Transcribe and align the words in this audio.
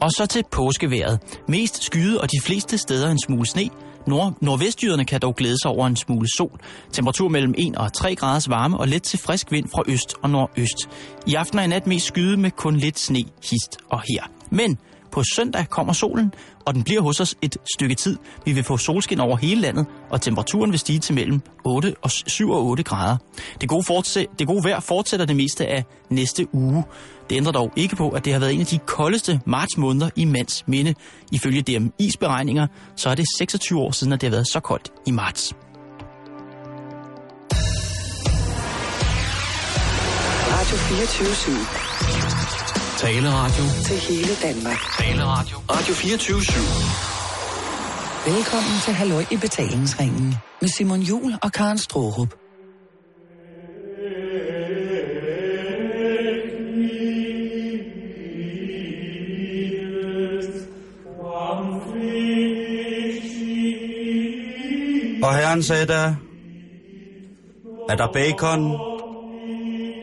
Og 0.00 0.10
så 0.10 0.26
til 0.26 0.42
påskeværet. 0.50 1.40
Mest 1.48 1.82
skyde 1.82 2.20
og 2.20 2.30
de 2.32 2.40
fleste 2.44 2.78
steder 2.78 3.10
en 3.10 3.20
smule 3.26 3.46
sne. 3.46 3.68
Nord 4.06 4.34
nordvestjyderne 4.40 5.04
kan 5.04 5.20
dog 5.20 5.34
glæde 5.34 5.56
sig 5.62 5.70
over 5.70 5.86
en 5.86 5.96
smule 5.96 6.28
sol. 6.36 6.60
Temperatur 6.92 7.28
mellem 7.28 7.54
1 7.58 7.76
og 7.76 7.92
3 7.92 8.14
graders 8.14 8.48
varme 8.48 8.78
og 8.78 8.88
let 8.88 9.02
til 9.02 9.18
frisk 9.18 9.52
vind 9.52 9.68
fra 9.68 9.82
øst 9.88 10.14
og 10.22 10.30
nordøst. 10.30 10.88
I 11.26 11.34
aften 11.34 11.58
og 11.58 11.64
i 11.64 11.68
nat 11.68 11.86
mest 11.86 12.06
skyde 12.06 12.36
med 12.36 12.50
kun 12.50 12.76
lidt 12.76 12.98
sne, 12.98 13.24
hist 13.50 13.78
og 13.90 14.00
her. 14.00 14.30
Men 14.50 14.78
på 15.12 15.22
søndag 15.34 15.68
kommer 15.68 15.92
solen, 15.92 16.32
og 16.66 16.74
den 16.74 16.82
bliver 16.82 17.00
hos 17.00 17.20
os 17.20 17.34
et 17.42 17.56
stykke 17.74 17.94
tid. 17.94 18.16
Vi 18.44 18.52
vil 18.52 18.64
få 18.64 18.76
solskin 18.76 19.20
over 19.20 19.36
hele 19.36 19.60
landet, 19.60 19.86
og 20.10 20.20
temperaturen 20.20 20.70
vil 20.70 20.78
stige 20.78 20.98
til 20.98 21.14
mellem 21.14 21.40
8 21.64 21.94
og 22.02 22.10
7 22.10 22.50
og 22.50 22.64
8 22.64 22.82
grader. 22.82 23.16
Det 23.60 23.68
gode, 23.68 23.82
fortsæt, 23.82 24.26
det 24.38 24.46
gode 24.46 24.64
vejr 24.64 24.80
fortsætter 24.80 25.26
det 25.26 25.36
meste 25.36 25.66
af 25.66 25.84
næste 26.10 26.54
uge. 26.54 26.84
Det 27.30 27.36
ændrer 27.36 27.52
dog 27.52 27.72
ikke 27.76 27.96
på, 27.96 28.08
at 28.08 28.24
det 28.24 28.32
har 28.32 28.40
været 28.40 28.54
en 28.54 28.60
af 28.60 28.66
de 28.66 28.78
koldeste 28.78 29.40
marts 29.46 29.76
måneder 29.76 30.10
i 30.16 30.24
mands 30.24 30.68
minde. 30.68 30.94
Ifølge 31.32 31.64
DMI's 31.70 32.14
beregninger, 32.20 32.66
så 32.96 33.10
er 33.10 33.14
det 33.14 33.24
26 33.38 33.80
år 33.80 33.90
siden, 33.90 34.12
at 34.12 34.20
det 34.20 34.26
har 34.28 34.36
været 34.36 34.46
så 34.52 34.60
koldt 34.60 34.92
i 35.06 35.10
marts. 35.10 35.54
Radio 40.52 40.76
24 40.76 41.56
Taleradio. 42.98 43.64
Til 43.84 43.96
hele 43.98 44.34
Danmark. 44.42 44.78
Taleradio. 44.98 45.56
Radio 45.70 45.94
24 45.94 46.40
/7. 46.40 48.30
Velkommen 48.30 48.80
til 48.84 48.94
Halløj 48.94 49.24
i 49.30 49.36
betalingsringen 49.36 50.34
med 50.60 50.68
Simon 50.68 51.00
Jul 51.00 51.34
og 51.42 51.52
Karen 51.52 51.78
Strohrup. 51.78 52.45
Og 65.26 65.36
herren 65.36 65.62
sagde 65.62 65.86
der, 65.86 66.14
er 67.88 67.96
der 67.96 68.12
bacon? 68.12 68.72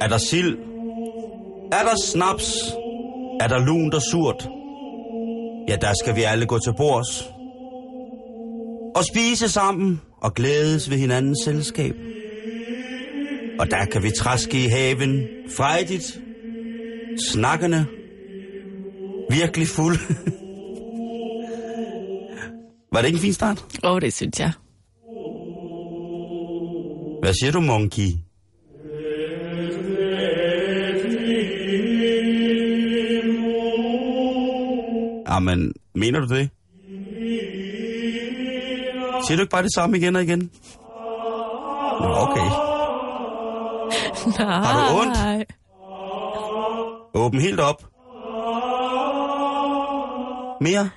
Er 0.01 0.07
der 0.07 0.17
sild? 0.17 0.57
Er 1.71 1.83
der 1.83 1.95
snaps? 2.05 2.73
Er 3.39 3.47
der 3.47 3.65
lunt 3.65 3.93
og 3.93 4.01
surt? 4.01 4.49
Ja, 5.67 5.75
der 5.75 5.93
skal 6.03 6.15
vi 6.15 6.23
alle 6.23 6.45
gå 6.45 6.59
til 6.59 6.73
bords. 6.77 7.29
Og 8.95 9.05
spise 9.05 9.49
sammen 9.49 10.01
og 10.21 10.33
glædes 10.33 10.89
ved 10.89 10.97
hinandens 10.97 11.39
selskab. 11.43 11.95
Og 13.59 13.71
der 13.71 13.85
kan 13.85 14.03
vi 14.03 14.11
træske 14.19 14.63
i 14.63 14.67
haven, 14.67 15.27
frejdigt, 15.57 16.19
snakkende, 17.31 17.85
virkelig 19.29 19.67
fuld. 19.67 19.97
Var 22.93 22.99
det 22.99 23.07
ikke 23.07 23.17
en 23.17 23.21
fin 23.21 23.33
start? 23.33 23.65
Åh, 23.83 23.91
oh, 23.91 24.01
det 24.01 24.13
synes 24.13 24.39
jeg. 24.39 24.51
Hvad 27.23 27.33
siger 27.33 27.51
du, 27.51 27.61
monkey? 27.61 28.09
Jamen, 35.29 35.73
mener 35.95 36.19
du 36.19 36.27
det? 36.35 36.49
Siger 39.27 39.35
du 39.37 39.41
ikke 39.41 39.51
bare 39.51 39.63
det 39.63 39.73
samme 39.75 39.97
igen 39.97 40.15
og 40.15 40.23
igen? 40.23 40.51
Nå, 41.99 42.07
okay. 42.07 42.49
Nej. 44.39 44.63
Har 44.63 44.89
du 44.89 44.99
ondt? 44.99 45.17
Åbn 47.13 47.39
helt 47.39 47.59
op. 47.59 47.83
Mere? 50.61 50.89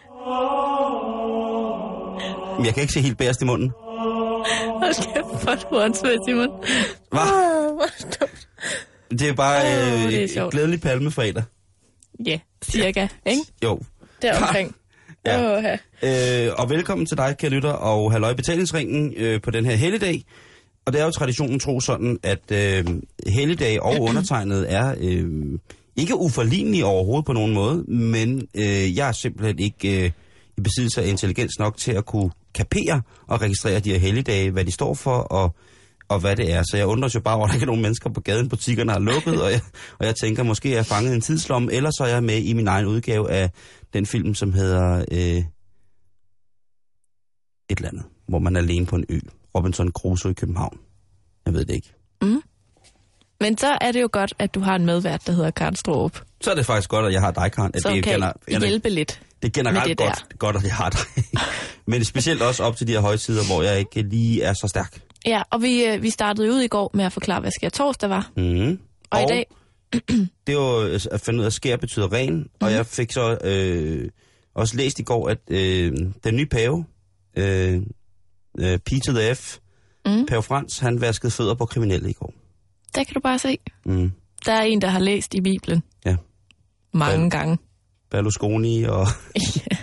Jeg 2.64 2.74
kan 2.74 2.80
ikke 2.82 2.92
se 2.92 3.00
helt 3.00 3.18
bærest 3.18 3.42
i 3.42 3.44
munden. 3.44 3.72
Hold 4.66 4.94
kæft, 4.94 5.48
er 5.48 5.68
du 5.70 5.76
åndssvagt, 5.76 6.18
Simon. 6.26 6.48
Er 7.12 8.26
det 9.10 9.28
er 9.28 9.32
bare 9.32 9.62
øh, 9.62 10.10
det 10.12 10.36
er 10.36 10.44
et 10.44 10.52
glædelig 10.52 10.80
palmefredag. 10.80 11.42
Ja, 12.26 12.38
cirka, 12.64 13.08
ikke? 13.26 13.42
Jo. 13.64 13.80
Deromkring. 14.22 14.74
Ja. 15.26 15.58
Åh, 15.58 15.78
Øh, 16.02 16.52
og 16.58 16.70
velkommen 16.70 17.06
til 17.06 17.16
dig, 17.16 17.36
kære 17.38 17.50
lytter, 17.50 17.72
og 17.72 18.12
halløj 18.12 18.34
betalingsringen 18.34 19.14
øh, 19.16 19.40
på 19.40 19.50
den 19.50 19.64
her 19.64 19.74
helligdag. 19.74 20.24
Og 20.86 20.92
det 20.92 21.00
er 21.00 21.04
jo 21.04 21.10
traditionen 21.10 21.60
tro 21.60 21.80
sådan, 21.80 22.18
at 22.22 22.52
øh, 22.52 22.84
helligdag 23.26 23.82
og 23.82 24.00
undertegnet 24.08 24.72
er 24.72 24.94
øh, 25.00 25.58
ikke 25.96 26.16
uforlignelige 26.16 26.84
overhovedet 26.84 27.24
på 27.24 27.32
nogen 27.32 27.54
måde, 27.54 27.84
men 27.88 28.48
øh, 28.54 28.96
jeg 28.96 29.08
er 29.08 29.12
simpelthen 29.12 29.58
ikke 29.58 30.04
øh, 30.04 30.10
i 30.56 30.60
besiddelse 30.60 31.02
af 31.02 31.08
intelligens 31.08 31.58
nok 31.58 31.76
til 31.76 31.92
at 31.92 32.06
kunne 32.06 32.30
kapere 32.56 33.02
og 33.26 33.40
registrere 33.40 33.80
de 33.80 33.90
her 33.90 33.98
helligdage, 33.98 34.50
hvad 34.50 34.64
de 34.64 34.72
står 34.72 34.94
for 34.94 35.16
og, 35.16 35.54
og 36.08 36.20
hvad 36.20 36.36
det 36.36 36.52
er. 36.52 36.62
Så 36.62 36.76
jeg 36.76 36.86
undrer 36.86 37.10
jo 37.14 37.20
bare 37.20 37.36
over, 37.36 37.44
at 37.44 37.48
der 37.48 37.54
ikke 37.54 37.64
er 37.64 37.66
nogen 37.66 37.82
mennesker 37.82 38.10
på 38.10 38.20
gaden, 38.20 38.48
butikkerne 38.48 38.92
har 38.92 38.98
lukket, 38.98 39.42
og 39.42 39.50
jeg, 39.50 39.60
og 39.98 40.06
jeg 40.06 40.16
tænker, 40.16 40.42
måske 40.42 40.70
er 40.72 40.74
jeg 40.76 40.86
fanget 40.86 41.12
i 41.12 41.14
en 41.14 41.20
tidslomme, 41.20 41.72
eller 41.72 41.90
så 41.90 42.04
er 42.04 42.08
jeg 42.08 42.22
med 42.24 42.38
i 42.42 42.52
min 42.52 42.68
egen 42.68 42.86
udgave 42.86 43.30
af 43.30 43.50
den 43.92 44.06
film, 44.06 44.34
som 44.34 44.52
hedder... 44.52 45.04
Øh, 45.12 45.44
et 47.70 47.76
eller 47.78 47.88
andet, 47.88 48.04
hvor 48.28 48.38
man 48.38 48.56
er 48.56 48.60
alene 48.60 48.86
på 48.86 48.96
en 48.96 49.04
ø. 49.08 49.18
Robinson 49.54 49.90
Crusoe 49.92 50.30
i 50.30 50.34
København. 50.34 50.78
Jeg 51.46 51.54
ved 51.54 51.64
det 51.64 51.74
ikke. 51.74 51.92
Men 53.40 53.58
så 53.58 53.78
er 53.80 53.92
det 53.92 54.02
jo 54.02 54.08
godt, 54.12 54.34
at 54.38 54.54
du 54.54 54.60
har 54.60 54.76
en 54.76 54.86
medvært, 54.86 55.26
der 55.26 55.32
hedder 55.32 55.50
Karen 55.50 55.76
Strohrup, 55.76 56.22
Så 56.40 56.50
er 56.50 56.54
det 56.54 56.66
faktisk 56.66 56.90
godt, 56.90 57.06
at 57.06 57.12
jeg 57.12 57.20
har 57.20 57.30
dig, 57.30 57.52
Karen. 57.52 57.70
At 57.74 57.82
som 57.82 57.92
det, 57.92 57.98
er 57.98 58.02
kan 58.02 58.12
gener- 58.48 58.60
hjælpe 58.66 58.88
lidt. 58.88 59.22
Det 59.42 59.48
er 59.48 59.62
generelt 59.62 59.88
det 59.88 59.98
der. 59.98 60.04
godt, 60.04 60.38
godt, 60.38 60.56
at 60.56 60.62
jeg 60.64 60.74
har 60.74 60.90
dig. 60.90 61.00
Men 61.86 62.04
specielt 62.04 62.42
også 62.42 62.62
op 62.62 62.76
til 62.76 62.86
de 62.86 62.92
her 62.92 63.00
højtider, 63.00 63.44
hvor 63.54 63.62
jeg 63.62 63.78
ikke 63.78 64.02
lige 64.02 64.42
er 64.42 64.52
så 64.52 64.66
stærk. 64.68 65.00
Ja, 65.26 65.42
og 65.50 65.62
vi, 65.62 65.84
øh, 65.84 66.02
vi 66.02 66.10
startede 66.10 66.52
ud 66.52 66.60
i 66.60 66.68
går 66.68 66.90
med 66.94 67.04
at 67.04 67.12
forklare, 67.12 67.40
hvad 67.40 67.50
sker 67.50 67.68
torsdag 67.68 68.10
var. 68.10 68.30
Mm. 68.36 68.78
Og, 69.10 69.22
i 69.22 69.24
dag, 69.28 69.46
det 70.46 70.48
er 70.48 70.52
jo 70.52 70.82
øh, 70.86 71.00
at 71.12 71.20
finde 71.20 71.38
ud 71.38 71.42
af, 71.44 71.46
at 71.46 71.52
skær 71.52 71.76
betyder 71.76 72.12
ren. 72.12 72.36
Mm. 72.36 72.48
Og 72.60 72.72
jeg 72.72 72.86
fik 72.86 73.12
så 73.12 73.38
øh, 73.44 74.08
også 74.54 74.76
læst 74.76 74.98
i 74.98 75.02
går, 75.02 75.28
at 75.28 75.38
øh, 75.48 75.92
den 76.24 76.36
nye 76.36 76.46
pave, 76.46 76.84
øh, 77.36 77.82
øh, 78.58 78.78
P 78.78 78.88
to 79.06 79.12
the 79.12 79.34
F, 79.34 79.58
Mm. 80.06 80.26
pave 80.26 80.42
Frans, 80.42 80.78
han 80.78 81.00
vaskede 81.00 81.30
fødder 81.32 81.54
på 81.54 81.66
kriminelle 81.66 82.10
i 82.10 82.12
går. 82.12 82.34
der 82.94 83.04
kan 83.04 83.14
du 83.14 83.20
bare 83.20 83.38
se. 83.38 83.58
Mm. 83.86 84.12
Der 84.46 84.52
er 84.52 84.62
en, 84.62 84.80
der 84.80 84.88
har 84.88 84.98
læst 84.98 85.34
i 85.34 85.40
Bibelen. 85.40 85.82
Ja. 86.04 86.16
Mange 86.94 87.18
Hvad? 87.18 87.30
gange. 87.30 87.58
Berlusconi, 88.10 88.82
og 88.84 89.06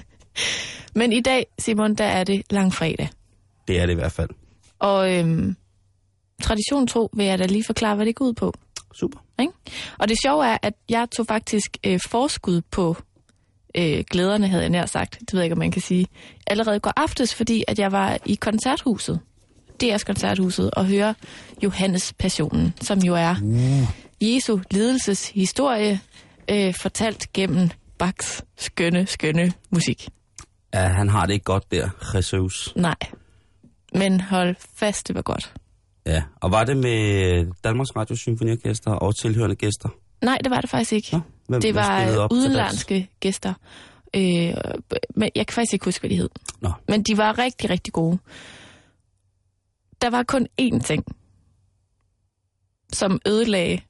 Men 0.95 1.13
i 1.13 1.22
dag, 1.22 1.45
Simon, 1.59 1.95
der 1.95 2.03
er 2.06 2.23
det 2.23 2.41
langfredag. 2.50 3.09
det 3.67 3.79
er 3.79 3.85
det 3.85 3.94
i 3.94 3.95
hvert 3.95 4.11
fald. 4.11 4.29
Og 4.79 5.13
øhm, 5.16 5.56
tradition 6.44 6.88
tro 6.88 7.09
vil 7.13 7.25
jeg 7.25 7.39
da 7.39 7.45
lige 7.45 7.63
forklare, 7.63 7.95
hvad 7.95 8.06
det 8.06 8.16
går 8.16 8.25
ud 8.25 8.34
på. 8.34 8.53
Super. 8.94 9.19
Ikke? 9.39 9.53
Og 10.00 10.07
det 10.07 10.17
sjove 10.23 10.45
er, 10.45 10.57
at 10.61 10.73
jeg 10.89 11.07
tog 11.17 11.25
faktisk 11.28 11.78
øh, 11.85 12.00
forskud 12.07 12.61
på 12.72 12.97
øh, 13.78 14.03
glæderne, 14.11 14.47
havde 14.47 14.61
jeg 14.63 14.69
nær 14.69 14.85
sagt. 14.85 15.17
Det 15.19 15.34
ved 15.34 15.40
jeg 15.40 15.45
ikke, 15.45 15.53
om 15.53 15.59
man 15.59 15.72
kan 15.72 15.81
sige. 15.81 16.07
Allerede 16.47 16.79
går 16.79 16.94
aftes, 16.95 17.35
fordi 17.35 17.63
at 17.67 17.79
jeg 17.79 17.91
var 17.91 18.17
i 18.25 18.35
koncerthuset. 18.35 19.19
DR's 19.84 20.03
koncerthuset, 20.03 20.72
og 20.72 20.85
høre 20.85 21.16
Johannes 21.63 22.13
Passionen, 22.13 22.73
som 22.81 23.00
jo 23.00 23.16
er 23.16 23.35
Uh. 23.44 23.88
Jesu 24.22 24.59
lidelseshistorie, 24.72 26.00
øh, 26.50 26.73
fortalt 26.81 27.34
gennem 27.34 27.69
Bachs 27.98 28.44
skønne, 28.58 29.06
skønne 29.06 29.54
musik. 29.70 30.09
Ja, 30.74 30.88
han 30.88 31.09
har 31.09 31.26
det 31.26 31.34
ikke 31.34 31.44
godt 31.44 31.72
der, 31.72 31.90
Jesus. 32.16 32.74
Nej, 32.76 32.96
men 33.96 34.22
hold 34.22 34.56
fast, 34.76 35.08
det 35.08 35.16
var 35.16 35.22
godt. 35.22 35.54
Ja, 36.06 36.24
og 36.42 36.52
var 36.52 36.64
det 36.64 36.78
med 36.78 37.46
Danmarks 37.64 37.96
Radio 37.96 38.16
Symfoniorkester 38.16 38.92
og 38.92 39.16
tilhørende 39.16 39.56
gæster? 39.56 39.90
Nej, 40.22 40.38
det 40.44 40.50
var 40.52 40.62
det 40.62 40.70
faktisk 40.70 40.94
ikke. 40.94 41.12
Nå, 41.12 41.22
hvem, 41.48 41.62
Det 41.62 41.76
var 41.76 42.28
udenlandske 42.32 43.09
gæster. 43.20 43.53
Øh, 44.16 44.53
men 45.16 45.29
jeg 45.35 45.47
kan 45.47 45.53
faktisk 45.53 45.73
ikke 45.73 45.85
huske, 45.85 46.00
hvad 46.02 46.09
de 46.09 46.16
hed. 46.16 46.29
Nå. 46.62 46.72
Men 46.88 47.03
de 47.03 47.17
var 47.17 47.38
rigtig, 47.38 47.70
rigtig 47.70 47.94
gode. 47.94 48.17
Der 50.02 50.09
var 50.09 50.23
kun 50.23 50.47
én 50.62 50.79
ting, 50.79 51.06
som 52.94 53.20
ødelagde. 53.28 53.82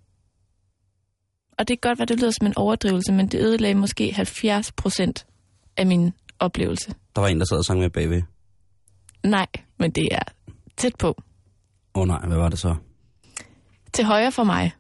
Og 1.60 1.68
det 1.68 1.82
kan 1.82 1.90
godt 1.90 2.00
være, 2.00 2.06
det 2.06 2.20
lyder 2.20 2.32
som 2.32 2.48
en 2.48 2.54
overdrivelse, 2.58 3.12
men 3.14 3.28
det 3.28 3.40
ødelagde 3.42 3.76
måske 3.76 4.14
70 4.14 4.72
procent 4.72 5.26
af 5.78 5.86
min 5.88 6.12
oplevelse. 6.40 6.96
Der 7.16 7.22
var 7.22 7.28
en, 7.28 7.40
der 7.40 7.46
sad 7.46 7.58
og 7.58 7.66
sang 7.66 7.80
med 7.80 7.90
bagved. 7.90 8.22
Nej, 9.24 9.48
men 9.80 9.92
det 9.92 10.08
er 10.12 10.24
tæt 10.78 10.96
på. 11.00 11.08
Åh 11.96 12.02
oh, 12.02 12.08
nej, 12.08 12.26
hvad 12.28 12.38
var 12.38 12.50
det 12.50 12.60
så? 12.60 12.76
Til 13.94 14.06
højre 14.06 14.32
for 14.32 14.44
mig, 14.44 14.72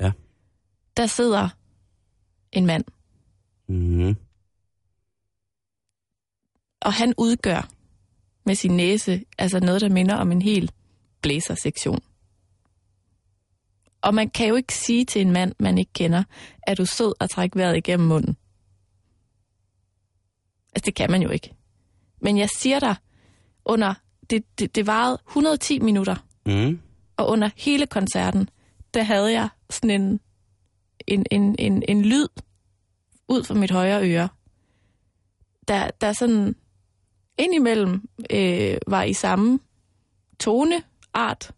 Ja. 0.00 0.12
der 0.96 1.06
sidder 1.06 1.48
en 2.52 2.66
mand, 2.66 2.84
Mm-hmm. 3.68 4.16
og 6.80 6.92
han 6.92 7.14
udgør 7.18 7.68
med 8.46 8.54
sin 8.54 8.76
næse 8.76 9.24
altså 9.38 9.60
noget, 9.60 9.80
der 9.80 9.88
minder 9.88 10.14
om 10.16 10.32
en 10.32 10.42
hel 10.42 10.70
blæsersektion. 11.22 11.98
Og 14.02 14.14
man 14.14 14.30
kan 14.30 14.48
jo 14.48 14.54
ikke 14.54 14.74
sige 14.74 15.04
til 15.04 15.20
en 15.22 15.32
mand, 15.32 15.52
man 15.60 15.78
ikke 15.78 15.92
kender, 15.92 16.22
at 16.62 16.78
du 16.78 16.86
sød 16.86 17.14
og 17.20 17.30
træk 17.30 17.56
vejret 17.56 17.76
igennem 17.76 18.08
munden. 18.08 18.36
Altså, 20.74 20.86
det 20.86 20.94
kan 20.94 21.10
man 21.10 21.22
jo 21.22 21.28
ikke. 21.28 21.54
Men 22.20 22.38
jeg 22.38 22.48
siger 22.48 22.80
dig, 22.80 22.94
under, 23.64 23.94
det, 24.30 24.58
det, 24.58 24.74
det 24.74 24.86
varede 24.86 25.18
110 25.28 25.78
minutter, 25.78 26.16
Mm. 26.46 26.80
og 27.16 27.28
under 27.28 27.50
hele 27.56 27.86
koncerten, 27.86 28.48
der 28.94 29.02
havde 29.02 29.32
jeg 29.32 29.48
sådan 29.70 29.90
en, 30.02 30.20
en, 31.06 31.26
en, 31.30 31.56
en, 31.58 31.82
en 31.88 32.02
lyd 32.04 32.26
ud 33.28 33.44
fra 33.44 33.54
mit 33.54 33.70
højre 33.70 34.10
øre, 34.10 34.28
der, 35.68 35.90
der 36.00 36.12
sådan 36.12 36.56
indimellem 37.38 38.08
øh, 38.30 38.76
var 38.86 39.02
i 39.02 39.12
samme 39.12 39.58
toneart 40.40 41.52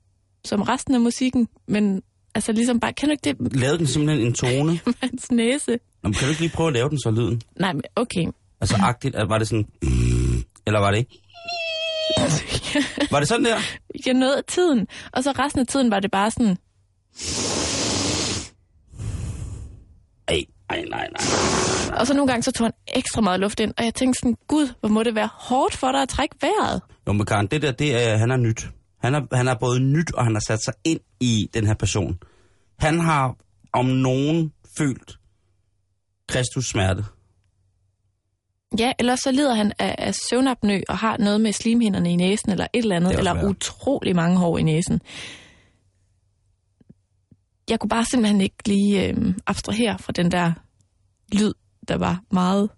som 0.45 0.63
resten 0.63 0.95
af 0.95 1.01
musikken, 1.01 1.49
men 1.67 2.03
altså 2.35 2.53
ligesom 2.53 2.81
bare, 2.81 2.93
kan 2.93 3.09
du 3.09 3.13
ikke 3.13 3.35
det 3.43 3.57
Lavede 3.61 3.79
den 3.79 3.87
simpelthen 3.87 4.27
en 4.27 4.35
tone? 4.35 4.81
hans 5.03 5.31
næse? 5.31 5.79
Nå, 6.03 6.11
kan 6.13 6.23
du 6.23 6.29
ikke 6.29 6.41
lige 6.41 6.53
prøve 6.55 6.67
at 6.67 6.73
lave 6.73 6.89
den 6.91 6.99
så 7.01 7.11
lyden? 7.11 7.43
Nej, 7.61 7.73
men 7.73 7.83
okay. 7.97 8.27
Altså 8.61 8.77
agtigt, 8.81 9.17
var 9.29 9.39
det 9.39 9.49
sådan... 9.49 9.67
Eller 10.67 10.81
var 10.81 10.91
det 10.91 10.99
ikke? 10.99 11.21
Var 13.11 13.19
det 13.19 13.29
sådan 13.29 13.45
der? 13.45 13.57
Jeg 14.07 14.15
nåede 14.15 14.37
af 14.37 14.45
tiden, 14.49 14.87
og 15.13 15.25
så 15.25 15.33
resten 15.39 15.61
af 15.61 15.67
tiden 15.67 15.91
var 15.91 16.01
det 16.01 16.11
bare 16.11 16.31
sådan, 16.31 16.57
Ej, 20.29 20.45
ej, 20.71 20.85
nej, 20.91 21.09
nej. 21.13 21.99
og 22.01 22.07
så 22.07 22.15
nogle 22.15 22.29
gange 22.29 22.43
så 22.43 22.53
tog 22.53 22.65
han 22.67 22.73
ekstra 22.97 23.21
meget 23.21 23.41
luft 23.41 23.61
ind, 23.61 23.75
og 23.79 23.85
jeg 23.85 23.95
tænkte 23.95 24.19
sådan, 24.21 24.37
gud, 24.49 24.69
hvor 24.81 24.89
må 24.89 25.03
det 25.03 25.15
være 25.15 25.29
hårdt 25.33 25.77
for 25.77 25.93
dig 25.93 26.03
at 26.03 26.09
trække 26.09 26.37
vejret. 26.41 26.81
Jo, 27.07 27.13
men 27.13 27.27
Karen, 27.27 27.47
det 27.47 27.63
der, 27.63 27.73
det 27.73 28.03
er, 28.09 28.17
han 28.17 28.31
er 28.31 28.37
nyt. 28.37 28.67
Han 29.05 29.15
er, 29.15 29.37
han 29.37 29.49
er 29.49 29.55
både 29.61 29.81
nyt, 29.81 30.13
og 30.15 30.25
han 30.25 30.35
har 30.35 30.43
sat 30.47 30.65
sig 30.65 30.75
ind 30.85 31.01
i 31.21 31.51
den 31.55 31.67
her 31.67 31.75
person. 31.75 32.19
Han 32.79 33.01
har 33.01 33.37
om 33.73 33.87
nogen 33.87 34.53
følt 34.79 35.19
Kristus 36.29 36.67
smerte. 36.67 37.05
Ja, 38.79 38.93
ellers 38.99 39.21
så 39.21 39.33
lider 39.33 39.55
han 39.55 39.73
af, 39.79 39.95
af 39.99 40.15
søvnapnø 40.15 40.81
og 40.89 40.99
har 40.99 41.17
noget 41.17 41.41
med 41.41 41.53
slimhinderne 41.53 42.13
i 42.13 42.17
næsen 42.17 42.51
eller 42.51 42.67
et 42.73 42.83
eller 42.83 42.97
andet, 42.97 43.13
er 43.13 43.19
eller 43.19 43.35
værre. 43.35 43.49
utrolig 43.49 44.17
mange 44.17 44.39
hår 44.39 44.59
i 44.59 44.63
næsen. 44.63 45.01
Jeg 47.71 47.81
kunne 47.81 47.89
bare 47.89 48.05
simpelthen 48.05 48.41
ikke 48.41 48.69
lige 48.69 49.07
øh, 49.09 49.35
abstrahere 49.47 49.99
fra 49.99 50.13
den 50.13 50.31
der 50.31 50.53
lyd, 51.33 51.53
der 51.89 51.97
var 51.97 52.23
meget 52.31 52.71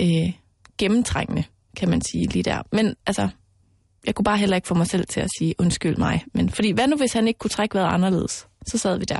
øh, 0.00 0.32
gennemtrængende, 0.78 1.44
kan 1.76 1.88
man 1.90 2.00
sige 2.00 2.26
lige 2.26 2.42
der. 2.42 2.62
Men 2.72 2.94
altså, 3.06 3.28
jeg 4.06 4.14
kunne 4.14 4.24
bare 4.24 4.38
heller 4.38 4.56
ikke 4.56 4.68
få 4.68 4.74
mig 4.74 4.86
selv 4.86 5.06
til 5.06 5.20
at 5.20 5.28
sige 5.38 5.54
undskyld 5.58 5.96
mig. 5.96 6.24
Men 6.34 6.50
fordi, 6.50 6.70
hvad 6.70 6.88
nu 6.88 6.96
hvis 6.96 7.12
han 7.12 7.28
ikke 7.28 7.38
kunne 7.38 7.50
trække 7.50 7.74
vejret 7.74 7.94
anderledes? 7.94 8.48
Så 8.66 8.78
sad 8.78 8.98
vi 8.98 9.04
der. 9.04 9.18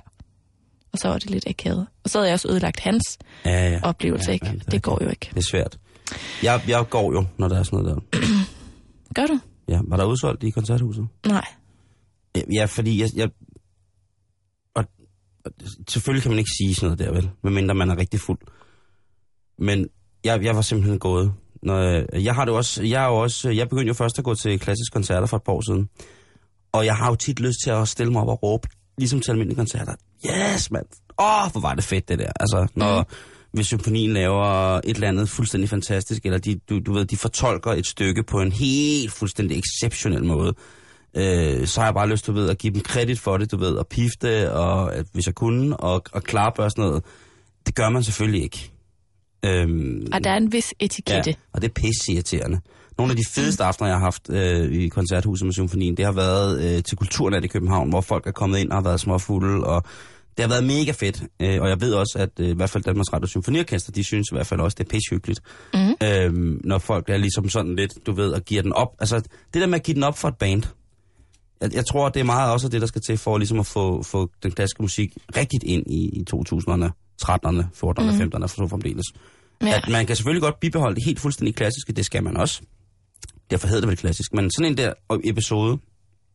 Og 0.92 0.98
så 0.98 1.08
var 1.08 1.18
det 1.18 1.30
lidt 1.30 1.46
akavet. 1.46 1.86
Og 2.04 2.10
så 2.10 2.18
havde 2.18 2.28
jeg 2.28 2.34
også 2.34 2.48
ødelagt 2.48 2.80
hans 2.80 3.18
Ja, 3.44 3.70
ja. 3.70 3.80
oplevelse, 3.82 4.26
ja, 4.28 4.32
ikke? 4.32 4.46
ja, 4.46 4.52
Det 4.70 4.82
går 4.82 4.98
jo 5.04 5.08
ikke. 5.10 5.26
Det 5.30 5.36
er 5.38 5.42
svært. 5.42 5.78
Jeg, 6.42 6.62
jeg 6.68 6.84
går 6.90 7.12
jo, 7.12 7.24
når 7.38 7.48
der 7.48 7.58
er 7.58 7.62
sådan 7.62 7.78
noget 7.84 8.02
der. 8.12 8.18
Gør 9.14 9.26
du? 9.26 9.38
Ja, 9.68 9.80
var 9.88 9.96
der 9.96 10.04
udsolgt 10.04 10.42
i 10.44 10.50
koncerthuset? 10.50 11.08
Nej. 11.26 11.44
Ja, 12.54 12.64
fordi 12.64 13.00
jeg... 13.00 13.08
jeg 13.16 13.28
og, 14.74 14.84
og, 15.44 15.50
selvfølgelig 15.88 16.22
kan 16.22 16.30
man 16.30 16.38
ikke 16.38 16.50
sige 16.62 16.74
sådan 16.74 16.86
noget 16.86 16.98
der, 16.98 17.12
vel? 17.12 17.30
Medmindre 17.42 17.74
man 17.74 17.90
er 17.90 17.96
rigtig 17.96 18.20
fuld. 18.20 18.38
Men 19.58 19.88
jeg, 20.24 20.44
jeg 20.44 20.54
var 20.56 20.62
simpelthen 20.62 20.98
gået. 20.98 21.32
Når, 21.62 21.78
jeg- 21.78 22.06
jeg 22.24 22.34
har 22.34 22.44
det 22.44 22.54
også, 22.54 22.82
jeg 22.82 23.02
er 23.04 23.08
jo 23.08 23.14
også, 23.16 23.50
jeg 23.50 23.68
begyndte 23.68 23.88
jo 23.88 23.94
først 23.94 24.18
at 24.18 24.24
gå 24.24 24.34
til 24.34 24.58
klassiske 24.60 24.92
koncerter 24.92 25.26
for 25.26 25.36
et 25.36 25.42
par 25.42 25.52
år 25.52 25.60
siden. 25.70 25.88
Og 26.72 26.84
jeg 26.86 26.96
har 26.96 27.08
jo 27.08 27.14
tit 27.14 27.40
lyst 27.40 27.58
til 27.64 27.70
at 27.70 27.88
stille 27.88 28.12
mig 28.12 28.22
op 28.22 28.28
og 28.28 28.42
råbe, 28.42 28.68
ligesom 28.98 29.20
til 29.20 29.30
almindelige 29.30 29.56
koncerter. 29.56 29.94
Yes, 30.26 30.70
mand! 30.70 30.86
Åh, 31.18 31.52
hvor 31.52 31.60
var 31.60 31.74
det 31.74 31.84
fedt, 31.84 32.08
det 32.08 32.18
der. 32.18 32.32
Altså, 32.40 32.66
når, 32.74 32.98
mm. 33.00 33.06
hvis 33.52 33.66
symfonien 33.66 34.12
laver 34.12 34.44
et 34.74 34.82
eller 34.94 35.08
andet 35.08 35.28
fuldstændig 35.28 35.70
fantastisk, 35.70 36.24
eller 36.26 36.38
de, 36.38 36.60
du, 36.70 36.78
du 36.86 36.92
ved, 36.92 37.04
de 37.04 37.16
fortolker 37.16 37.72
et 37.72 37.86
stykke 37.86 38.22
på 38.22 38.40
en 38.40 38.52
helt 38.52 39.12
fuldstændig 39.12 39.58
exceptionel 39.58 40.24
måde, 40.24 40.54
øh, 41.16 41.66
så 41.66 41.80
har 41.80 41.86
jeg 41.86 41.94
bare 41.94 42.08
lyst 42.08 42.24
til 42.24 42.34
du 42.34 42.40
ved, 42.40 42.50
at 42.50 42.58
give 42.58 42.74
dem 42.74 42.82
kredit 42.82 43.18
for 43.20 43.36
det, 43.36 43.52
du 43.52 43.56
ved, 43.56 43.74
og 43.74 43.86
pifte, 43.86 44.52
og, 44.52 44.94
at, 44.94 45.06
hvis 45.12 45.26
jeg 45.26 45.34
kunne, 45.34 45.76
og, 45.76 46.02
og 46.12 46.22
klappe 46.22 46.62
og 46.62 46.70
sådan 46.70 46.84
noget. 46.84 47.04
Det 47.66 47.74
gør 47.74 47.88
man 47.88 48.02
selvfølgelig 48.02 48.42
ikke. 48.42 48.72
Øhm, 49.44 50.06
Og 50.12 50.24
der 50.24 50.30
er 50.30 50.36
en 50.36 50.52
vis 50.52 50.74
etikette. 50.78 51.30
Ja, 51.30 51.34
og 51.52 51.62
det 51.62 51.68
er 51.68 51.72
pisse 51.72 52.12
irriterende. 52.12 52.60
Nogle 52.98 53.10
af 53.10 53.16
de 53.16 53.22
fedeste 53.28 53.64
aftener, 53.64 53.88
jeg 53.88 53.96
har 53.96 54.04
haft 54.04 54.30
øh, 54.30 54.72
i 54.72 54.88
koncerthuset 54.88 55.46
med 55.46 55.52
symfonien, 55.52 55.96
det 55.96 56.04
har 56.04 56.12
været 56.12 56.76
øh, 56.76 56.82
til 56.82 56.96
Kulturnat 56.96 57.44
i 57.44 57.48
København, 57.48 57.88
hvor 57.88 58.00
folk 58.00 58.26
er 58.26 58.30
kommet 58.30 58.58
ind 58.58 58.70
og 58.70 58.76
har 58.76 58.82
været 58.82 59.00
småfulde, 59.00 59.66
og 59.66 59.82
det 60.36 60.44
har 60.44 60.48
været 60.48 60.64
mega 60.64 60.92
fedt. 60.92 61.22
Øh, 61.40 61.62
og 61.62 61.68
jeg 61.68 61.80
ved 61.80 61.94
også, 61.94 62.12
at 62.18 62.30
øh, 62.40 62.48
i 62.48 62.54
hvert 62.54 62.70
fald 62.70 62.84
Danmarks 62.84 63.12
Radio 63.12 63.26
Symfoniorkester, 63.26 63.92
de 63.92 64.04
synes 64.04 64.28
i 64.32 64.34
hvert 64.34 64.46
fald 64.46 64.60
også, 64.60 64.74
det 64.78 64.84
er 64.84 64.88
pissehyggeligt. 64.88 65.40
Mm. 65.74 66.06
Øh, 66.06 66.58
når 66.64 66.78
folk 66.78 67.08
er 67.08 67.16
ligesom 67.16 67.48
sådan 67.48 67.76
lidt, 67.76 67.92
du 68.06 68.12
ved, 68.12 68.30
og 68.32 68.40
giver 68.40 68.62
den 68.62 68.72
op. 68.72 68.88
Altså, 69.00 69.16
det 69.54 69.60
der 69.60 69.66
med 69.66 69.74
at 69.74 69.82
give 69.82 69.94
den 69.94 70.02
op 70.02 70.18
for 70.18 70.28
et 70.28 70.36
band, 70.36 70.62
jeg, 71.60 71.74
jeg 71.74 71.86
tror, 71.86 72.08
det 72.08 72.20
er 72.20 72.24
meget 72.24 72.52
også 72.52 72.68
det, 72.68 72.80
der 72.80 72.86
skal 72.86 73.02
til 73.06 73.18
for 73.18 73.38
ligesom 73.38 73.60
at 73.60 73.66
få, 73.66 74.02
få 74.02 74.30
den 74.42 74.50
klassiske 74.50 74.82
musik 74.82 75.16
rigtigt 75.36 75.64
ind 75.64 75.86
i, 75.86 76.08
i 76.08 76.24
2000'erne, 76.34 77.01
13'erne, 77.24 77.62
14'erne, 77.76 78.10
mm. 78.12 78.20
15'erne, 78.20 78.42
for 78.46 78.56
så 78.56 78.66
fremdeles. 78.70 79.06
Ja. 79.62 79.74
At 79.76 79.88
man 79.90 80.06
kan 80.06 80.16
selvfølgelig 80.16 80.42
godt 80.42 80.60
bibeholde 80.60 80.94
det 80.96 81.04
helt 81.04 81.20
fuldstændig 81.20 81.54
klassiske, 81.54 81.92
det 81.92 82.04
skal 82.06 82.22
man 82.24 82.36
også. 82.36 82.62
Derfor 83.50 83.66
hedder 83.68 83.80
det 83.80 83.88
vel 83.88 83.96
klassisk. 83.96 84.32
Men 84.34 84.50
sådan 84.50 84.72
en 84.72 84.76
der 84.78 84.92
episode, 85.24 85.78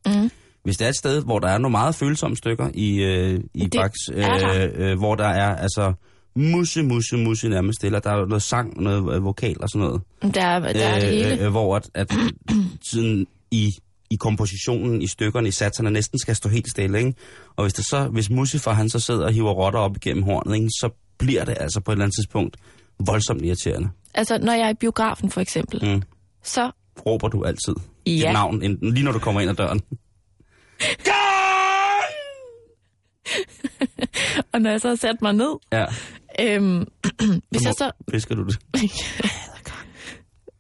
Mm. 0.06 0.32
hvis 0.64 0.78
det 0.78 0.86
er 0.86 0.90
et 0.90 0.96
sted, 0.96 1.24
hvor 1.24 1.40
der 1.40 1.48
er 1.48 1.58
nogle 1.58 1.72
meget 1.72 1.96
følsomme 1.96 2.38
stykker 2.38 2.70
i, 2.74 3.04
øh, 3.04 3.40
i 3.54 3.60
Det 3.64 3.72
Bachs, 3.76 4.10
er 4.14 4.38
der. 4.38 4.64
øh, 4.64 4.92
øh, 4.92 4.98
hvor 4.98 5.16
der 5.16 5.28
er 5.28 5.56
altså 5.56 5.94
musse, 6.36 6.84
musse, 6.84 7.18
musse 7.18 7.50
nærmest 7.50 7.80
stille, 7.80 7.98
og 7.98 8.04
der 8.04 8.10
er 8.12 8.26
noget 8.26 8.42
sang, 8.44 8.82
noget 8.82 9.16
øh, 9.16 9.24
vokal 9.24 9.56
og 9.62 9.70
sådan 9.70 9.88
noget. 9.88 10.02
Der, 10.36 10.42
er- 10.42 10.60
der 10.74 10.88
er 10.88 11.00
det 11.00 11.10
hele. 11.10 11.34
Øh, 11.40 11.46
øh, 11.46 11.52
hvor 11.52 11.76
at, 11.76 11.90
at 11.94 12.14
sådan 12.92 13.28
i, 13.52 13.72
i 14.10 14.16
kompositionen, 14.16 15.02
i 15.02 15.08
stykkerne, 15.08 15.48
i 15.48 15.52
satserne 15.52 15.92
næsten 15.92 16.20
skal 16.20 16.36
stå 16.36 16.50
helt 16.50 16.70
stille, 16.70 16.98
ikke? 17.00 17.14
Og 17.56 17.64
hvis, 17.64 17.74
der 17.74 17.84
så, 17.84 18.08
hvis 18.08 18.30
Musifer 18.30 18.72
han 18.72 18.90
så 18.90 19.00
sidder 19.00 19.26
og 19.26 19.32
hiver 19.34 19.52
rotter 19.52 19.80
op 19.80 19.96
igennem 19.96 20.24
hornet, 20.24 20.56
ikke? 20.56 20.68
så 20.70 20.90
bliver 21.18 21.46
det 21.46 21.58
altså 21.60 21.80
på 21.82 21.92
et 21.92 21.96
eller 21.96 22.06
andet 22.06 22.16
tidspunkt 22.16 22.58
voldsomt 23.06 23.42
irriterende. 23.42 23.90
Altså, 24.14 24.38
når 24.38 24.54
jeg 24.54 24.66
er 24.66 24.70
i 24.70 24.74
biografen 24.74 25.30
for 25.32 25.42
eksempel, 25.42 25.96
Mm. 25.96 26.02
så 26.44 26.72
Råber 27.06 27.28
du 27.28 27.44
altid 27.44 27.76
Ja. 28.06 28.12
dit 28.12 28.24
navn, 28.24 28.62
enten, 28.64 28.94
lige 28.94 29.04
når 29.04 29.12
du 29.12 29.20
kommer 29.20 29.42
ind 29.42 29.50
ad 29.50 29.56
døren. 29.56 29.82
og 34.54 34.62
når 34.62 34.70
jeg 34.72 34.82
så 34.82 34.88
har 34.88 34.96
sat 34.96 35.22
mig 35.22 35.34
ned, 35.34 35.56
Ja, 35.72 35.86
øhm, 36.40 36.78
hvis 37.50 37.62
så, 37.62 37.68
jeg 37.70 37.74
så 37.78 37.92
fisker 38.12 38.36
du 38.36 38.44
det. 38.44 38.60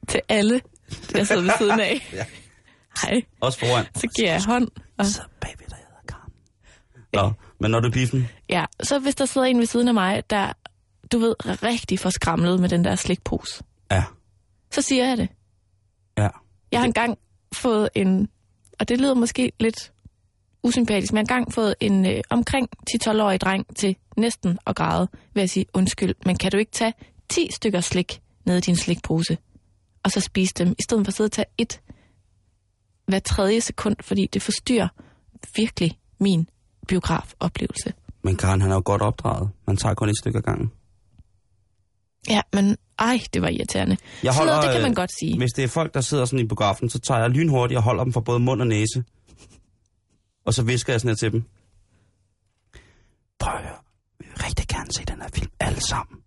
til 0.09 0.21
alle, 0.29 0.61
jeg 1.15 1.27
sidder 1.27 1.41
ved 1.41 1.51
siden 1.57 1.79
af, 1.79 2.09
Ja. 2.13 2.25
Hej, 3.03 3.21
Også 3.41 3.59
foran. 3.59 3.85
så 3.95 4.07
giver 4.15 4.31
jeg 4.31 4.43
hånd. 4.43 4.67
Og, 4.97 5.05
Så 5.05 5.21
baby, 5.41 5.63
der 5.69 5.75
hedder 5.75 6.01
Karen. 6.07 6.31
Nå, 7.13 7.31
men 7.59 7.71
når 7.71 7.79
du 7.79 7.87
er 7.87 7.91
biffen, 7.91 8.27
ja, 8.49 8.65
så 8.83 8.99
hvis 8.99 9.15
der 9.15 9.25
sidder 9.25 9.47
en 9.47 9.59
ved 9.59 9.65
siden 9.65 9.87
af 9.87 9.93
mig, 9.93 10.23
der, 10.29 10.53
du 11.11 11.19
ved, 11.19 11.35
rigtig 11.63 11.99
får 11.99 12.09
skramlet 12.09 12.59
med 12.59 12.69
den 12.69 12.83
der 12.83 12.95
slikpose, 12.95 13.63
ja, 13.91 14.03
så 14.71 14.81
siger 14.81 15.05
jeg 15.07 15.17
det. 15.17 15.29
ja. 16.17 16.27
Jeg 16.71 16.79
har 16.79 16.85
engang 16.85 17.17
fået 17.53 17.89
en, 17.95 18.29
og 18.79 18.89
det 18.89 18.99
lyder 19.01 19.13
måske 19.13 19.51
lidt 19.59 19.91
usympatisk, 20.63 21.13
men 21.13 21.17
jeg 21.17 21.21
har 21.29 21.35
engang 21.37 21.53
fået 21.53 21.75
en 21.79 22.05
øh, 22.05 22.21
omkring 22.29 22.69
10-12-årig 22.91 23.41
dreng 23.41 23.75
til 23.75 23.95
næsten 24.17 24.59
at 24.67 24.75
græde 24.75 25.07
ved 25.33 25.43
at 25.43 25.49
sige, 25.49 25.65
undskyld, 25.73 26.15
men 26.25 26.37
kan 26.37 26.51
du 26.51 26.57
ikke 26.57 26.71
tage 26.71 26.93
10 27.29 27.49
stykker 27.51 27.81
slik 27.81 28.21
ned 28.45 28.57
i 28.57 28.61
din 28.61 28.75
slikpose, 28.75 29.37
og 30.03 30.11
så 30.11 30.19
spise 30.19 30.53
dem, 30.53 30.75
i 30.79 30.81
stedet 30.83 31.05
for 31.05 31.09
at 31.09 31.13
sidde 31.13 31.27
og 31.27 31.31
tage 31.31 31.45
et 31.57 31.81
hver 33.07 33.19
tredje 33.19 33.61
sekund, 33.61 33.95
fordi 34.01 34.27
det 34.33 34.41
forstyrrer 34.41 34.87
virkelig 35.55 35.99
min 36.19 36.49
biografoplevelse. 36.87 37.93
Men 38.23 38.35
Karen, 38.35 38.61
han 38.61 38.71
er 38.71 38.75
jo 38.75 38.81
godt 38.85 39.01
opdraget. 39.01 39.49
Man 39.67 39.77
tager 39.77 39.95
kun 39.95 40.09
et 40.09 40.17
stykke 40.17 40.37
ad 40.37 40.43
gangen. 40.43 40.71
Ja, 42.29 42.41
men 42.53 42.77
ej, 42.99 43.19
det 43.33 43.41
var 43.41 43.47
irriterende. 43.47 43.97
Jeg 44.23 44.33
Sådan 44.33 44.45
noget, 44.47 44.55
holder, 44.55 44.69
det 44.69 44.75
kan 44.75 44.81
man 44.81 44.91
øh, 44.91 44.95
godt 44.95 45.11
sige. 45.19 45.37
Hvis 45.37 45.51
det 45.51 45.63
er 45.63 45.67
folk, 45.67 45.93
der 45.93 46.01
sidder 46.01 46.25
sådan 46.25 46.45
i 46.45 46.47
biografen, 46.47 46.89
så 46.89 46.99
tager 46.99 47.19
jeg 47.21 47.29
lynhurtigt 47.29 47.77
og 47.77 47.83
holder 47.83 48.03
dem 48.03 48.13
for 48.13 48.21
både 48.21 48.39
mund 48.39 48.61
og 48.61 48.67
næse. 48.67 49.03
Og 50.45 50.53
så 50.53 50.63
visker 50.63 50.93
jeg 50.93 51.01
sådan 51.01 51.09
her 51.09 51.15
til 51.15 51.31
dem. 51.31 51.43
Prøv 53.39 53.53
at 53.53 53.63
høre. 53.63 53.77
Vi 54.19 54.25
vil 54.27 54.37
rigtig 54.43 54.67
gerne 54.67 54.91
se 54.91 55.05
den 55.05 55.21
her 55.21 55.29
film 55.33 55.51
alle 55.59 55.81
sammen. 55.81 56.21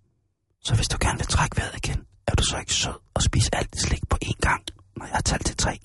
Så 0.64 0.75
hvis 0.75 0.88
du 0.88 0.96
gerne 1.00 1.18
vil 1.18 1.26
trække 1.26 1.56
vejret 1.56 1.76
igen, 1.76 2.04
er 2.26 2.34
du 2.34 2.42
så 2.42 2.58
ikke 2.58 2.75
sød 2.75 2.94
og 3.14 3.22
spise 3.22 3.54
alt 3.54 3.72
det 3.72 3.80
slik 3.80 4.08
på 4.08 4.16
én 4.25 4.38
gang, 4.40 4.62
når 4.96 5.06
jeg 5.06 5.14
har 5.14 5.22
talt 5.22 5.46
til 5.46 5.56
tre. 5.56 5.78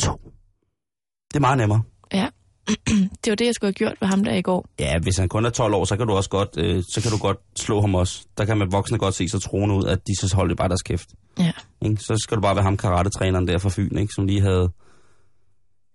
To. 0.00 0.20
Det 1.28 1.36
er 1.36 1.40
meget 1.40 1.58
nemmere. 1.58 1.82
Ja. 2.12 2.28
det 3.24 3.30
var 3.30 3.34
det, 3.34 3.46
jeg 3.46 3.54
skulle 3.54 3.68
have 3.68 3.74
gjort 3.74 3.96
ved 4.00 4.08
ham 4.08 4.24
der 4.24 4.34
i 4.34 4.42
går. 4.42 4.68
Ja, 4.80 4.98
hvis 4.98 5.16
han 5.16 5.28
kun 5.28 5.44
er 5.44 5.50
12 5.50 5.74
år, 5.74 5.84
så 5.84 5.96
kan 5.96 6.06
du 6.06 6.12
også 6.12 6.30
godt, 6.30 6.48
øh, 6.58 6.82
så 6.88 7.02
kan 7.02 7.10
du 7.10 7.18
godt 7.18 7.38
slå 7.56 7.80
ham 7.80 7.94
også. 7.94 8.26
Der 8.38 8.44
kan 8.44 8.58
man 8.58 8.72
voksne 8.72 8.98
godt 8.98 9.14
se 9.14 9.28
så 9.28 9.38
troende 9.38 9.74
ud, 9.74 9.84
at 9.84 9.98
de 10.06 10.16
så 10.20 10.36
holder 10.36 10.54
bare 10.54 10.68
deres 10.68 10.82
kæft. 10.82 11.08
Ja. 11.38 11.52
Ikke? 11.82 11.96
Så 11.96 12.16
skal 12.22 12.36
du 12.36 12.40
bare 12.42 12.54
være 12.56 12.64
ham 12.64 12.76
karate-træneren 12.76 13.48
der 13.48 13.58
fra 13.58 13.70
Fyn, 13.70 13.96
ikke? 13.98 14.12
som 14.14 14.26
lige 14.26 14.40
havde 14.40 14.72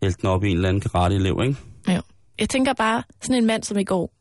hældt 0.01 0.21
den 0.21 0.29
op 0.29 0.43
i 0.43 0.49
en 0.49 0.55
eller 0.55 0.69
anden 0.69 0.81
karate-elev, 0.81 1.39
ikke? 1.43 1.59
Jo. 1.87 2.01
Jeg 2.39 2.49
tænker 2.49 2.73
bare, 2.73 3.03
sådan 3.21 3.35
en 3.35 3.45
mand 3.45 3.63
som 3.63 3.77
i 3.77 3.83
går, 3.83 4.13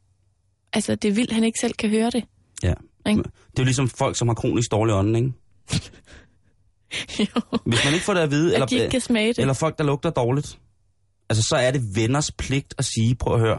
altså 0.72 0.94
det 0.94 1.08
er 1.08 1.12
vildt, 1.12 1.32
han 1.32 1.44
ikke 1.44 1.58
selv 1.60 1.72
kan 1.74 1.90
høre 1.90 2.10
det. 2.10 2.24
Ja. 2.62 2.74
Ikke? 3.06 3.22
Det 3.22 3.58
er 3.58 3.62
jo 3.62 3.64
ligesom 3.64 3.88
folk, 3.88 4.16
som 4.16 4.28
har 4.28 4.34
kronisk 4.34 4.70
dårlig 4.70 4.94
ånd, 4.94 5.16
ikke? 5.16 5.32
jo. 7.18 7.40
Hvis 7.66 7.84
man 7.84 7.94
ikke 7.94 8.04
får 8.06 8.14
det 8.14 8.20
at 8.20 8.30
vide, 8.30 8.56
At 8.56 8.70
de 8.70 8.74
ikke 8.74 8.90
kan 8.90 9.00
smage 9.00 9.28
det. 9.28 9.38
eller 9.38 9.54
folk, 9.54 9.78
der 9.78 9.84
lugter 9.84 10.10
dårligt, 10.10 10.58
altså 11.30 11.42
så 11.42 11.56
er 11.56 11.70
det 11.70 11.82
venners 11.96 12.32
pligt 12.32 12.74
at 12.78 12.84
sige, 12.84 13.14
prøv 13.14 13.34
at 13.34 13.40
høre, 13.40 13.58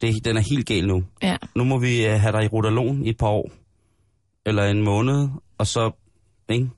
det, 0.00 0.24
den 0.24 0.36
er 0.36 0.40
helt 0.40 0.66
gal 0.66 0.86
nu. 0.86 1.04
Ja. 1.22 1.36
Nu 1.54 1.64
må 1.64 1.78
vi 1.78 2.06
øh, 2.06 2.20
have 2.20 2.32
dig 2.32 2.44
i 2.44 2.48
rotalon 2.48 3.02
i 3.04 3.08
et 3.08 3.16
par 3.16 3.28
år, 3.28 3.50
eller 4.46 4.64
en 4.64 4.82
måned, 4.82 5.28
og 5.58 5.66
så, 5.66 5.90
ikke? 6.48 6.70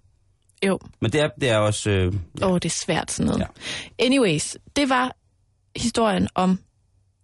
Jo. 0.67 0.79
Men 1.01 1.13
det 1.13 1.21
er, 1.21 1.29
det 1.41 1.49
er 1.49 1.57
også, 1.59 1.91
øh, 1.91 2.15
Åh, 2.43 2.51
oh, 2.51 2.55
det 2.55 2.65
er 2.65 2.69
svært 2.85 3.11
sådan 3.13 3.27
noget. 3.27 3.41
Ja. 3.41 3.47
Ja. 3.99 4.05
Anyways, 4.05 4.57
det 4.77 4.89
var 4.89 5.17
historien 5.77 6.29
om 6.35 6.59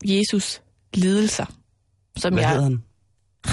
Jesus 0.04 0.62
lidelser. 0.94 1.47
Som 2.16 2.33
hvad 2.33 2.42
jeg... 2.42 2.50
hedder 2.50 2.62
han? 2.62 2.83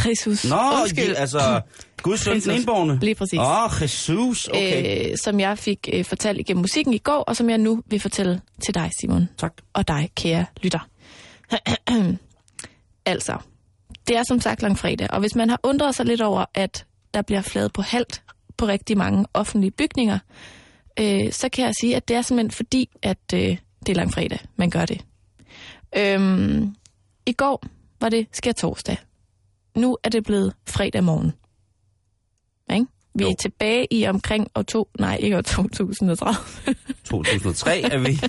Jesus. 0.10 0.46
Nå, 0.50 0.56
Undskyld. 0.82 1.16
altså, 1.16 1.62
Guds 2.02 2.22
søn, 2.22 2.40
den 2.40 2.52
enborgne. 2.52 3.00
Lige 3.02 3.16
præcis. 3.16 3.40
Åh, 3.40 3.64
oh, 3.64 3.72
Jesus, 3.82 4.48
okay. 4.48 5.10
Øh, 5.10 5.18
som 5.24 5.40
jeg 5.40 5.58
fik 5.58 5.90
øh, 5.94 6.06
fortalt 6.06 6.40
igennem 6.40 6.62
musikken 6.62 6.94
i 6.94 6.98
går, 6.98 7.24
og 7.28 7.36
som 7.36 7.50
jeg 7.50 7.58
nu 7.58 7.82
vil 7.86 8.00
fortælle 8.00 8.42
til 8.66 8.74
dig, 8.74 8.92
Simon. 9.02 9.30
Tak. 9.38 9.54
Og 9.74 9.88
dig, 9.88 10.10
kære 10.16 10.46
lytter. 10.62 10.88
altså, 13.06 13.38
det 14.08 14.18
er 14.18 14.24
som 14.28 14.40
sagt 14.40 14.62
langfredag, 14.62 15.12
og 15.12 15.20
hvis 15.20 15.36
man 15.36 15.50
har 15.50 15.60
undret 15.64 15.96
sig 15.96 16.06
lidt 16.06 16.22
over, 16.22 16.46
at 16.54 16.86
der 17.14 17.22
bliver 17.22 17.42
flaget 17.42 17.74
på 17.74 17.82
halvt 17.82 18.22
på 18.58 18.68
rigtig 18.68 18.98
mange 18.98 19.26
offentlige 19.34 19.72
bygninger, 19.72 20.20
øh, 21.00 21.32
så 21.32 21.50
kan 21.50 21.66
jeg 21.66 21.74
sige, 21.82 21.96
at 21.96 22.08
det 22.08 22.16
er 22.16 22.22
simpelthen 22.22 22.52
fordi, 22.52 22.90
at 23.02 23.34
øh, 23.34 23.58
det 23.86 23.90
er 23.90 23.96
langfredag, 23.96 24.40
man 24.56 24.70
gør 24.70 24.86
det. 24.86 25.06
Øhm, 25.98 26.76
I 27.26 27.32
går 27.34 27.64
var 28.02 28.10
det 28.10 28.28
skær 28.32 28.52
torsdag. 28.52 28.98
Nu 29.76 29.98
er 30.04 30.10
det 30.10 30.24
blevet 30.24 30.54
fredag 30.68 31.04
morgen. 31.04 31.34
Vi 33.16 33.24
Jo. 33.24 33.30
er 33.30 33.36
tilbage 33.36 33.88
i 33.94 34.08
omkring 34.08 34.48
år 34.56 34.62
to, 34.62 34.90
nej, 35.00 35.18
ikke 35.22 35.38
år 35.38 35.42
2030. 35.42 36.36
2003 37.04 37.82
er 37.82 37.98
vi. 37.98 38.20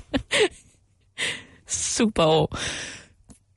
Super 1.97 2.25
år. 2.25 2.59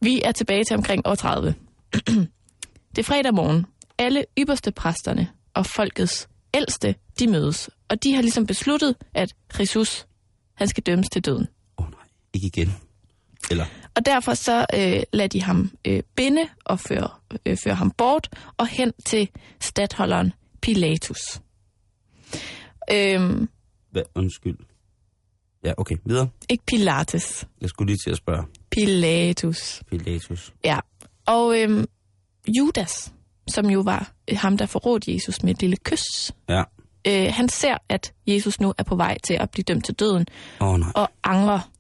Vi 0.02 0.22
er 0.22 0.32
tilbage 0.32 0.64
til 0.64 0.76
omkring 0.76 1.08
år 1.08 1.16
30. 1.16 1.56
det 2.96 2.98
er 2.98 3.04
fredag 3.04 3.34
morgen. 3.34 3.66
Alle 3.98 4.26
ypperste 4.40 4.72
præsterne 4.72 5.28
og 5.54 5.66
folkets 5.66 6.28
ældste, 6.54 6.96
de 7.20 7.28
mødes. 7.28 7.70
Og 7.90 8.04
de 8.04 8.14
har 8.14 8.22
ligesom 8.22 8.46
besluttet, 8.48 8.96
at 9.14 9.36
Jesus, 9.60 10.06
han 10.56 10.68
skal 10.68 10.84
dømmes 10.84 11.08
til 11.10 11.22
døden. 11.22 11.48
Åh 11.78 11.86
oh, 11.86 11.92
nej, 11.92 12.00
ikke 12.34 12.48
igen. 12.48 12.76
Eller, 13.52 13.66
Og 13.96 14.06
derfor 14.06 14.34
så 14.34 14.66
øh, 14.74 15.04
lader 15.14 15.28
de 15.28 15.42
ham 15.42 15.72
øh, 15.88 16.04
binde 16.16 16.48
og 16.66 16.80
føre, 16.80 17.10
øh, 17.46 17.58
føre 17.64 17.76
ham 17.76 17.92
bort 17.92 18.30
og 18.58 18.68
hen 18.68 18.94
til 19.06 19.30
stadholderen 19.62 20.34
Pilatus. 20.66 21.42
Øhm, 22.92 23.50
hvad, 23.92 24.04
undskyld. 24.16 24.58
Ja, 25.64 25.74
okay, 25.78 25.96
videre. 26.06 26.30
ikke 26.50 26.64
Pilates, 26.68 27.48
Jeg 27.62 27.70
skulle 27.70 27.88
lige 27.92 27.98
til 28.06 28.12
at 28.12 28.18
spørge. 28.18 28.44
Pilatus. 28.72 29.84
Pilatus. 29.92 30.54
Ja, 30.64 30.80
og 31.26 31.62
øhm, 31.62 31.86
Judas, 32.58 33.14
som 33.48 33.66
jo 33.70 33.80
var 33.80 34.12
øh, 34.32 34.38
ham, 34.38 34.58
der 34.58 34.66
forrådte 34.66 35.14
Jesus 35.14 35.44
med 35.44 35.52
et 35.52 35.62
lille 35.62 35.78
kys, 35.84 36.32
Ja. 36.50 36.64
øh, 37.08 37.34
han 37.34 37.50
ser, 37.50 37.78
at 37.90 38.14
Jesus 38.28 38.60
nu 38.60 38.74
er 38.78 38.84
på 38.84 38.96
vej 38.96 39.18
til 39.24 39.34
at 39.34 39.50
blive 39.52 39.64
dømt 39.64 39.86
til 39.86 39.94
døden, 39.94 40.26
oh, 40.60 40.80
nej. 40.80 40.92
og 40.96 41.10
angrer 41.24 41.72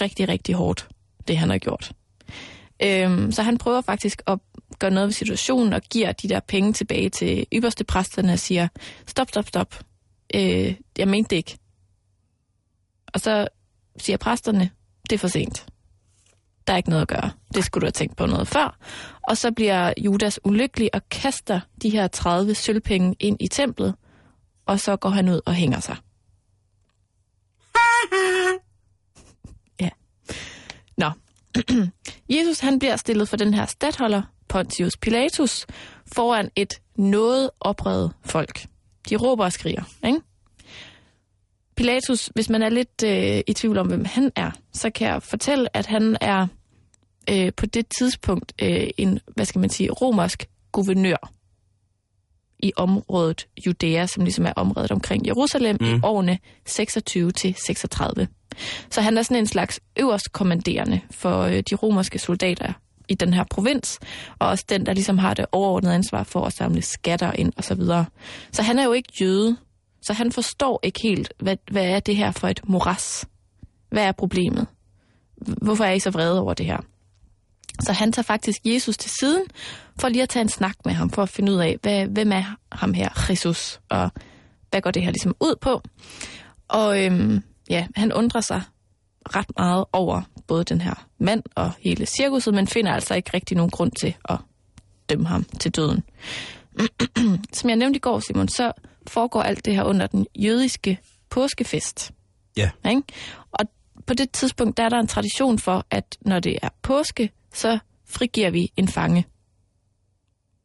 rigtig, 0.00 0.28
rigtig 0.28 0.54
hårdt, 0.54 0.88
det 1.28 1.38
han 1.38 1.50
har 1.50 1.58
gjort. 1.58 1.92
Øhm, 2.82 3.32
så 3.32 3.42
han 3.42 3.58
prøver 3.58 3.80
faktisk 3.80 4.22
at 4.26 4.38
gøre 4.82 4.90
noget 4.90 5.06
ved 5.06 5.12
situationen 5.12 5.72
og 5.72 5.82
giver 5.82 6.12
de 6.12 6.28
der 6.28 6.40
penge 6.40 6.72
tilbage 6.72 7.08
til 7.08 7.46
ypperste 7.52 7.84
præsterne 7.84 8.32
og 8.32 8.38
siger, 8.38 8.68
stop, 9.06 9.28
stop, 9.28 9.48
stop. 9.48 9.84
Øh, 10.34 10.74
jeg 10.98 11.08
mente 11.08 11.30
det 11.30 11.36
ikke. 11.36 11.58
Og 13.14 13.20
så 13.20 13.48
siger 13.96 14.16
præsterne, 14.16 14.70
det 15.10 15.12
er 15.12 15.18
for 15.18 15.28
sent. 15.28 15.66
Der 16.66 16.72
er 16.72 16.76
ikke 16.76 16.90
noget 16.90 17.02
at 17.02 17.08
gøre. 17.08 17.30
Det 17.54 17.64
skulle 17.64 17.82
du 17.82 17.86
have 17.86 17.92
tænkt 17.92 18.16
på 18.16 18.26
noget 18.26 18.48
før. 18.48 18.78
Og 19.22 19.36
så 19.36 19.52
bliver 19.52 19.92
Judas 19.98 20.40
ulykkelig 20.44 20.94
og 20.94 21.08
kaster 21.08 21.60
de 21.82 21.90
her 21.90 22.06
30 22.08 22.54
sølvpenge 22.54 23.16
ind 23.20 23.36
i 23.40 23.48
templet, 23.48 23.94
og 24.66 24.80
så 24.80 24.96
går 24.96 25.08
han 25.08 25.28
ud 25.28 25.40
og 25.46 25.54
hænger 25.54 25.80
sig. 25.80 25.96
Ja. 29.80 29.88
Nå. 30.96 31.10
Jesus 32.36 32.60
han 32.60 32.78
bliver 32.78 32.96
stillet 32.96 33.28
for 33.28 33.36
den 33.36 33.54
her 33.54 33.66
stadholder, 33.66 34.22
Pontius 34.52 34.96
Pilatus, 34.96 35.66
foran 36.14 36.50
et 36.56 36.74
noget 36.96 37.50
oprevet 37.60 38.12
folk. 38.24 38.66
De 39.08 39.16
råber 39.16 39.44
og 39.44 39.52
skriger, 39.52 39.82
ikke? 40.06 40.20
Pilatus, 41.76 42.30
hvis 42.34 42.48
man 42.48 42.62
er 42.62 42.68
lidt 42.68 43.02
øh, 43.04 43.42
i 43.46 43.52
tvivl 43.52 43.78
om, 43.78 43.86
hvem 43.86 44.04
han 44.04 44.32
er, 44.36 44.50
så 44.72 44.90
kan 44.90 45.08
jeg 45.08 45.22
fortælle, 45.22 45.76
at 45.76 45.86
han 45.86 46.16
er 46.20 46.46
øh, 47.30 47.52
på 47.56 47.66
det 47.66 47.86
tidspunkt 47.98 48.52
øh, 48.62 48.90
en, 48.96 49.20
hvad 49.34 49.44
skal 49.44 49.60
man 49.60 49.70
sige, 49.70 49.90
romersk 49.90 50.48
guvernør 50.72 51.32
i 52.58 52.72
området 52.76 53.46
Judæa, 53.66 54.06
som 54.06 54.24
ligesom 54.24 54.46
er 54.46 54.52
området 54.56 54.90
omkring 54.90 55.26
Jerusalem 55.26 55.76
mm. 55.80 55.86
i 55.86 56.00
årene 56.02 56.38
26 56.66 57.30
til 57.30 57.54
36. 57.54 58.28
Så 58.90 59.00
han 59.00 59.18
er 59.18 59.22
sådan 59.22 59.36
en 59.36 59.46
slags 59.46 59.80
øverst 59.98 60.32
kommanderende 60.32 61.00
for 61.10 61.40
øh, 61.42 61.62
de 61.70 61.74
romerske 61.74 62.18
soldater 62.18 62.72
i 63.12 63.14
den 63.14 63.34
her 63.34 63.44
provins, 63.50 63.98
og 64.38 64.48
også 64.48 64.64
den, 64.68 64.86
der 64.86 64.92
ligesom 64.92 65.18
har 65.18 65.34
det 65.34 65.46
overordnede 65.52 65.94
ansvar 65.94 66.22
for 66.22 66.44
at 66.44 66.52
samle 66.52 66.82
skatter 66.82 67.32
ind 67.32 67.52
og 67.56 67.64
så 67.64 67.74
videre. 67.74 68.06
Så 68.52 68.62
han 68.62 68.78
er 68.78 68.84
jo 68.84 68.92
ikke 68.92 69.12
jøde, 69.20 69.56
så 70.02 70.12
han 70.12 70.32
forstår 70.32 70.80
ikke 70.82 71.00
helt, 71.02 71.32
hvad, 71.38 71.56
hvad 71.70 71.84
er 71.84 72.00
det 72.00 72.16
her 72.16 72.30
for 72.30 72.48
et 72.48 72.60
moras? 72.68 73.26
Hvad 73.90 74.04
er 74.04 74.12
problemet? 74.12 74.66
Hvorfor 75.36 75.84
er 75.84 75.92
I 75.92 75.98
så 75.98 76.10
vrede 76.10 76.40
over 76.40 76.54
det 76.54 76.66
her? 76.66 76.78
Så 77.80 77.92
han 77.92 78.12
tager 78.12 78.24
faktisk 78.24 78.58
Jesus 78.64 78.96
til 78.96 79.10
siden, 79.20 79.44
for 80.00 80.08
lige 80.08 80.22
at 80.22 80.28
tage 80.28 80.42
en 80.42 80.48
snak 80.48 80.76
med 80.84 80.92
ham, 80.92 81.10
for 81.10 81.22
at 81.22 81.28
finde 81.28 81.52
ud 81.52 81.58
af, 81.58 81.76
hvad, 81.82 82.06
hvem 82.06 82.32
er 82.32 82.56
ham 82.72 82.94
her, 82.94 83.08
Jesus, 83.30 83.80
og 83.88 84.10
hvad 84.70 84.80
går 84.80 84.90
det 84.90 85.02
her 85.02 85.10
ligesom 85.10 85.36
ud 85.40 85.54
på. 85.60 85.82
Og 86.68 87.04
øhm, 87.04 87.42
ja, 87.70 87.86
han 87.96 88.12
undrer 88.12 88.40
sig 88.40 88.62
ret 89.26 89.50
meget 89.58 89.84
over 89.92 90.22
både 90.46 90.64
den 90.64 90.80
her 90.80 91.06
mand 91.18 91.42
og 91.54 91.72
hele 91.80 92.06
cirkuset, 92.06 92.54
men 92.54 92.66
finder 92.66 92.92
altså 92.92 93.14
ikke 93.14 93.30
rigtig 93.34 93.56
nogen 93.56 93.70
grund 93.70 93.92
til 94.00 94.14
at 94.28 94.38
dømme 95.08 95.26
ham 95.26 95.44
til 95.44 95.70
døden. 95.70 96.02
Som 97.52 97.70
jeg 97.70 97.76
nævnte 97.76 97.96
i 97.96 98.00
går, 98.00 98.20
Simon, 98.20 98.48
så 98.48 98.72
foregår 99.06 99.42
alt 99.42 99.64
det 99.64 99.74
her 99.74 99.84
under 99.84 100.06
den 100.06 100.26
jødiske 100.34 100.98
påskefest. 101.30 102.12
Ja. 102.56 102.70
Ikke? 102.90 103.02
Og 103.52 103.66
på 104.06 104.14
det 104.14 104.30
tidspunkt, 104.30 104.76
der 104.76 104.82
er 104.82 104.88
der 104.88 104.98
en 104.98 105.06
tradition 105.06 105.58
for, 105.58 105.86
at 105.90 106.18
når 106.20 106.40
det 106.40 106.58
er 106.62 106.68
påske, 106.82 107.30
så 107.52 107.78
frigiver 108.08 108.50
vi 108.50 108.72
en 108.76 108.88
fange. 108.88 109.26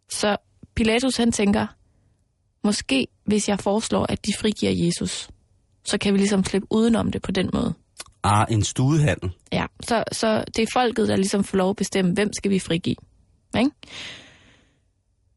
Så 0.09 0.37
Pilatus 0.75 1.17
han 1.17 1.31
tænker, 1.31 1.67
måske 2.63 3.07
hvis 3.25 3.49
jeg 3.49 3.59
foreslår, 3.59 4.05
at 4.09 4.25
de 4.25 4.33
frigiver 4.39 4.85
Jesus, 4.85 5.29
så 5.85 5.97
kan 5.97 6.13
vi 6.13 6.17
ligesom 6.17 6.43
slippe 6.43 6.67
udenom 6.69 7.11
det 7.11 7.21
på 7.21 7.31
den 7.31 7.49
måde. 7.53 7.73
Ah, 8.27 8.45
en 8.49 8.63
studehandel. 8.63 9.31
Ja, 9.51 9.65
så, 9.81 10.03
så 10.11 10.43
det 10.55 10.63
er 10.63 10.67
folket, 10.73 11.07
der 11.07 11.15
ligesom 11.15 11.43
får 11.43 11.57
lov 11.57 11.69
at 11.69 11.75
bestemme, 11.75 12.13
hvem 12.13 12.33
skal 12.33 12.51
vi 12.51 12.59
frigive. 12.59 12.95
Ikke? 13.57 13.71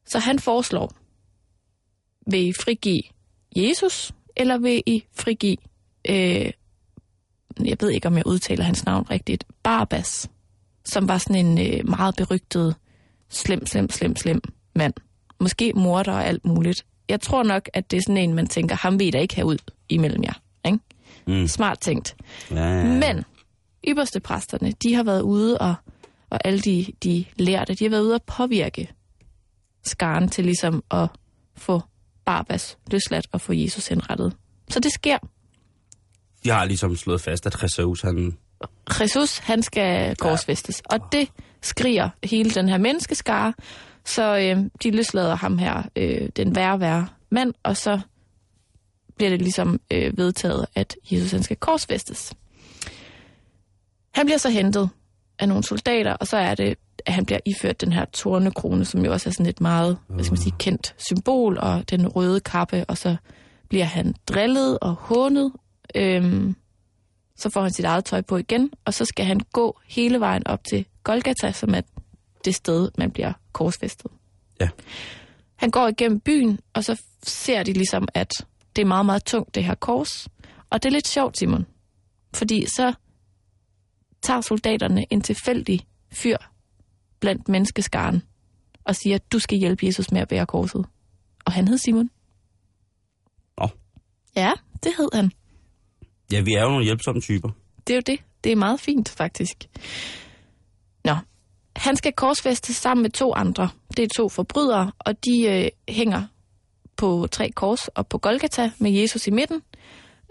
Så 0.06 0.18
han 0.18 0.38
foreslår, 0.38 0.92
vil 2.26 2.48
I 2.48 2.52
frigive 2.52 3.02
Jesus, 3.56 4.12
eller 4.36 4.58
vil 4.58 4.82
I 4.86 5.04
frigive, 5.12 5.56
øh, 6.08 6.50
jeg 7.64 7.76
ved 7.80 7.90
ikke, 7.90 8.08
om 8.08 8.16
jeg 8.16 8.26
udtaler 8.26 8.64
hans 8.64 8.84
navn 8.84 9.10
rigtigt, 9.10 9.44
Barbas, 9.62 10.30
som 10.84 11.08
var 11.08 11.18
sådan 11.18 11.46
en 11.46 11.58
øh, 11.58 11.88
meget 11.88 12.16
berygtet, 12.16 12.76
slem, 13.28 13.66
slem, 13.66 13.90
slem, 13.90 14.16
slem 14.16 14.40
mand. 14.74 14.94
Måske 15.40 15.72
morder 15.76 16.12
og 16.12 16.26
alt 16.26 16.44
muligt. 16.44 16.86
Jeg 17.08 17.20
tror 17.20 17.42
nok, 17.42 17.68
at 17.72 17.90
det 17.90 17.96
er 17.96 18.02
sådan 18.02 18.16
en, 18.16 18.34
man 18.34 18.46
tænker, 18.46 18.76
ham 18.76 18.98
vil 18.98 19.06
I 19.06 19.10
da 19.10 19.18
ikke 19.18 19.34
have 19.34 19.46
ud 19.46 19.58
imellem 19.88 20.22
jer. 20.24 20.40
Ikke? 20.66 20.78
Mm. 21.30 21.48
Smart 21.48 21.80
tænkt. 21.80 22.16
Ja, 22.50 22.56
ja, 22.56 22.78
ja. 22.78 22.84
Men 22.84 23.24
ypperste 23.88 24.20
præsterne, 24.20 24.72
de 24.82 24.94
har 24.94 25.02
været 25.02 25.20
ude 25.22 25.58
og, 25.58 25.74
og 26.30 26.38
alle 26.44 26.60
de, 26.60 26.86
de 27.04 27.24
lærte, 27.36 27.74
de 27.74 27.84
har 27.84 27.90
været 27.90 28.02
ude 28.02 28.14
at 28.14 28.22
påvirke 28.22 28.88
skaren 29.84 30.28
til 30.28 30.44
ligesom 30.44 30.84
at 30.90 31.08
få 31.56 31.82
Barbas 32.24 32.78
løsladt 32.90 33.26
og 33.32 33.40
få 33.40 33.52
Jesus 33.52 33.88
henrettet. 33.88 34.36
Så 34.68 34.80
det 34.80 34.92
sker. 34.92 35.18
De 36.44 36.50
har 36.50 36.64
ligesom 36.64 36.96
slået 36.96 37.20
fast, 37.20 37.46
at 37.46 37.62
Jesus, 37.62 38.00
han... 38.00 38.36
Jesus, 39.00 39.38
han 39.38 39.62
skal 39.62 40.16
korsfæstes. 40.16 40.82
Og 40.90 41.12
det 41.12 41.28
skriger 41.62 42.08
hele 42.24 42.50
den 42.50 42.68
her 42.68 42.78
menneskeskare. 42.78 43.54
Så 44.04 44.38
øh, 44.38 44.64
de 44.82 44.90
løslader 44.90 45.34
ham 45.34 45.58
her, 45.58 45.82
øh, 45.96 46.28
den 46.36 46.56
værre, 46.56 46.80
værre 46.80 47.08
mand, 47.30 47.54
og 47.62 47.76
så 47.76 48.00
bliver 49.20 49.30
det 49.30 49.42
ligesom 49.42 49.80
øh, 49.90 50.18
vedtaget, 50.18 50.66
at 50.74 50.96
Jesus 51.10 51.30
han 51.30 51.42
skal 51.42 51.56
korsfæstes. 51.56 52.32
Han 54.10 54.26
bliver 54.26 54.38
så 54.38 54.50
hentet 54.50 54.90
af 55.38 55.48
nogle 55.48 55.64
soldater, 55.64 56.12
og 56.12 56.26
så 56.26 56.36
er 56.36 56.54
det 56.54 56.78
at 57.06 57.12
han 57.12 57.26
bliver 57.26 57.38
iført 57.46 57.80
den 57.80 57.92
her 57.92 58.04
tornekrone, 58.04 58.84
som 58.84 59.04
jo 59.04 59.12
også 59.12 59.28
er 59.28 59.32
sådan 59.32 59.46
et 59.46 59.60
meget 59.60 59.98
hvad 60.08 60.24
skal 60.24 60.32
man 60.32 60.42
sige, 60.42 60.54
kendt 60.58 60.94
symbol, 60.98 61.58
og 61.58 61.90
den 61.90 62.08
røde 62.08 62.40
kappe, 62.40 62.84
og 62.88 62.98
så 62.98 63.16
bliver 63.68 63.84
han 63.84 64.14
drillet 64.26 64.78
og 64.78 64.94
hånet. 64.94 65.52
Øhm, 65.94 66.56
så 67.36 67.50
får 67.50 67.62
han 67.62 67.70
sit 67.70 67.84
eget 67.84 68.04
tøj 68.04 68.20
på 68.20 68.36
igen, 68.36 68.70
og 68.84 68.94
så 68.94 69.04
skal 69.04 69.24
han 69.24 69.40
gå 69.52 69.80
hele 69.86 70.20
vejen 70.20 70.46
op 70.46 70.64
til 70.64 70.86
Golgata, 71.04 71.52
som 71.52 71.74
er 71.74 71.80
det 72.44 72.54
sted, 72.54 72.90
man 72.98 73.10
bliver 73.10 73.32
korsfæstet. 73.52 74.10
Ja. 74.60 74.68
Han 75.56 75.70
går 75.70 75.88
igennem 75.88 76.20
byen, 76.20 76.60
og 76.74 76.84
så 76.84 77.02
ser 77.22 77.62
de 77.62 77.72
ligesom, 77.72 78.08
at 78.14 78.30
det 78.80 78.84
er 78.84 78.88
meget, 78.88 79.06
meget 79.06 79.24
tungt, 79.24 79.54
det 79.54 79.64
her 79.64 79.74
kors. 79.74 80.28
Og 80.70 80.82
det 80.82 80.88
er 80.88 80.92
lidt 80.92 81.08
sjovt, 81.08 81.38
Simon. 81.38 81.66
Fordi 82.34 82.66
så 82.66 82.94
tager 84.22 84.40
soldaterne 84.40 85.04
en 85.10 85.20
tilfældig 85.20 85.80
fyr 86.12 86.36
blandt 87.20 87.48
menneskeskaren 87.48 88.22
og 88.84 88.96
siger, 88.96 89.14
at 89.16 89.32
du 89.32 89.38
skal 89.38 89.58
hjælpe 89.58 89.86
Jesus 89.86 90.12
med 90.12 90.20
at 90.20 90.28
bære 90.28 90.46
korset. 90.46 90.86
Og 91.44 91.52
han 91.52 91.68
hed 91.68 91.78
Simon. 91.78 92.10
Nå. 93.58 93.68
Ja, 94.36 94.52
det 94.82 94.92
hed 94.96 95.08
han. 95.14 95.32
Ja, 96.32 96.40
vi 96.40 96.52
er 96.54 96.62
jo 96.62 96.68
nogle 96.68 96.84
hjælpsomme 96.84 97.20
typer. 97.20 97.50
Det 97.86 97.92
er 97.92 97.96
jo 97.96 98.02
det. 98.06 98.20
Det 98.44 98.52
er 98.52 98.56
meget 98.56 98.80
fint, 98.80 99.08
faktisk. 99.08 99.68
Nå. 101.04 101.16
Han 101.76 101.96
skal 101.96 102.12
korsfæstes 102.12 102.76
sammen 102.76 103.02
med 103.02 103.10
to 103.10 103.34
andre. 103.34 103.68
Det 103.96 104.02
er 104.02 104.08
to 104.16 104.28
forbrydere, 104.28 104.92
og 104.98 105.24
de 105.24 105.46
øh, 105.48 105.94
hænger 105.94 106.26
på 107.00 107.26
tre 107.30 107.50
kors 107.50 107.88
og 107.88 108.06
på 108.06 108.18
Golgata 108.18 108.70
med 108.78 108.90
Jesus 108.90 109.26
i 109.26 109.30
midten. 109.30 109.62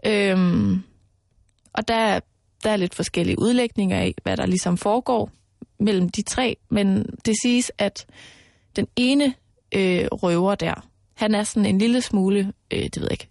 Øhm, 0.06 0.84
og 1.74 1.88
der, 1.88 2.20
der 2.64 2.70
er 2.70 2.78
lidt 2.78 2.96
forskellige 2.96 3.40
udlægninger 3.40 3.98
af, 3.98 4.16
hvad 4.24 4.38
der 4.38 4.46
ligesom 4.46 4.78
foregår 4.78 5.32
mellem 5.80 6.10
de 6.10 6.22
tre, 6.22 6.58
men 6.70 7.06
det 7.26 7.36
siges, 7.44 7.72
at 7.78 8.06
den 8.76 8.88
ene 8.96 9.34
øh, 9.76 10.06
røver 10.12 10.56
der, 10.56 10.88
han 11.14 11.36
er 11.36 11.44
sådan 11.44 11.66
en 11.66 11.78
lille 11.78 12.02
smule, 12.02 12.54
øh, 12.72 12.84
det 12.84 12.96
ved 12.98 13.04
jeg 13.04 13.12
ikke, 13.12 13.28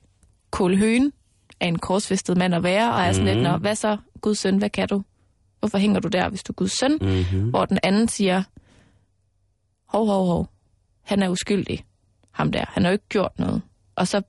kulhøen 0.50 1.12
af 1.60 1.66
en 1.66 1.78
korsfæstet 1.78 2.36
mand 2.36 2.54
at 2.54 2.62
være, 2.62 2.94
og 2.94 3.00
er 3.00 3.12
sådan 3.12 3.26
lidt, 3.26 3.38
Mhm. 3.38 3.52
Nå, 3.52 3.56
hvad 3.56 3.74
så, 3.74 3.96
Guds 4.20 4.38
søn, 4.38 4.58
hvad 4.58 4.70
kan 4.70 4.88
du? 4.88 5.02
Hvorfor 5.58 5.78
hænger 5.78 6.00
du 6.00 6.08
der, 6.08 6.28
hvis 6.28 6.42
du 6.42 6.52
er 6.52 6.54
Guds 6.54 6.78
søn? 6.80 6.98
Mm-hmm. 7.00 7.50
Hvor 7.50 7.64
den 7.64 7.78
anden 7.82 8.08
siger, 8.08 8.42
hov, 9.88 10.06
hov, 10.06 10.26
hov, 10.26 10.48
han 11.02 11.22
er 11.22 11.28
uskyldig, 11.28 11.84
ham 12.38 12.52
der, 12.52 12.64
han 12.68 12.82
har 12.82 12.90
jo 12.90 12.92
ikke 12.92 13.08
gjort 13.08 13.38
noget. 13.38 13.62
Og 13.96 14.08
så 14.08 14.22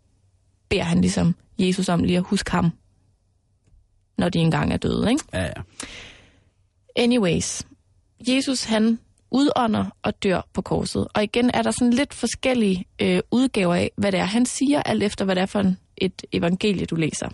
beder 0.69 0.83
han 0.83 1.01
ligesom 1.01 1.35
Jesus 1.59 1.89
om 1.89 2.03
lige 2.03 2.17
at 2.17 2.23
huske 2.23 2.51
ham, 2.51 2.71
når 4.17 4.29
de 4.29 4.39
engang 4.39 4.73
er 4.73 4.77
døde, 4.77 5.09
ikke? 5.09 5.23
Ja, 5.33 5.41
ja. 5.43 5.61
Anyways, 6.95 7.67
Jesus 8.27 8.63
han 8.63 8.99
udånder 9.31 9.85
og 10.03 10.23
dør 10.23 10.41
på 10.53 10.61
korset. 10.61 11.07
Og 11.13 11.23
igen 11.23 11.51
er 11.53 11.61
der 11.61 11.71
sådan 11.71 11.93
lidt 11.93 12.13
forskellige 12.13 12.85
øh, 13.01 13.19
udgaver 13.31 13.75
af, 13.75 13.91
hvad 13.95 14.11
det 14.11 14.19
er, 14.19 14.25
han 14.25 14.45
siger, 14.45 14.83
alt 14.83 15.03
efter 15.03 15.25
hvad 15.25 15.35
det 15.35 15.41
er 15.41 15.45
for 15.45 15.59
en, 15.59 15.77
et 15.97 16.23
evangelie, 16.31 16.85
du 16.85 16.95
læser. 16.95 17.29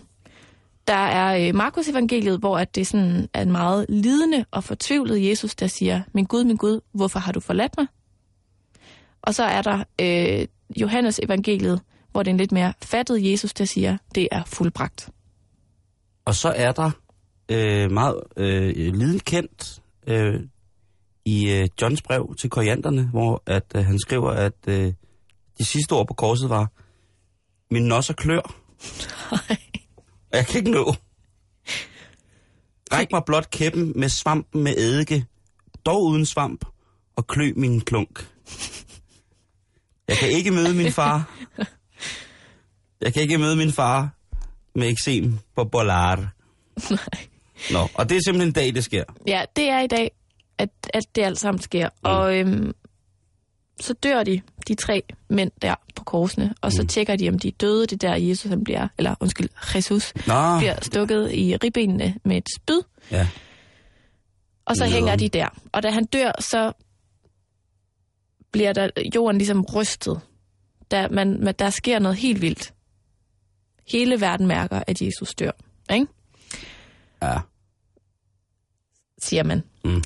Der 0.86 0.94
er 0.94 1.48
øh, 1.48 1.54
Markus 1.54 1.88
evangeliet, 1.88 2.38
hvor 2.38 2.58
at 2.58 2.74
det 2.74 2.86
sådan 2.86 3.28
er 3.34 3.42
en 3.42 3.52
meget 3.52 3.86
lidende 3.88 4.44
og 4.50 4.64
fortvivlet 4.64 5.28
Jesus, 5.28 5.54
der 5.54 5.66
siger, 5.66 6.02
min 6.12 6.24
Gud, 6.24 6.44
min 6.44 6.56
Gud, 6.56 6.80
hvorfor 6.92 7.18
har 7.18 7.32
du 7.32 7.40
forladt 7.40 7.74
mig? 7.78 7.86
Og 9.22 9.34
så 9.34 9.44
er 9.44 9.62
der 9.62 9.84
øh, 10.00 10.46
Johannes 10.76 11.20
evangeliet, 11.22 11.80
hvor 12.12 12.22
det 12.22 12.30
er 12.30 12.34
en 12.34 12.38
lidt 12.38 12.52
mere 12.52 12.72
fattet 12.82 13.30
Jesus, 13.30 13.54
der 13.54 13.64
siger, 13.64 13.98
det 14.14 14.28
er 14.32 14.44
fuldbragt. 14.44 15.10
Og 16.24 16.34
så 16.34 16.48
er 16.56 16.72
der 16.72 16.90
øh, 17.48 17.90
meget 17.90 18.20
øh, 18.36 18.94
lidet 18.94 19.24
kendt 19.24 19.82
øh, 20.06 20.40
i 21.24 21.50
øh, 21.50 21.68
Johns 21.82 22.02
brev 22.02 22.34
til 22.38 22.50
korianderne, 22.50 23.06
hvor 23.06 23.42
at 23.46 23.64
øh, 23.76 23.84
han 23.84 23.98
skriver, 23.98 24.30
at 24.30 24.56
øh, 24.66 24.92
de 25.58 25.64
sidste 25.64 25.92
ord 25.92 26.06
på 26.06 26.14
korset 26.14 26.50
var, 26.50 26.70
min 27.70 27.82
nos 27.82 28.10
og 28.10 28.16
klør, 28.16 28.40
og 29.30 29.38
jeg 30.32 30.46
kan 30.46 30.58
ikke 30.58 30.70
nå. 30.70 30.94
Ræk 32.92 33.12
mig 33.12 33.22
blot 33.26 33.50
kæppen 33.50 33.92
med 33.96 34.08
svampen 34.08 34.62
med 34.62 34.74
eddike, 34.76 35.26
dog 35.86 36.04
uden 36.04 36.26
svamp, 36.26 36.64
og 37.16 37.26
klø 37.26 37.52
min 37.56 37.80
klunk. 37.80 38.28
Jeg 40.08 40.16
kan 40.16 40.28
ikke 40.28 40.50
møde 40.50 40.74
min 40.74 40.92
far. 40.92 41.30
Jeg 43.02 43.12
kan 43.12 43.22
ikke 43.22 43.38
møde 43.38 43.56
min 43.56 43.72
far 43.72 44.10
med 44.74 44.88
eksem 44.88 45.38
på 45.56 45.64
Bollard. 45.64 46.18
Nå, 47.72 47.88
og 47.94 48.08
det 48.08 48.16
er 48.16 48.20
simpelthen 48.26 48.48
en 48.48 48.52
dag, 48.52 48.74
det 48.74 48.84
sker. 48.84 49.04
Ja, 49.26 49.42
det 49.56 49.70
er 49.70 49.80
i 49.80 49.86
dag, 49.86 50.10
at, 50.58 50.68
at 50.94 51.04
det 51.16 51.22
alt 51.22 51.38
sammen 51.38 51.62
sker. 51.62 51.88
Mm. 51.88 52.10
Og 52.10 52.38
øhm, 52.38 52.74
så 53.80 53.92
dør 53.92 54.22
de, 54.22 54.40
de 54.68 54.74
tre 54.74 55.02
mænd 55.28 55.50
der 55.62 55.74
på 55.96 56.04
korsene, 56.04 56.54
og 56.60 56.72
så 56.72 56.82
mm. 56.82 56.88
tjekker 56.88 57.16
de, 57.16 57.28
om 57.28 57.38
de 57.38 57.48
er 57.48 57.52
døde. 57.60 57.86
Det 57.86 58.04
er 58.04 58.08
der, 58.08 58.16
Jesus 58.16 58.50
han 58.50 58.64
bliver, 58.64 58.88
eller 58.98 59.14
undskyld, 59.20 59.48
Jesus 59.74 60.12
Nå, 60.26 60.58
bliver 60.58 60.76
stukket 60.82 61.32
i 61.32 61.56
ribbenene 61.56 62.14
med 62.24 62.36
et 62.36 62.48
spyd, 62.56 62.80
ja. 63.10 63.28
og 64.64 64.76
så 64.76 64.84
Nå. 64.84 64.90
hænger 64.90 65.16
de 65.16 65.28
der. 65.28 65.48
Og 65.72 65.82
da 65.82 65.90
han 65.90 66.04
dør, 66.04 66.32
så 66.40 66.72
bliver 68.52 68.72
der 68.72 68.90
jorden 69.14 69.38
ligesom 69.38 69.64
rystet. 69.74 70.20
Der, 70.90 71.08
man, 71.08 71.54
der 71.58 71.70
sker 71.70 71.98
noget 71.98 72.16
helt 72.16 72.40
vildt. 72.40 72.74
Hele 73.88 74.20
verden 74.20 74.46
mærker, 74.46 74.82
at 74.86 75.02
Jesus 75.02 75.34
dør. 75.34 75.50
Ikke? 75.92 76.06
ja. 77.22 77.38
siger 79.18 79.42
man. 79.42 79.62
Mm. 79.84 80.02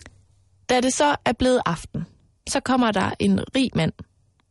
Da 0.68 0.81
det 0.81 0.94
så 0.94 1.16
er 1.24 1.33
blevet 1.33 1.61
aften, 1.66 2.07
så 2.48 2.61
kommer 2.61 2.90
der 2.90 3.11
en 3.18 3.40
rig 3.57 3.70
mand 3.74 3.92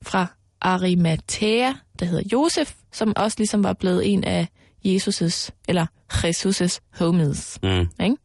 fra 0.02 0.28
Arimathea, 0.62 1.74
der 2.00 2.06
hedder 2.06 2.24
Josef, 2.32 2.76
som 2.92 3.14
også 3.16 3.36
ligesom 3.38 3.64
var 3.64 3.74
blevet 3.74 4.14
en 4.14 4.24
af 4.24 4.48
Jesus' 4.86 5.50
eller 5.68 5.86
Jesus' 6.14 6.80
homies. 7.00 7.60
Mm. 7.64 7.90
Ikke? 8.04 8.16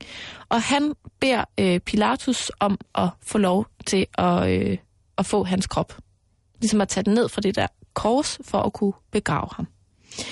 Og 0.49 0.63
han 0.63 0.93
beder 1.21 1.45
øh, 1.61 1.81
Pilatus 1.81 2.51
om 2.61 2.79
at 2.95 3.09
få 3.23 3.39
lov 3.39 3.67
til 3.87 4.07
at, 4.19 4.51
øh, 4.51 4.79
at 5.19 5.27
få 5.27 5.45
hans 5.45 5.67
krop. 5.67 5.97
Ligesom 6.61 6.81
at 6.81 6.89
tage 6.89 7.05
den 7.05 7.15
ned 7.15 7.29
fra 7.29 7.41
det 7.41 7.57
der 7.57 7.67
kors, 7.95 8.39
for 8.45 8.59
at 8.59 8.73
kunne 8.73 8.93
begrave 9.13 9.49
ham. 9.53 9.67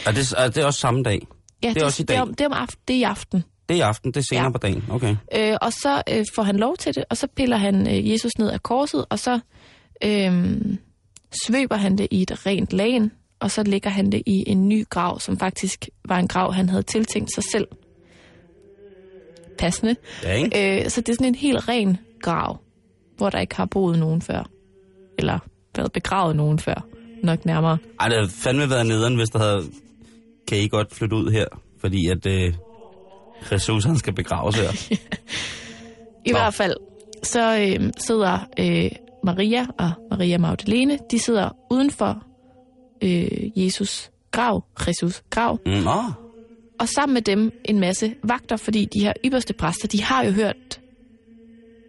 Er 0.06 0.12
det, 0.12 0.34
er 0.38 0.48
det 0.48 0.64
også 0.64 0.80
samme 0.80 1.02
dag? 1.02 1.26
Ja, 1.62 1.68
Det 1.68 1.82
er 1.82 1.84
også 1.84 2.02
i 2.02 2.06
Det 2.06 2.14
er, 2.14 2.18
dag. 2.18 2.22
om, 2.22 2.34
det 2.34 2.40
er, 2.40 2.46
om 2.48 2.52
aften, 2.52 2.80
det 2.88 2.96
er 2.96 3.00
i 3.00 3.02
aften. 3.02 3.44
Det 3.68 3.74
er 3.74 3.78
i 3.78 3.80
aften, 3.80 4.12
det 4.12 4.20
er 4.20 4.24
senere 4.30 4.44
Ja. 4.44 4.50
på 4.50 4.58
dagen. 4.58 4.84
Okay. 4.90 5.16
Øh, 5.34 5.56
og 5.62 5.72
så 5.72 6.02
øh, 6.10 6.24
får 6.34 6.42
han 6.42 6.56
lov 6.56 6.76
til 6.76 6.94
det, 6.94 7.04
og 7.10 7.16
så 7.16 7.26
piller 7.36 7.56
han 7.56 7.86
øh, 7.88 8.10
Jesus 8.10 8.32
ned 8.38 8.50
af 8.50 8.62
korset, 8.62 9.04
og 9.10 9.18
så 9.18 9.40
øh, 10.04 10.56
svøber 11.46 11.76
han 11.76 11.98
det 11.98 12.08
i 12.10 12.22
et 12.22 12.46
rent 12.46 12.72
lagen, 12.72 13.12
og 13.40 13.50
så 13.50 13.62
lægger 13.62 13.90
han 13.90 14.12
det 14.12 14.22
i 14.26 14.44
en 14.46 14.68
ny 14.68 14.88
grav, 14.88 15.20
som 15.20 15.38
faktisk 15.38 15.88
var 16.04 16.18
en 16.18 16.28
grav, 16.28 16.52
han 16.52 16.68
havde 16.68 16.82
tiltænkt 16.82 17.34
sig 17.34 17.44
selv. 17.52 17.66
Passende. 19.58 19.96
Ja, 20.22 20.32
ikke? 20.32 20.84
Øh, 20.84 20.90
så 20.90 21.00
det 21.00 21.08
er 21.08 21.14
sådan 21.16 21.26
en 21.26 21.34
helt 21.34 21.68
ren 21.68 21.98
grav, 22.22 22.58
hvor 23.16 23.30
der 23.30 23.38
ikke 23.40 23.56
har 23.56 23.64
boet 23.66 23.98
nogen 23.98 24.22
før. 24.22 24.48
Eller 25.22 25.38
været 25.76 25.92
begravet 25.92 26.36
nogen 26.36 26.58
før, 26.58 26.86
nok 27.22 27.46
nærmere. 27.46 27.78
Ej, 28.00 28.08
det 28.08 28.16
havde 28.16 28.30
fandme 28.30 28.70
været 28.70 28.86
nederen, 28.86 29.16
hvis 29.16 29.28
der 29.28 29.38
havde... 29.38 29.62
Kan 30.48 30.58
I 30.58 30.68
godt 30.68 30.94
flytte 30.94 31.16
ud 31.16 31.30
her? 31.30 31.46
Fordi 31.80 32.08
at 32.08 32.26
øh, 32.26 32.54
Jesus, 33.52 33.84
han 33.84 33.96
skal 33.98 34.14
begraves 34.14 34.56
her. 34.56 34.70
I 36.26 36.30
Nå. 36.30 36.38
hvert 36.38 36.54
fald, 36.54 36.74
så 37.22 37.58
øh, 37.58 37.90
sidder 37.98 38.38
øh, 38.58 38.90
Maria 39.24 39.66
og 39.78 39.90
Maria 40.10 40.38
Magdalene, 40.38 40.98
de 41.10 41.18
sidder 41.18 41.48
uden 41.70 41.90
for 41.90 42.22
øh, 43.02 43.64
Jesus 43.64 44.10
grav, 44.30 44.64
Jesus 44.88 45.22
grav, 45.30 45.58
Mm, 45.66 45.86
og 46.80 46.88
sammen 46.88 47.14
med 47.14 47.22
dem 47.22 47.52
en 47.64 47.80
masse 47.80 48.14
vagter, 48.24 48.56
fordi 48.56 48.84
de 48.84 49.00
her 49.00 49.12
ypperste 49.24 49.54
præster, 49.54 49.88
de 49.88 50.02
har 50.02 50.24
jo 50.24 50.30
hørt, 50.30 50.80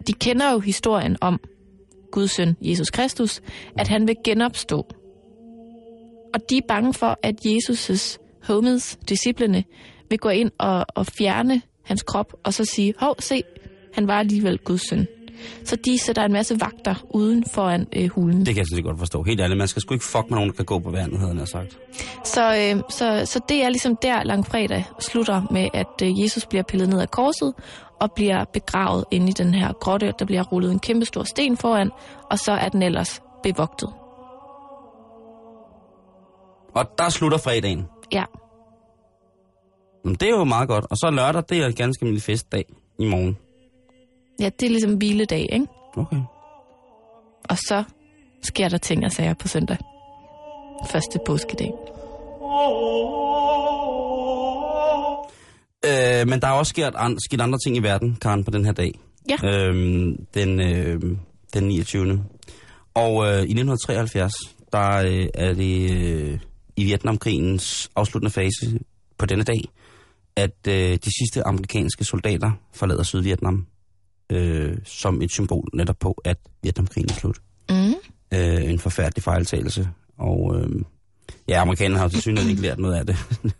de 0.08 0.14
kender 0.14 0.52
jo 0.52 0.60
historien 0.60 1.18
om 1.22 1.40
Guds 2.14 2.32
søn, 2.32 2.56
Jesus 2.62 2.90
Kristus, 2.90 3.42
at 3.78 3.88
han 3.88 4.08
vil 4.08 4.16
genopstå. 4.24 4.78
Og 6.34 6.40
de 6.50 6.58
er 6.58 6.62
bange 6.68 6.94
for, 6.94 7.20
at 7.24 7.36
Jesus' 7.46 8.18
homies, 8.48 9.00
disciplene, 9.10 9.64
vil 10.10 10.20
gå 10.20 10.30
ind 10.30 10.52
og, 10.58 10.86
og 10.96 11.06
fjerne 11.06 11.62
hans 11.84 12.04
krop, 12.04 12.34
og 12.44 12.54
så 12.54 12.66
sige, 12.66 12.94
hov, 13.00 13.16
se, 13.20 13.44
han 13.94 14.08
var 14.08 14.20
alligevel 14.20 14.58
Guds 14.58 14.90
søn. 14.90 15.08
Så 15.64 15.76
de 15.76 15.98
sætter 15.98 16.24
en 16.24 16.34
masse 16.34 16.60
vagter 16.60 16.96
uden 17.10 17.44
foran 17.54 17.88
øh, 17.96 18.10
hulen. 18.10 18.40
det 18.46 18.56
kan 18.56 18.58
jeg 18.58 18.66
set 18.76 18.84
godt 18.84 19.00
forstå. 19.00 19.24
Helt 19.24 19.42
ærligt, 19.42 19.58
man 19.58 19.68
skal 19.68 19.82
sgu 19.82 19.94
ikke 19.94 20.06
fuck 20.06 20.30
med 20.30 20.38
nogen, 20.38 20.50
der 20.50 20.56
kan 20.56 20.66
gå 20.66 20.80
på 20.80 20.92
vandet, 20.92 21.20
havde 21.20 21.36
han 21.36 21.48
sagt. 21.48 21.78
Så, 22.26 22.56
øh, 22.56 22.82
så, 22.90 23.26
så 23.26 23.40
det 23.50 23.64
er 23.64 23.70
ligesom 23.70 23.96
der 24.02 24.24
langfredag 24.24 24.86
slutter 25.00 25.42
med, 25.52 25.68
at 25.74 26.02
øh, 26.04 26.22
Jesus 26.24 26.46
bliver 26.46 26.64
pillet 26.64 26.90
ned 26.90 27.00
af 27.00 27.12
korset 27.12 27.54
og 28.04 28.12
bliver 28.12 28.44
begravet 28.54 29.06
inde 29.12 29.30
i 29.30 29.32
den 29.32 29.54
her 29.54 29.74
grotte. 29.74 30.14
Der 30.20 30.26
bliver 30.26 30.44
rullet 30.44 30.72
en 30.72 30.80
kæmpe 30.80 31.06
stor 31.06 31.24
sten 31.24 31.58
foran, 31.58 31.92
og 32.32 32.40
så 32.40 32.52
er 32.52 32.70
den 32.70 32.82
ellers 32.84 33.22
bevogtet. 33.44 33.90
Og 36.76 36.86
der 36.98 37.10
slutter 37.10 37.38
fredagen. 37.38 37.86
Ja, 38.12 38.24
Men 40.06 40.16
det 40.16 40.24
er 40.30 40.38
jo 40.38 40.44
meget 40.44 40.68
godt. 40.68 40.86
Og 40.92 40.98
så 40.98 41.10
lørdag, 41.12 41.44
det 41.50 41.58
er 41.58 41.66
en 41.68 41.74
ganske 41.74 42.04
almindelig 42.04 42.24
festdag 42.24 42.66
i 43.00 43.06
morgen. 43.10 43.38
ja 44.40 44.50
det 44.60 44.66
er 44.66 44.70
ligesom 44.70 44.98
hviledag, 44.98 45.48
ikke? 45.52 45.68
Okay. 45.98 46.22
Og 47.50 47.58
så 47.58 47.84
sker 48.44 48.70
der 48.70 48.78
ting 48.78 49.06
og 49.06 49.12
sager 49.12 49.34
på 49.34 49.48
søndag. 49.48 49.78
Første 50.92 51.20
påskedag. 51.26 51.72
Øh, 55.86 56.28
men 56.28 56.42
der 56.42 56.48
er 56.48 56.52
også 56.52 56.70
sket, 56.70 56.94
an, 56.96 57.18
sket 57.26 57.42
andre 57.42 57.60
ting 57.66 57.78
i 57.78 57.80
verden, 57.80 58.18
Karen, 58.22 58.44
på 58.44 58.52
den 58.52 58.66
her 58.66 58.72
dag. 58.72 59.00
Ja. 59.30 59.38
Øhm, 59.48 60.26
den, 60.34 60.60
øh, 60.62 61.02
den 61.54 61.64
29. 61.64 62.24
Og 62.94 63.26
øh, 63.26 63.32
i 63.32 63.54
1973, 63.54 64.34
der 64.72 64.98
øh, 64.98 65.28
er 65.34 65.54
det 65.54 65.92
øh, 65.92 66.40
i 66.76 66.84
Vietnamkrigens 66.84 67.90
afsluttende 67.96 68.32
fase 68.32 68.80
på 69.18 69.26
denne 69.26 69.44
dag, 69.44 69.62
at 70.36 70.68
øh, 70.68 70.98
de 71.06 71.12
sidste 71.20 71.48
amerikanske 71.48 72.04
soldater 72.04 72.52
forlader 72.74 73.04
Sydvietnam 73.04 73.68
øh, 74.32 74.78
som 74.86 75.22
et 75.22 75.32
symbol 75.32 75.70
netop 75.74 76.00
på, 76.00 76.22
at 76.26 76.38
Vietnamkrigen 76.64 77.10
er 77.10 77.14
slut. 77.14 77.38
Mm. 77.70 77.94
Øh, 78.34 78.72
en 78.72 78.80
forfærdelig 78.80 79.24
fejltagelse. 79.24 79.90
Og 80.18 80.56
øh, 80.56 80.70
ja, 81.48 81.62
amerikanerne 81.62 81.98
har 81.98 82.06
jo 82.06 82.10
til 82.10 82.22
synligheden 82.22 82.50
ikke 82.50 82.62
lært 82.62 82.80
noget 82.80 82.96
af 82.96 83.06
det. 83.06 83.16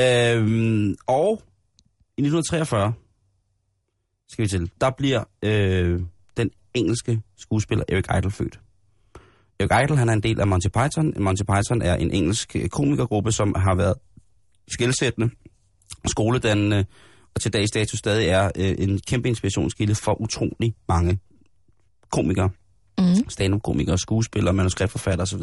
øh, 0.00 0.94
og 1.06 1.42
i 2.18 2.22
1943, 2.22 2.92
skal 4.28 4.42
vi 4.42 4.48
til, 4.48 4.70
der 4.80 4.90
bliver 4.90 5.24
øh, 5.42 6.00
den 6.36 6.50
engelske 6.74 7.22
skuespiller 7.36 7.84
Eric 7.88 8.04
Idle 8.18 8.30
født. 8.30 8.60
Eric 9.60 9.84
Idle, 9.84 9.96
han 9.96 10.08
er 10.08 10.12
en 10.12 10.22
del 10.22 10.40
af 10.40 10.46
Monty 10.46 10.68
Python. 10.68 11.14
Monty 11.22 11.42
Python 11.42 11.82
er 11.82 11.94
en 11.94 12.10
engelsk 12.10 12.56
øh, 12.56 12.68
komikergruppe, 12.68 13.32
som 13.32 13.54
har 13.54 13.74
været 13.74 13.94
skældsættende, 14.68 15.30
skoledannende, 16.06 16.84
og 17.34 17.40
til 17.40 17.52
dags 17.52 17.70
dato 17.70 17.96
stadig 17.96 18.28
er 18.28 18.50
øh, 18.56 18.74
en 18.78 19.00
kæmpe 19.06 19.28
inspirationskilde 19.28 19.94
for 19.94 20.20
utrolig 20.20 20.74
mange 20.88 21.18
komikere 22.10 22.50
Mm. 22.98 23.28
stand-up-komikere, 23.28 23.98
skuespillere, 23.98 24.54
manuskriptforfatter 24.54 25.22
osv. 25.22 25.40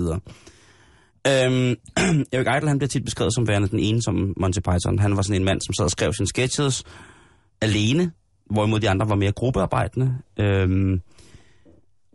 Øhm, 1.28 1.76
Erik 2.34 2.48
Idle, 2.58 2.68
han 2.68 2.78
bliver 2.78 2.88
tit 2.88 3.06
beskrevet 3.06 3.34
som 3.34 3.48
værende 3.48 3.68
den 3.68 3.80
ene 3.80 4.02
som 4.02 4.34
Monty 4.38 4.60
Python. 4.60 5.00
Han 5.00 5.16
var 5.16 5.22
sådan 5.22 5.42
en 5.42 5.46
mand, 5.46 5.62
som 5.62 5.74
sad 5.74 5.86
og 5.86 5.92
skrev 5.92 6.14
sine 6.14 6.28
sketches 6.28 6.84
alene, 7.62 8.12
hvorimod 8.52 8.80
de 8.80 8.90
andre 8.90 9.10
var 9.10 9.16
mere 9.16 9.32
gruppearbejdende. 9.32 10.18
Øhm, 10.40 11.02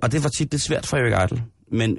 og 0.02 0.12
det 0.12 0.22
var 0.22 0.28
tit 0.28 0.50
lidt 0.50 0.62
svært 0.62 0.86
for 0.86 0.96
Erik 0.96 1.32
Idle. 1.32 1.44
Men 1.72 1.98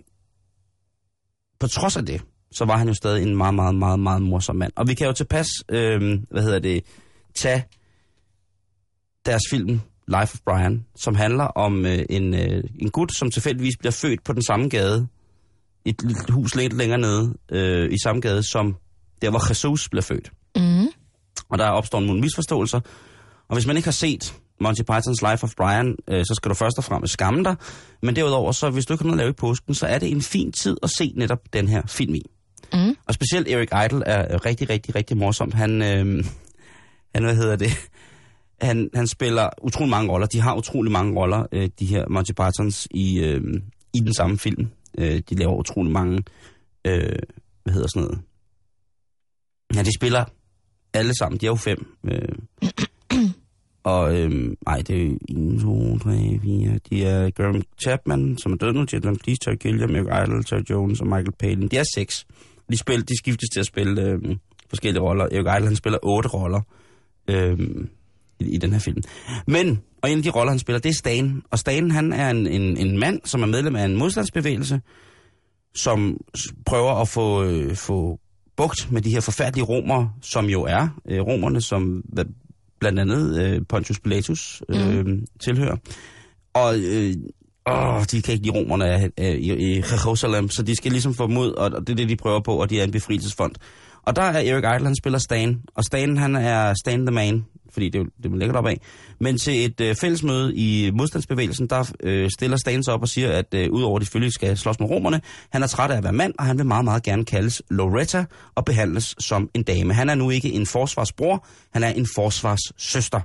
på 1.60 1.68
trods 1.68 1.98
af 1.98 2.06
det, 2.06 2.22
så 2.52 2.66
var 2.66 2.78
han 2.78 2.88
jo 2.88 2.94
stadig 2.94 3.24
en 3.24 3.38
meget, 3.38 3.56
meget, 3.56 3.76
meget, 3.76 4.00
meget 4.00 4.22
morsom 4.22 4.56
mand. 4.56 4.72
Og 4.76 4.88
vi 4.88 4.94
kan 4.94 5.08
jo 5.08 5.14
tilpas, 5.14 5.48
øhm, 5.70 6.26
hvad 6.32 6.44
hedder 6.44 6.60
det, 6.60 6.84
tage 7.36 7.66
deres 9.26 9.42
film 9.50 9.82
Life 10.08 10.34
of 10.34 10.40
Brian, 10.46 10.86
som 10.96 11.16
handler 11.16 11.44
om 11.44 11.86
øh, 11.86 12.06
en, 12.10 12.34
øh, 12.34 12.64
en 12.80 12.90
gut, 12.90 13.14
som 13.16 13.32
tilfældigvis 13.32 13.78
bliver 13.78 13.92
født 13.92 14.24
på 14.24 14.34
den 14.34 14.42
samme 14.42 14.70
gade, 14.70 15.08
et 15.90 16.02
lille 16.04 16.22
hus 16.30 16.56
lidt 16.56 16.74
længere 16.74 17.00
nede, 17.00 17.34
øh, 17.52 17.92
i 17.92 17.96
samme 18.04 18.22
gade, 18.22 18.44
som 18.52 18.76
der, 19.22 19.30
hvor 19.30 19.50
Jesus 19.50 19.90
blev 19.90 20.04
født. 20.04 20.32
Mm. 20.56 20.88
Og 21.50 21.58
der 21.58 21.66
opstår 21.66 22.00
nogle 22.00 22.22
misforståelser. 22.22 22.80
Og 23.50 23.56
hvis 23.56 23.68
man 23.68 23.78
ikke 23.78 23.88
har 23.88 23.92
set 23.92 24.34
Monty 24.62 24.82
Python's 24.92 25.32
Life 25.32 25.44
of 25.44 25.54
Brian, 25.58 25.96
øh, 26.10 26.26
så 26.26 26.34
skal 26.36 26.50
du 26.50 26.56
først 26.56 26.78
og 26.78 26.84
fremmest 26.84 27.14
skamme 27.14 27.44
dig. 27.44 27.56
Men 28.02 28.16
derudover, 28.16 28.52
så 28.52 28.70
hvis 28.70 28.86
du 28.86 28.94
ikke 28.94 29.04
har 29.04 29.08
noget 29.08 29.20
at 29.20 29.24
lave 29.24 29.30
i 29.30 29.34
påsken, 29.34 29.74
så 29.74 29.88
er 29.88 30.00
det 30.00 30.12
en 30.12 30.22
fin 30.22 30.52
tid 30.52 30.78
at 30.84 30.90
se 30.98 31.14
netop 31.16 31.40
den 31.54 31.68
her 31.68 31.82
film 31.88 32.16
i. 32.16 32.22
Mm. 32.74 32.96
Og 33.08 33.14
specielt 33.14 33.48
Eric 33.48 33.70
Idle 33.86 34.06
er 34.06 34.46
rigtig, 34.46 34.70
rigtig, 34.70 34.96
rigtig 34.96 35.18
morsom. 35.18 35.52
Han, 35.52 35.82
øh, 35.82 36.26
han 37.16 37.24
hvad 37.24 37.36
hedder 37.36 37.56
det? 37.56 37.72
Han, 38.62 38.90
han 38.96 39.08
spiller 39.08 39.50
utrolig 39.62 39.90
mange 39.90 40.12
roller. 40.12 40.28
De 40.28 40.42
har 40.42 40.56
utrolig 40.56 40.92
mange 40.92 41.20
roller, 41.20 41.46
øh, 41.52 41.70
de 41.80 41.86
her 41.86 42.06
Monty 42.10 42.32
Pythons, 42.32 42.88
i, 42.92 43.20
øh, 43.20 43.42
i 43.94 44.00
den 44.00 44.14
samme 44.14 44.38
film. 44.38 44.68
Øh, 44.98 45.22
de 45.30 45.36
laver 45.36 45.56
utrolig 45.56 45.92
mange, 45.92 46.24
øh, 46.86 47.20
hvad 47.64 47.74
hedder 47.74 47.88
sådan 47.88 48.08
noget? 48.08 48.22
Ja, 49.76 49.84
de 49.84 49.96
spiller 49.96 50.26
alle 50.94 51.14
sammen. 51.16 51.40
De 51.40 51.46
er 51.46 51.50
jo 51.50 51.56
fem. 51.56 51.88
Øh, 52.06 52.36
og 53.84 54.18
øh, 54.18 54.32
nej, 54.66 54.82
det 54.88 54.90
er 54.90 55.06
jo 55.06 55.54
1, 55.56 55.62
2, 55.62 55.98
3, 55.98 56.40
4. 56.44 56.80
De 56.90 57.04
er 57.06 57.30
Graham 57.30 57.62
Chapman, 57.84 58.38
som 58.38 58.52
er 58.52 58.58
død 58.58 58.74
nu, 58.74 58.86
Jet 58.94 59.02
Please, 59.02 59.40
Terry 59.42 59.56
Gilliam, 59.56 59.96
Eric 59.96 60.30
Idle, 60.30 60.44
Terry 60.44 60.64
Jones 60.70 61.02
og 61.02 61.08
Michael 61.08 61.32
Palin. 61.40 61.68
De 61.68 61.78
er 61.78 61.84
seks. 61.96 62.26
De, 62.72 62.78
spiller, 62.78 63.06
de 63.06 63.18
skiftes 63.18 63.50
til 63.54 63.60
at 63.60 63.66
spille 63.66 64.02
øh, 64.02 64.36
forskellige 64.70 65.04
roller. 65.04 65.26
Eric 65.26 65.58
Idle, 65.58 65.68
han 65.68 65.76
spiller 65.76 66.00
otte 66.04 66.30
roller 66.30 66.62
øh, 67.28 67.60
i, 68.40 68.46
i 68.46 68.58
den 68.58 68.72
her 68.72 68.80
film. 68.80 69.02
Men, 69.48 69.82
og 70.04 70.12
en 70.12 70.18
af 70.18 70.24
de 70.24 70.30
roller, 70.30 70.52
han 70.52 70.60
spiller, 70.60 70.80
det 70.80 70.90
er 70.90 70.94
Stan. 70.94 71.42
Og 71.52 71.60
Stan, 71.60 71.92
han 71.92 72.14
er 72.14 72.30
en, 72.30 72.48
en, 72.48 72.78
en 72.78 73.00
mand, 73.00 73.20
som 73.26 73.42
er 73.44 73.48
medlem 73.48 73.76
af 73.76 73.86
en 73.86 73.98
modstandsbevægelse, 73.98 74.82
som 75.76 76.18
prøver 76.66 76.92
at 76.92 77.08
få, 77.08 77.44
øh, 77.44 77.76
få 77.76 78.20
bugt 78.58 78.92
med 78.92 79.02
de 79.02 79.10
her 79.10 79.22
forfærdelige 79.22 79.66
romer, 79.66 80.08
som 80.22 80.46
jo 80.46 80.64
er 80.64 80.88
øh, 81.10 81.20
romerne, 81.20 81.62
som 81.62 82.04
blandt 82.80 83.00
andet 83.00 83.42
øh, 83.42 83.62
Pontius 83.70 84.00
Pilatus 84.00 84.64
øh, 84.70 85.06
mm. 85.06 85.26
tilhører. 85.40 85.76
Og 86.54 86.76
øh, 86.80 87.14
åh, 87.68 88.04
de 88.12 88.22
kan 88.22 88.34
ikke 88.34 88.46
lide 88.46 88.58
romerne 88.58 88.86
af, 88.86 89.12
i, 89.18 89.54
i 89.54 89.78
Jerusalem, 89.78 90.50
så 90.50 90.64
de 90.64 90.76
skal 90.76 90.92
ligesom 90.92 91.14
få 91.14 91.24
og, 91.24 91.54
og 91.56 91.88
det 91.88 91.90
er 91.90 91.96
det, 91.96 92.10
de 92.10 92.16
prøver 92.16 92.42
på, 92.42 92.62
og 92.62 92.70
de 92.70 92.80
er 92.80 92.84
en 92.84 92.92
befrielsesfond. 92.92 93.56
Og 94.04 94.16
der 94.16 94.22
er 94.22 94.54
Eric 94.54 94.76
Idle, 94.76 94.86
han 94.86 94.96
spiller 94.96 95.20
Stan, 95.20 95.62
og 95.76 95.84
Stan, 95.84 96.18
han 96.18 96.36
er 96.36 96.74
Stan 96.74 97.06
the 97.06 97.16
Man, 97.16 97.46
fordi 97.74 97.90
det 97.90 98.08
det, 98.24 98.32
lægger 98.38 98.58
op 98.58 98.68
af. 98.68 98.82
Men 99.20 99.38
til 99.38 99.66
et 99.66 99.82
øh, 99.82 99.96
fællesmøde 99.96 100.56
i 100.56 100.92
modstandsbevægelsen, 100.92 101.68
der 101.68 101.92
øh, 102.04 102.30
stiller 102.30 102.58
Stan 102.58 102.84
sig 102.84 102.94
op 102.94 103.02
og 103.02 103.08
siger, 103.08 103.32
at 103.32 103.54
øh, 103.54 103.72
udover 103.72 103.96
at 103.98 104.02
de 104.02 104.06
selvfølgelig 104.06 104.34
skal 104.34 104.58
slås 104.58 104.80
med 104.80 104.90
romerne, 104.90 105.22
han 105.50 105.64
er 105.64 105.68
træt 105.68 105.92
af 105.92 105.98
at 105.98 106.04
være 106.04 106.14
mand, 106.14 106.34
og 106.40 106.46
han 106.46 106.58
vil 106.58 106.66
meget, 106.66 106.86
meget 106.86 107.04
gerne 107.04 107.26
kaldes 107.26 107.62
Loretta 107.70 108.26
og 108.56 108.66
behandles 108.66 109.16
som 109.20 109.50
en 109.54 109.64
dame. 109.64 109.94
Han 109.94 110.10
er 110.10 110.16
nu 110.16 110.30
ikke 110.30 110.52
en 110.52 110.66
forsvarsbror, 110.66 111.46
han 111.74 111.84
er 111.84 111.90
en 111.90 112.08
forsvarssøster. 112.16 113.20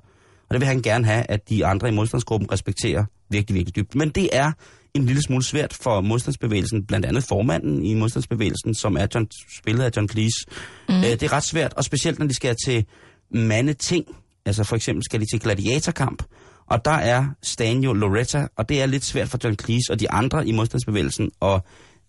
Og 0.48 0.54
det 0.54 0.60
vil 0.60 0.66
han 0.66 0.82
gerne 0.82 1.04
have, 1.04 1.30
at 1.30 1.48
de 1.48 1.66
andre 1.66 1.88
i 1.88 1.92
modstandsgruppen 1.92 2.52
respekterer 2.52 3.04
virkelig, 3.30 3.54
virkelig 3.54 3.76
dybt. 3.76 3.94
Men 3.94 4.08
det 4.08 4.28
er 4.32 4.52
en 4.94 5.06
lille 5.06 5.22
smule 5.22 5.44
svært 5.44 5.72
for 5.72 6.00
modstandsbevægelsen, 6.00 6.86
blandt 6.86 7.06
andet 7.06 7.24
formanden 7.24 7.84
i 7.84 7.94
modstandsbevægelsen, 7.94 8.74
som 8.74 8.96
er 8.96 9.06
John, 9.14 9.26
spillet 9.58 9.84
af 9.84 9.90
John 9.96 10.08
Cleese. 10.08 10.46
Mm. 10.88 10.94
Øh, 10.94 11.02
det 11.02 11.22
er 11.22 11.32
ret 11.32 11.44
svært, 11.44 11.74
og 11.74 11.84
specielt 11.84 12.18
når 12.18 12.26
de 12.26 12.34
skal 12.34 12.56
til 12.66 12.84
mandeting. 13.30 14.04
Altså 14.46 14.64
for 14.64 14.76
eksempel 14.76 15.04
skal 15.04 15.20
de 15.20 15.26
til 15.32 15.40
gladiatorkamp, 15.40 16.22
og 16.66 16.84
der 16.84 16.90
er 16.90 17.26
Stan 17.42 17.80
jo 17.80 17.92
Loretta, 17.92 18.48
og 18.56 18.68
det 18.68 18.82
er 18.82 18.86
lidt 18.86 19.04
svært 19.04 19.28
for 19.28 19.38
John 19.44 19.58
Cleese 19.58 19.92
og 19.92 20.00
de 20.00 20.10
andre 20.10 20.46
i 20.46 20.52
modstandsbevægelsen 20.52 21.30
at, 21.42 21.62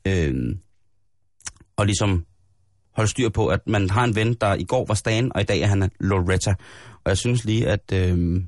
øh, 0.08 0.56
og 1.76 1.86
ligesom 1.86 2.26
holde 2.96 3.10
styr 3.10 3.30
på, 3.30 3.48
at 3.48 3.60
man 3.68 3.90
har 3.90 4.04
en 4.04 4.16
ven, 4.16 4.34
der 4.34 4.54
i 4.54 4.64
går 4.64 4.86
var 4.86 4.94
Stan, 4.94 5.32
og 5.36 5.42
i 5.42 5.44
dag 5.44 5.62
er 5.62 5.68
han 5.68 5.92
Loretta. 6.00 6.56
Og 7.04 7.10
jeg 7.10 7.18
synes 7.18 7.46
lige, 7.46 7.68
at, 7.68 7.92
øh, 7.94 8.44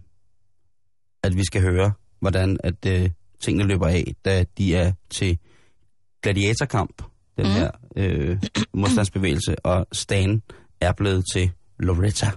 at 1.24 1.36
vi 1.36 1.46
skal 1.46 1.62
høre, 1.62 1.92
hvordan 2.20 2.58
at 2.64 2.86
øh, 2.86 3.10
tingene 3.40 3.68
løber 3.68 3.88
af, 3.88 4.16
da 4.26 4.46
de 4.58 4.76
er 4.76 4.92
til 5.10 5.38
gladiatorkamp, 6.24 7.02
den 7.38 7.46
mm. 7.46 7.52
her 7.52 7.72
øh, 7.96 8.38
modstandsbevægelse, 8.74 9.56
og 9.66 9.88
Stan 9.92 10.42
er 10.82 10.92
blevet 10.92 11.26
til 11.34 11.52
Loretta. 11.80 12.32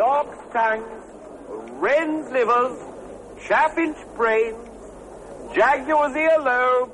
Dog's 0.00 0.39
tongue, 0.52 0.84
wren's 1.80 2.30
livers, 2.30 2.78
chaffinch 3.46 3.96
brains, 4.16 4.56
jaguar's 5.54 6.14
earlobe, 6.14 6.90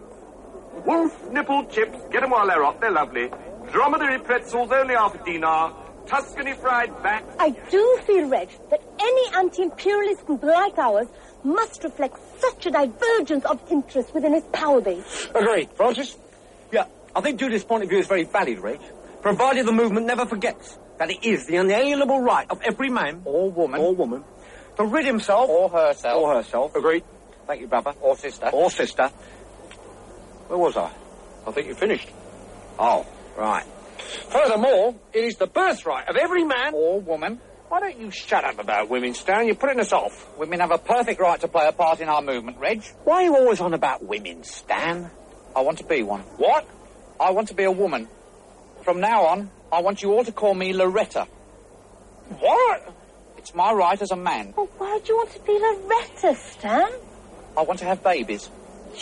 wolf 0.85 1.31
nipple 1.31 1.65
chips, 1.67 1.99
get 2.11 2.23
'em 2.23 2.31
while 2.31 2.47
they're 2.47 2.63
hot, 2.63 2.81
they're 2.81 2.91
lovely. 2.91 3.31
Dromedary 3.73 4.19
pretzels, 4.19 4.71
only 4.71 4.95
half 4.95 5.15
a 5.15 5.25
dinar. 5.25 5.73
Tuscany 6.07 6.53
fried 6.53 7.03
bat. 7.03 7.25
I 7.41 7.51
do 7.51 7.99
feel, 8.07 8.29
Reg, 8.29 8.49
that 8.71 8.81
any 9.01 9.35
anti-imperialist 9.35 10.25
group 10.25 10.45
like 10.45 10.79
ours 10.79 11.09
must 11.43 11.83
reflect 11.83 12.17
such 12.39 12.67
a 12.67 12.71
divergence 12.71 13.45
of 13.45 13.61
interest 13.73 14.15
within 14.15 14.33
its 14.35 14.47
power 14.53 14.81
base. 14.81 15.27
Agreed. 15.35 15.69
Francis? 15.75 16.17
Yeah, 16.71 16.85
I 17.15 17.21
think 17.23 17.41
Judith's 17.41 17.65
point 17.65 17.83
of 17.83 17.89
view 17.89 17.99
is 17.99 18.07
very 18.07 18.23
valid, 18.23 18.61
Reg. 18.61 18.81
Provided 19.21 19.67
the 19.67 19.73
movement 19.73 20.07
never 20.07 20.27
forgets 20.27 20.79
that 20.99 21.11
it 21.11 21.25
is 21.25 21.47
the 21.47 21.57
unalienable 21.57 22.21
right 22.21 22.47
of 22.51 22.61
every 22.63 22.91
man 22.91 23.23
or 23.25 23.51
woman 23.51 23.81
or 23.81 23.95
woman 23.95 24.25
to 24.77 24.85
rid 24.85 25.05
himself 25.07 25.49
or 25.49 25.69
herself 25.69 26.23
or 26.23 26.35
herself. 26.37 26.75
Agreed. 26.75 27.05
Thank 27.47 27.61
you, 27.61 27.69
brother. 27.69 27.93
Or 28.01 28.17
sister. 28.17 28.51
Or 28.53 28.71
sister. 28.71 29.09
Where 30.49 30.59
was 30.59 30.77
I? 30.77 30.91
I 31.47 31.51
think 31.53 31.69
you 31.69 31.75
finished. 31.75 32.09
Oh, 32.79 33.07
right. 33.37 33.65
Furthermore, 34.29 34.95
it 35.13 35.25
is 35.25 35.37
the 35.37 35.47
birthright 35.47 36.09
of 36.09 36.17
every 36.17 36.45
man 36.45 36.75
or 36.75 37.01
woman. 37.01 37.41
Why 37.69 37.81
don't 37.81 37.99
you 37.99 38.11
shut 38.11 38.45
up 38.45 38.61
about 38.61 38.89
women, 38.89 39.15
Stan? 39.15 39.47
You're 39.47 39.57
putting 39.57 39.81
us 39.81 39.93
off. 39.93 40.39
Women 40.39 40.61
have 40.61 40.71
a 40.71 40.79
perfect 40.79 41.21
right 41.21 41.41
to 41.41 41.49
play 41.49 41.67
a 41.67 41.73
part 41.73 42.01
in 42.01 42.09
our 42.09 42.23
movement, 42.23 42.59
Reg. 42.59 42.85
Why 43.03 43.17
are 43.17 43.23
you 43.25 43.37
always 43.37 43.61
on 43.61 43.75
about 43.75 44.05
women, 44.05 44.45
Stan? 44.45 45.11
I 45.55 45.63
want 45.63 45.79
to 45.79 45.85
be 45.85 46.03
one. 46.03 46.21
What? 46.37 46.69
I 47.19 47.31
want 47.31 47.49
to 47.49 47.55
be 47.55 47.65
a 47.65 47.73
woman. 47.73 48.09
From 48.83 49.01
now 49.01 49.27
on, 49.27 49.51
I 49.73 49.81
want 49.81 50.03
you 50.03 50.13
all 50.13 50.25
to 50.25 50.33
call 50.33 50.55
me 50.55 50.73
Loretta. 50.73 51.27
What? 52.39 52.95
It's 53.37 53.55
my 53.55 53.73
right 53.73 54.01
as 54.01 54.11
a 54.11 54.17
man. 54.17 54.55
Well, 54.57 54.69
why 54.79 54.99
do 55.05 55.13
you 55.13 55.17
want 55.17 55.31
to 55.33 55.41
be 55.41 55.53
Loretta, 55.59 56.35
Stan? 56.51 56.91
I 57.57 57.63
want 57.63 57.79
to 57.81 57.85
have 57.85 58.03
babies. 58.03 58.51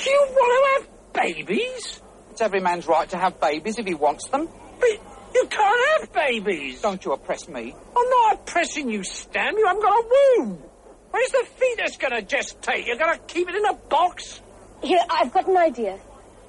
You 0.04 0.26
want 0.30 0.84
to 0.84 0.86
have 0.86 1.24
babies? 1.24 2.00
It's 2.30 2.40
every 2.40 2.60
man's 2.60 2.86
right 2.86 3.08
to 3.10 3.16
have 3.16 3.40
babies 3.40 3.78
if 3.78 3.86
he 3.86 3.94
wants 3.94 4.28
them. 4.28 4.48
But 4.80 4.88
you 5.34 5.46
can't 5.48 6.00
have 6.00 6.12
babies. 6.12 6.80
Don't 6.82 7.04
you 7.04 7.12
oppress 7.12 7.48
me. 7.48 7.74
I'm 7.96 8.10
not 8.10 8.34
oppressing 8.34 8.90
you, 8.90 9.04
Stam. 9.04 9.56
You 9.56 9.66
haven't 9.66 9.82
got 9.82 9.92
a 9.92 10.08
womb. 10.38 10.62
Where's 11.10 11.30
the 11.30 11.46
fetus 11.56 11.96
going 11.96 12.12
to 12.12 12.22
gestate? 12.22 12.86
You're 12.86 12.96
going 12.96 13.16
to 13.16 13.24
keep 13.26 13.48
it 13.48 13.54
in 13.54 13.64
a 13.64 13.74
box? 13.74 14.40
Here, 14.82 15.00
I've 15.08 15.32
got 15.32 15.46
an 15.46 15.56
idea. 15.56 15.98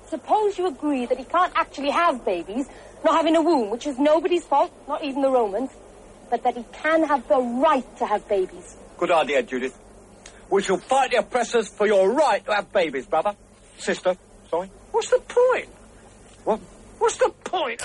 Suppose 0.09 0.57
you 0.57 0.67
agree 0.67 1.05
that 1.05 1.17
he 1.17 1.23
can't 1.23 1.53
actually 1.55 1.91
have 1.91 2.25
babies, 2.25 2.67
not 3.03 3.15
having 3.15 3.35
a 3.35 3.41
womb, 3.41 3.69
which 3.69 3.85
is 3.87 3.97
nobody's 3.99 4.43
fault, 4.43 4.71
not 4.87 5.03
even 5.03 5.21
the 5.21 5.29
Romans, 5.31 5.69
but 6.29 6.43
that 6.43 6.55
he 6.57 6.63
can 6.83 7.03
have 7.03 7.27
the 7.27 7.39
right 7.67 7.87
to 7.99 8.05
have 8.05 8.21
babies. 8.29 8.77
Good 8.97 9.11
idea, 9.23 9.41
Judith. 9.51 9.73
We 10.51 10.61
shall 10.61 10.77
fight 10.77 11.09
the 11.11 11.17
oppressors 11.17 11.67
for 11.77 11.85
your 11.87 12.05
right 12.13 12.45
to 12.45 12.51
have 12.53 12.65
babies, 12.73 13.05
brother. 13.07 13.33
Sister, 13.77 14.15
sorry. 14.49 14.69
What's 14.93 15.09
the 15.09 15.21
point? 15.39 15.69
What? 16.45 16.59
What's 16.99 17.17
the 17.17 17.31
point? 17.43 17.81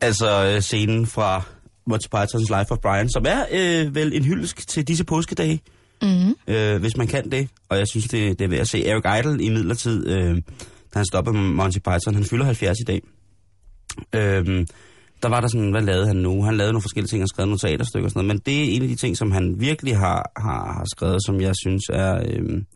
Altså 0.00 0.44
øh, 0.54 0.62
scenen 0.62 1.06
fra 1.06 1.42
Monty 1.86 2.06
Python's 2.14 2.58
Life 2.58 2.70
of 2.72 2.78
Brian, 2.78 3.08
som 3.10 3.24
er 3.28 3.44
øh, 3.52 3.94
vel 3.94 4.12
en 4.16 4.24
hyldest 4.24 4.68
til 4.68 4.88
disse 4.88 5.04
påskedage, 5.04 5.60
Mm-hmm. 6.02 6.54
øh, 6.54 6.80
hvis 6.80 6.96
man 6.96 7.06
kan 7.06 7.30
det. 7.30 7.48
Og 7.68 7.78
jeg 7.78 7.88
synes, 7.88 8.08
det, 8.08 8.38
det 8.38 8.44
er 8.44 8.48
ved 8.48 8.58
at 8.58 8.68
se. 8.68 8.86
Eric 8.86 9.04
Idle 9.18 9.44
i 9.44 9.48
midlertid, 9.48 10.06
øh, 10.08 10.34
da 10.94 10.98
han 10.98 11.04
stopper 11.06 11.32
med 11.32 11.40
Monty 11.40 11.78
Python, 11.78 12.14
han 12.14 12.24
fylder 12.24 12.44
70 12.44 12.78
i 12.80 12.84
dag. 12.84 13.02
Øhm, 14.14 14.66
der 15.22 15.28
var 15.28 15.40
der 15.40 15.48
sådan, 15.48 15.70
hvad 15.70 15.82
lavede 15.82 16.06
han 16.06 16.16
nu? 16.16 16.42
Han 16.42 16.56
lavede 16.56 16.72
nogle 16.72 16.82
forskellige 16.82 17.08
ting, 17.08 17.22
han 17.22 17.28
skrev 17.28 17.46
nogle 17.46 17.58
teaterstykker 17.58 18.06
og 18.06 18.10
sådan 18.10 18.24
noget, 18.24 18.36
men 18.36 18.42
det 18.46 18.60
er 18.60 18.76
en 18.76 18.82
af 18.82 18.88
de 18.88 18.96
ting, 18.96 19.16
som 19.16 19.32
han 19.32 19.54
virkelig 19.58 19.98
har, 19.98 20.30
har, 20.36 20.72
har 20.72 20.84
skrevet, 20.96 21.24
som 21.26 21.40
jeg 21.40 21.54
synes 21.62 21.82
er, 21.92 22.22
øhm, 22.26 22.66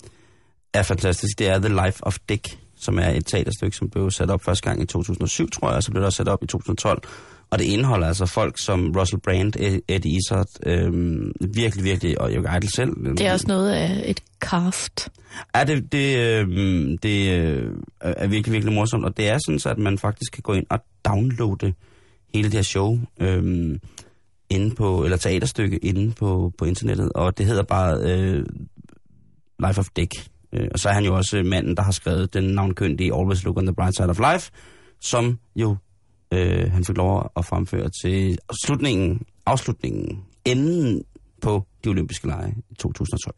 er 0.72 0.82
fantastisk. 0.82 1.38
Det 1.38 1.48
er 1.48 1.58
The 1.58 1.86
Life 1.86 2.04
of 2.04 2.18
Dick, 2.28 2.58
som 2.76 2.98
er 2.98 3.10
et 3.10 3.26
teaterstykke, 3.26 3.76
som 3.76 3.90
blev 3.90 4.10
sat 4.10 4.30
op 4.30 4.42
første 4.42 4.68
gang 4.68 4.82
i 4.82 4.86
2007, 4.86 5.50
tror 5.50 5.68
jeg, 5.68 5.76
og 5.76 5.82
så 5.82 5.90
blev 5.90 6.02
det 6.02 6.14
sat 6.14 6.28
op 6.28 6.42
i 6.42 6.46
2012. 6.46 7.02
Og 7.50 7.58
det 7.58 7.64
indeholder 7.64 8.06
altså 8.06 8.26
folk 8.26 8.58
som 8.58 8.92
Russell 8.96 9.20
Brand, 9.20 9.56
Ed- 9.56 9.80
Eddie 9.88 10.16
Izzard, 10.16 10.46
øh, 10.66 10.92
virkelig, 11.54 11.84
virkelig, 11.84 12.20
og 12.20 12.32
Jørgen 12.32 12.56
Idle 12.56 12.70
selv. 12.70 13.16
Det 13.16 13.26
er 13.26 13.32
også 13.32 13.46
noget 13.48 13.70
af 13.70 14.02
et 14.06 14.20
cast. 14.40 15.08
Ja, 15.54 15.64
det, 15.64 15.92
det, 15.92 16.18
øh, 16.18 16.48
det 17.02 17.30
øh, 17.40 17.72
er 18.00 18.26
virkelig, 18.26 18.52
virkelig 18.52 18.74
morsomt, 18.74 19.04
og 19.04 19.16
det 19.16 19.28
er 19.28 19.38
sådan, 19.46 19.58
så 19.58 19.68
at 19.70 19.78
man 19.78 19.98
faktisk 19.98 20.32
kan 20.32 20.42
gå 20.42 20.52
ind 20.52 20.66
og 20.70 20.78
downloade 21.04 21.72
hele 22.34 22.44
det 22.44 22.54
her 22.54 22.62
show 22.62 22.98
øh, 23.20 23.78
inde 24.50 24.74
på, 24.74 25.04
eller 25.04 25.16
teaterstykke 25.16 25.78
inde 25.78 26.12
på, 26.14 26.52
på 26.58 26.64
internettet, 26.64 27.12
og 27.12 27.38
det 27.38 27.46
hedder 27.46 27.62
bare 27.62 27.98
øh, 28.02 28.44
Life 29.66 29.78
of 29.78 29.86
Dick. 29.96 30.12
Øh, 30.52 30.68
og 30.72 30.78
så 30.78 30.88
er 30.88 30.92
han 30.92 31.04
jo 31.04 31.14
også 31.16 31.42
manden, 31.44 31.76
der 31.76 31.82
har 31.82 31.92
skrevet 31.92 32.34
den 32.34 32.44
navnkyndige 32.44 33.14
Always 33.14 33.44
Look 33.44 33.56
on 33.56 33.66
the 33.66 33.74
Bright 33.74 33.96
Side 33.96 34.08
of 34.08 34.18
Life, 34.32 34.50
som 35.00 35.38
jo 35.56 35.76
øh, 36.32 36.72
han 36.72 36.84
fik 36.84 36.96
lov 36.96 37.30
at 37.36 37.44
fremføre 37.44 37.90
til 38.02 38.38
slutningen, 38.64 39.22
afslutningen, 39.46 40.24
enden 40.44 41.04
på 41.42 41.66
de 41.84 41.88
olympiske 41.88 42.26
lege 42.26 42.54
i 42.70 42.74
2012 42.74 43.34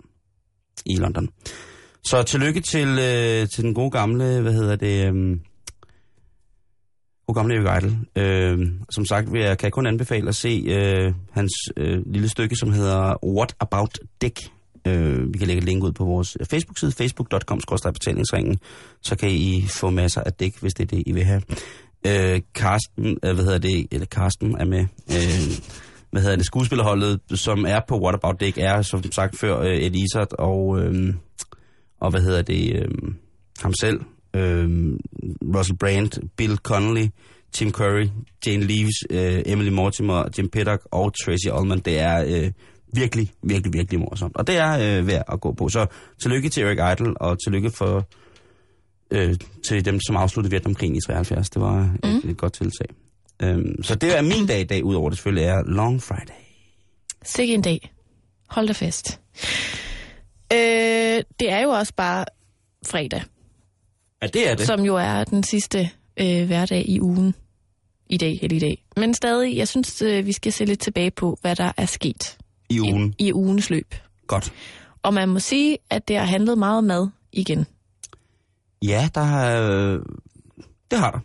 i 0.86 0.96
London. 0.96 1.28
Så 2.04 2.22
tillykke 2.22 2.60
til, 2.60 2.88
øh, 2.88 3.48
til 3.48 3.64
den 3.64 3.74
gode 3.74 3.90
gamle, 3.90 4.40
hvad 4.40 4.52
hedder 4.52 4.76
det, 4.76 5.06
øh, 5.06 5.38
gode 7.26 7.34
gamle 7.34 7.54
Erik 7.54 7.84
Idle. 7.84 7.98
Øh, 8.16 8.72
som 8.90 9.04
sagt 9.04 9.32
vil 9.32 9.40
jeg, 9.40 9.58
kan 9.58 9.66
jeg 9.66 9.72
kun 9.72 9.86
anbefale 9.86 10.28
at 10.28 10.34
se 10.34 10.64
øh, 10.68 11.14
hans 11.32 11.52
øh, 11.76 12.02
lille 12.06 12.28
stykke, 12.28 12.56
som 12.56 12.72
hedder 12.72 13.24
What 13.24 13.54
About 13.60 13.98
Dick. 14.20 14.40
Øh, 14.86 15.32
vi 15.32 15.38
kan 15.38 15.46
lægge 15.46 15.58
et 15.58 15.64
link 15.64 15.84
ud 15.84 15.92
på 15.92 16.04
vores 16.04 16.36
Facebook-side, 16.50 16.92
facebook.com 16.92 17.60
betalingsringen, 17.92 18.58
så 19.02 19.16
kan 19.16 19.30
I 19.30 19.66
få 19.68 19.90
masser 19.90 20.20
af 20.20 20.32
dæk, 20.32 20.58
hvis 20.60 20.74
det 20.74 20.82
er 20.82 20.96
det, 20.96 21.02
I 21.06 21.12
vil 21.12 21.24
have. 21.24 21.42
Øh, 22.06 22.40
Karsten, 22.54 23.06
øh, 23.06 23.34
hvad 23.34 23.44
hedder 23.44 23.58
det, 23.58 23.86
eller 23.90 24.06
Karsten 24.06 24.56
er 24.60 24.64
med, 24.64 24.86
øh, 25.10 25.62
hvad 26.10 26.22
hedder 26.22 26.36
det, 26.36 26.46
skuespillerholdet, 26.46 27.20
som 27.34 27.64
er 27.68 27.80
på 27.88 28.00
What 28.02 28.14
About 28.14 28.40
Dick, 28.40 28.58
er 28.58 28.82
som 28.82 29.12
sagt 29.12 29.38
før 29.38 29.60
øh, 29.60 29.76
Elisat 29.76 30.32
og, 30.32 30.80
øh, 30.80 31.14
og 32.00 32.10
hvad 32.10 32.20
hedder 32.20 32.42
det, 32.42 32.76
øh, 32.76 32.88
ham 33.62 33.74
selv, 33.80 34.00
øh, 34.34 34.68
Russell 35.56 35.78
Brand, 35.78 36.28
Bill 36.36 36.56
Connolly, 36.56 37.06
Tim 37.52 37.72
Curry, 37.72 38.06
Jane 38.46 38.64
Leaves, 38.64 38.94
øh, 39.10 39.42
Emily 39.46 39.68
Mortimer, 39.68 40.24
Jim 40.38 40.48
Pittock 40.48 40.88
og 40.90 41.12
Tracy 41.24 41.48
Ullman. 41.58 41.78
Det 41.78 42.00
er 42.00 42.24
øh, 42.28 42.50
virkelig, 42.94 43.30
virkelig, 43.42 43.72
virkelig 43.72 44.00
morsomt. 44.00 44.36
Og 44.36 44.46
det 44.46 44.56
er 44.56 44.98
øh, 44.98 45.06
værd 45.06 45.24
at 45.32 45.40
gå 45.40 45.52
på. 45.52 45.68
Så 45.68 45.86
tillykke 46.22 46.48
til 46.48 46.62
Eric 46.62 47.00
Idle, 47.00 47.20
og 47.20 47.36
tillykke 47.44 47.70
for, 47.70 48.08
øh, 49.10 49.36
til 49.68 49.84
dem, 49.84 50.00
som 50.00 50.16
afsluttede 50.16 50.50
Vietnamkrigen 50.50 50.96
i 50.96 51.00
73. 51.06 51.50
Det 51.50 51.62
var 51.62 51.96
mm. 52.04 52.08
et, 52.10 52.24
et 52.24 52.36
godt 52.36 52.52
tiltag. 52.52 52.86
Øhm, 53.42 53.82
så 53.82 53.94
det 53.94 54.18
er 54.18 54.22
min 54.22 54.46
dag 54.46 54.60
i 54.60 54.64
dag, 54.64 54.84
udover 54.84 55.10
det 55.10 55.18
selvfølgelig 55.18 55.44
er 55.44 55.62
Long 55.66 56.02
Friday. 56.02 56.34
Sikke 57.24 57.54
en 57.54 57.62
dag. 57.62 57.92
Hold 58.48 58.66
da 58.66 58.72
fest. 58.72 59.20
Øh, 60.52 60.58
det 61.40 61.50
er 61.50 61.60
jo 61.60 61.70
også 61.70 61.92
bare 61.96 62.24
fredag, 62.86 63.22
Ja, 64.22 64.26
det 64.26 64.50
er 64.50 64.54
det. 64.54 64.66
som 64.66 64.80
jo 64.80 64.96
er 64.96 65.24
den 65.24 65.42
sidste 65.42 65.90
øh, 66.16 66.46
hverdag 66.46 66.84
i 66.88 67.00
ugen. 67.00 67.34
I 68.06 68.16
dag, 68.16 68.38
eller 68.42 68.56
i 68.56 68.60
dag. 68.60 68.84
Men 68.96 69.14
stadig, 69.14 69.56
jeg 69.56 69.68
synes, 69.68 70.02
øh, 70.02 70.26
vi 70.26 70.32
skal 70.32 70.52
se 70.52 70.64
lidt 70.64 70.80
tilbage 70.80 71.10
på, 71.10 71.38
hvad 71.40 71.56
der 71.56 71.72
er 71.76 71.86
sket 71.86 72.38
I 72.70 72.80
ugen. 72.80 73.14
i, 73.18 73.26
i 73.26 73.32
ugens 73.32 73.70
løb. 73.70 73.94
Godt. 74.26 74.52
Og 75.02 75.14
man 75.14 75.28
må 75.28 75.38
sige, 75.38 75.78
at 75.90 76.08
det 76.08 76.16
har 76.16 76.24
handlet 76.24 76.58
meget 76.58 76.78
om 76.78 76.84
mad 76.84 77.08
igen. 77.32 77.66
Ja, 78.82 79.08
der 79.14 79.20
har... 79.22 79.46
Øh, 79.60 79.98
det 80.90 80.98
har 80.98 81.10
der. 81.10 81.20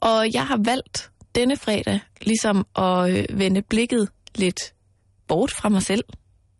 Og 0.00 0.32
jeg 0.34 0.46
har 0.46 0.60
valgt 0.64 1.10
denne 1.34 1.56
fredag 1.56 2.00
ligesom 2.22 2.66
at 2.76 3.10
øh, 3.10 3.38
vende 3.38 3.62
blikket 3.62 4.08
lidt 4.34 4.74
bort 5.28 5.50
fra 5.50 5.68
mig 5.68 5.82
selv 5.82 6.04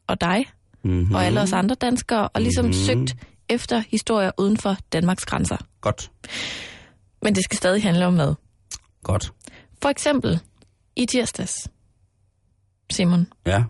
og 0.07 0.21
dig 0.21 0.45
Mm-hmm. 0.85 1.15
og 1.15 1.25
alle 1.25 1.41
os 1.41 1.53
andre 1.53 1.75
danskere, 1.75 2.29
og 2.29 2.41
ligesom 2.43 2.65
Mhm. 2.65 2.73
søgt 2.73 3.17
efter 3.49 3.83
historier 3.89 4.31
uden 4.39 4.57
for 4.57 4.77
Danmarks 4.93 5.27
grænser. 5.27 5.57
Godt. 5.81 6.11
Men 7.23 7.35
det 7.35 7.45
skal 7.45 7.57
stadig 7.59 7.83
handle 7.83 8.07
om 8.07 8.13
mad. 8.13 8.35
Godt. 9.03 9.33
For 9.83 9.89
eksempel 9.89 10.41
i 10.97 11.07
tirsdags, 11.07 11.69
Simon, 12.91 13.27
Ja. 13.47 13.65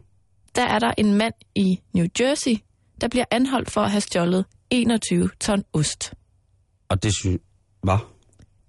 der 0.54 0.62
er 0.62 0.78
der 0.78 0.92
en 0.98 1.14
mand 1.14 1.34
i 1.54 1.80
New 1.94 2.06
Jersey, 2.20 2.56
der 3.00 3.08
bliver 3.08 3.24
anholdt 3.30 3.70
for 3.70 3.80
at 3.80 3.90
have 3.90 4.00
stjålet 4.00 4.44
21 4.70 5.30
ton 5.40 5.64
ost. 5.72 6.14
Og 6.90 7.02
det 7.02 7.14
synes... 7.20 7.40
Hvad? 7.82 7.98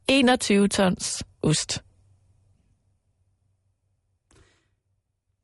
21 0.08 0.68
tons 0.68 1.24
ost. 1.42 1.84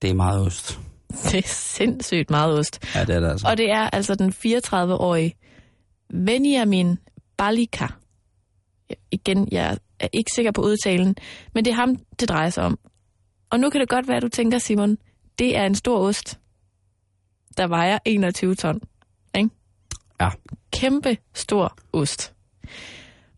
Det 0.01 0.09
er 0.09 0.13
meget 0.13 0.41
ost. 0.45 0.79
Det 1.31 1.35
er 1.35 1.47
sindssygt 1.47 2.29
meget 2.29 2.59
ost. 2.59 2.95
Ja, 2.95 3.05
det 3.05 3.15
er 3.15 3.19
det 3.19 3.29
altså. 3.29 3.47
Og 3.47 3.57
det 3.57 3.71
er 3.71 3.89
altså 3.89 4.15
den 4.15 4.29
34-årige 4.29 5.35
Benjamin 6.09 6.97
Balika. 7.37 7.87
Igen, 9.11 9.47
jeg 9.51 9.77
er 9.99 10.07
ikke 10.13 10.31
sikker 10.35 10.51
på 10.51 10.61
udtalen, 10.61 11.15
men 11.53 11.65
det 11.65 11.71
er 11.71 11.75
ham, 11.75 11.95
det 12.19 12.29
drejer 12.29 12.49
sig 12.49 12.63
om. 12.63 12.79
Og 13.49 13.59
nu 13.59 13.69
kan 13.69 13.81
det 13.81 13.89
godt 13.89 14.07
være, 14.07 14.17
at 14.17 14.23
du 14.23 14.29
tænker, 14.29 14.57
Simon, 14.57 14.97
det 15.39 15.57
er 15.57 15.65
en 15.65 15.75
stor 15.75 15.99
ost, 15.99 16.39
der 17.57 17.67
vejer 17.67 17.99
21 18.05 18.55
ton. 18.55 18.81
Ikke? 19.35 19.49
Ja. 20.21 20.29
Kæmpe 20.71 21.17
stor 21.33 21.77
ost. 21.93 22.36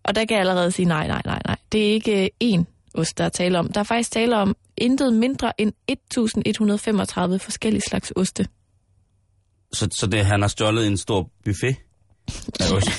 Og 0.10 0.16
der 0.16 0.26
kan 0.26 0.36
jeg 0.36 0.40
allerede 0.40 0.72
sige, 0.72 0.86
nej, 0.86 1.08
nej, 1.08 1.22
nej, 1.26 1.42
nej. 1.46 1.56
Det 1.72 1.90
er 1.90 1.94
ikke 1.94 2.24
øh, 2.24 2.30
én 2.44 2.64
ost, 2.94 3.18
der 3.18 3.24
er 3.24 3.30
tale 3.30 3.60
om. 3.60 3.72
Der 3.72 3.80
er 3.80 3.84
faktisk 3.84 4.12
tale 4.12 4.38
om 4.38 4.56
intet 4.78 5.14
mindre 5.14 5.62
end 5.62 5.74
1135 5.88 7.40
forskellige 7.40 7.82
slags 7.90 8.14
oste. 8.16 8.48
Så, 9.74 9.88
så 10.00 10.08
det, 10.08 10.26
han 10.26 10.42
har 10.42 10.48
stjålet 10.48 10.88
en 10.88 10.98
stor 10.98 11.30
buffet 11.46 11.76
af 12.60 12.72
ost. 12.74 12.90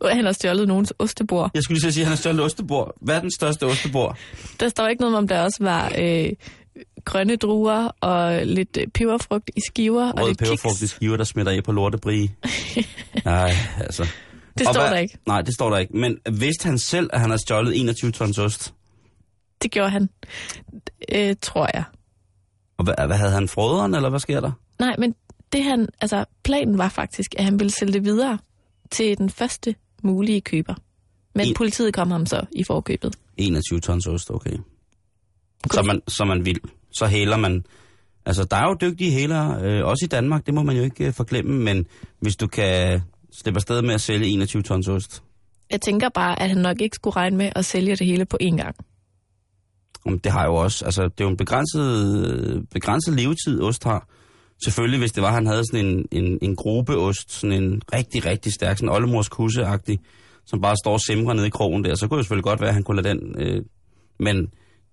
Og 0.00 0.10
han 0.16 0.24
har 0.24 0.32
stjålet 0.32 0.68
nogens 0.68 0.92
ostebord. 0.98 1.50
Jeg 1.54 1.62
skulle 1.62 1.80
lige 1.80 1.92
sige, 1.92 2.02
at 2.02 2.06
han 2.06 2.10
har 2.12 2.16
stjålet 2.16 2.44
ostebord. 2.44 2.96
Verdens 3.00 3.34
største 3.34 3.66
ostebord. 3.66 4.18
Der 4.60 4.68
står 4.68 4.88
ikke 4.88 5.00
noget 5.00 5.16
om, 5.16 5.28
der 5.28 5.42
også 5.42 5.58
var 5.60 5.92
øh, 5.98 6.32
grønne 7.04 7.36
druer 7.36 7.88
og 8.00 8.46
lidt 8.46 8.76
øh, 8.80 8.86
peberfrugt 8.86 9.50
i 9.56 9.60
skiver 9.68 10.12
og 10.12 10.20
Rød 10.20 10.28
lidt 10.28 10.38
peberfrugt 10.38 10.76
i 10.76 10.78
kiks. 10.80 10.92
skiver, 10.92 11.16
der 11.16 11.24
smitter 11.24 11.52
af 11.52 11.64
på 11.64 11.72
lortebrie. 11.72 12.28
Nej, 13.24 13.52
altså. 13.80 14.06
Det 14.58 14.66
Og 14.66 14.74
står 14.74 14.82
hvad- 14.82 14.90
der 14.90 14.98
ikke. 14.98 15.18
Nej, 15.26 15.42
det 15.42 15.54
står 15.54 15.70
der 15.70 15.78
ikke. 15.78 15.96
Men 15.96 16.18
vidste 16.38 16.64
han 16.66 16.78
selv, 16.78 17.10
at 17.12 17.20
han 17.20 17.30
har 17.30 17.36
stjålet 17.36 17.80
21 17.80 18.10
tons 18.12 18.38
ost? 18.38 18.74
Det 19.62 19.70
gjorde 19.70 19.90
han, 19.90 20.08
øh, 21.14 21.36
tror 21.42 21.70
jeg. 21.74 21.84
Og 22.76 22.84
hvad, 22.84 22.94
hvad 23.06 23.16
havde 23.16 23.32
han 23.32 23.48
frøderen, 23.48 23.94
eller 23.94 24.10
hvad 24.10 24.20
sker 24.20 24.40
der? 24.40 24.52
Nej, 24.78 24.94
men 24.98 25.14
det 25.52 25.64
han, 25.64 25.88
altså 26.00 26.24
planen 26.44 26.78
var 26.78 26.88
faktisk, 26.88 27.34
at 27.38 27.44
han 27.44 27.58
ville 27.58 27.70
sælge 27.70 27.92
det 27.92 28.04
videre 28.04 28.38
til 28.90 29.18
den 29.18 29.30
første 29.30 29.74
mulige 30.02 30.40
køber. 30.40 30.74
Men 31.34 31.46
En- 31.46 31.54
politiet 31.54 31.94
kom 31.94 32.10
ham 32.10 32.26
så 32.26 32.40
i 32.52 32.64
forkøbet. 32.64 33.14
21 33.36 33.80
tons 33.80 34.06
ost, 34.06 34.30
okay. 34.30 34.56
Så 35.72 35.82
man, 35.82 36.00
så 36.08 36.24
man 36.24 36.44
vil. 36.44 36.60
Så 36.92 37.06
hæler 37.06 37.36
man. 37.36 37.64
Altså, 38.26 38.44
der 38.44 38.56
er 38.56 38.64
jo 38.68 38.76
dygtige 38.80 39.10
hælere, 39.10 39.62
øh, 39.62 39.84
også 39.86 40.04
i 40.04 40.08
Danmark, 40.08 40.46
det 40.46 40.54
må 40.54 40.62
man 40.62 40.76
jo 40.76 40.82
ikke 40.82 41.06
øh, 41.06 41.12
forglemme, 41.12 41.58
men 41.64 41.86
hvis 42.20 42.36
du 42.36 42.46
kan 42.46 43.00
slipper 43.32 43.58
afsted 43.58 43.82
med 43.82 43.94
at 43.94 44.00
sælge 44.00 44.26
21 44.26 44.62
tons 44.62 44.88
ost. 44.88 45.22
Jeg 45.70 45.80
tænker 45.80 46.08
bare, 46.08 46.42
at 46.42 46.48
han 46.48 46.58
nok 46.58 46.80
ikke 46.80 46.94
skulle 46.94 47.16
regne 47.16 47.36
med 47.36 47.52
at 47.56 47.64
sælge 47.64 47.96
det 47.96 48.06
hele 48.06 48.24
på 48.24 48.38
én 48.42 48.56
gang. 48.56 48.76
Jamen, 50.06 50.18
det 50.18 50.32
har 50.32 50.44
jo 50.44 50.54
også, 50.54 50.84
altså 50.84 51.02
det 51.02 51.20
er 51.20 51.24
jo 51.24 51.30
en 51.30 51.36
begrænset, 51.36 52.68
begrænset 52.70 53.14
levetid, 53.14 53.62
ost 53.62 53.84
har. 53.84 54.08
Selvfølgelig, 54.64 54.98
hvis 54.98 55.12
det 55.12 55.22
var, 55.22 55.32
han 55.32 55.46
havde 55.46 55.62
sådan 55.72 55.86
en, 55.86 56.04
en, 56.10 56.38
en 56.42 56.56
grubeost, 56.56 57.32
sådan 57.32 57.62
en 57.62 57.82
rigtig, 57.94 58.24
rigtig 58.24 58.52
stærk, 58.52 58.78
sådan 58.78 58.88
oldemors 58.88 59.28
kusse 59.28 59.66
som 60.46 60.60
bare 60.60 60.76
står 60.84 60.92
og 60.92 61.00
simrer 61.00 61.34
nede 61.34 61.46
i 61.46 61.50
krogen 61.50 61.84
der, 61.84 61.94
så 61.94 62.08
kunne 62.08 62.18
det 62.18 62.24
selvfølgelig 62.24 62.44
godt 62.44 62.60
være, 62.60 62.68
at 62.68 62.74
han 62.74 62.82
kunne 62.82 63.02
lade 63.02 63.14
den. 63.14 63.34
Øh, 63.38 63.62
men 64.18 64.36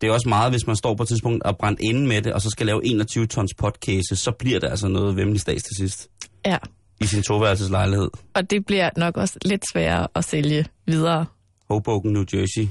det 0.01 0.09
er 0.09 0.13
også 0.13 0.29
meget, 0.29 0.51
hvis 0.51 0.67
man 0.67 0.75
står 0.75 0.95
på 0.95 1.03
et 1.03 1.09
tidspunkt 1.09 1.43
og 1.43 1.57
brændt 1.57 1.79
inde 1.79 2.07
med 2.07 2.21
det, 2.21 2.33
og 2.33 2.41
så 2.41 2.49
skal 2.49 2.65
lave 2.65 2.85
21 2.85 3.27
tons 3.27 3.53
potkæse, 3.53 4.15
så 4.15 4.31
bliver 4.31 4.59
det 4.59 4.67
altså 4.67 4.87
noget 4.87 5.15
vemmelig 5.15 5.41
stads 5.41 5.63
til 5.63 5.75
sidst. 5.77 6.09
Ja, 6.45 6.57
I 7.01 7.05
sin 7.05 7.23
toværelseslejlighed. 7.23 8.09
og 8.33 8.49
det 8.49 8.65
bliver 8.65 8.89
nok 8.97 9.17
også 9.17 9.39
lidt 9.45 9.65
sværere 9.71 10.07
at 10.15 10.23
sælge 10.25 10.65
videre. 10.85 11.25
Hoboken, 11.69 12.13
New 12.13 12.23
Jersey. 12.33 12.67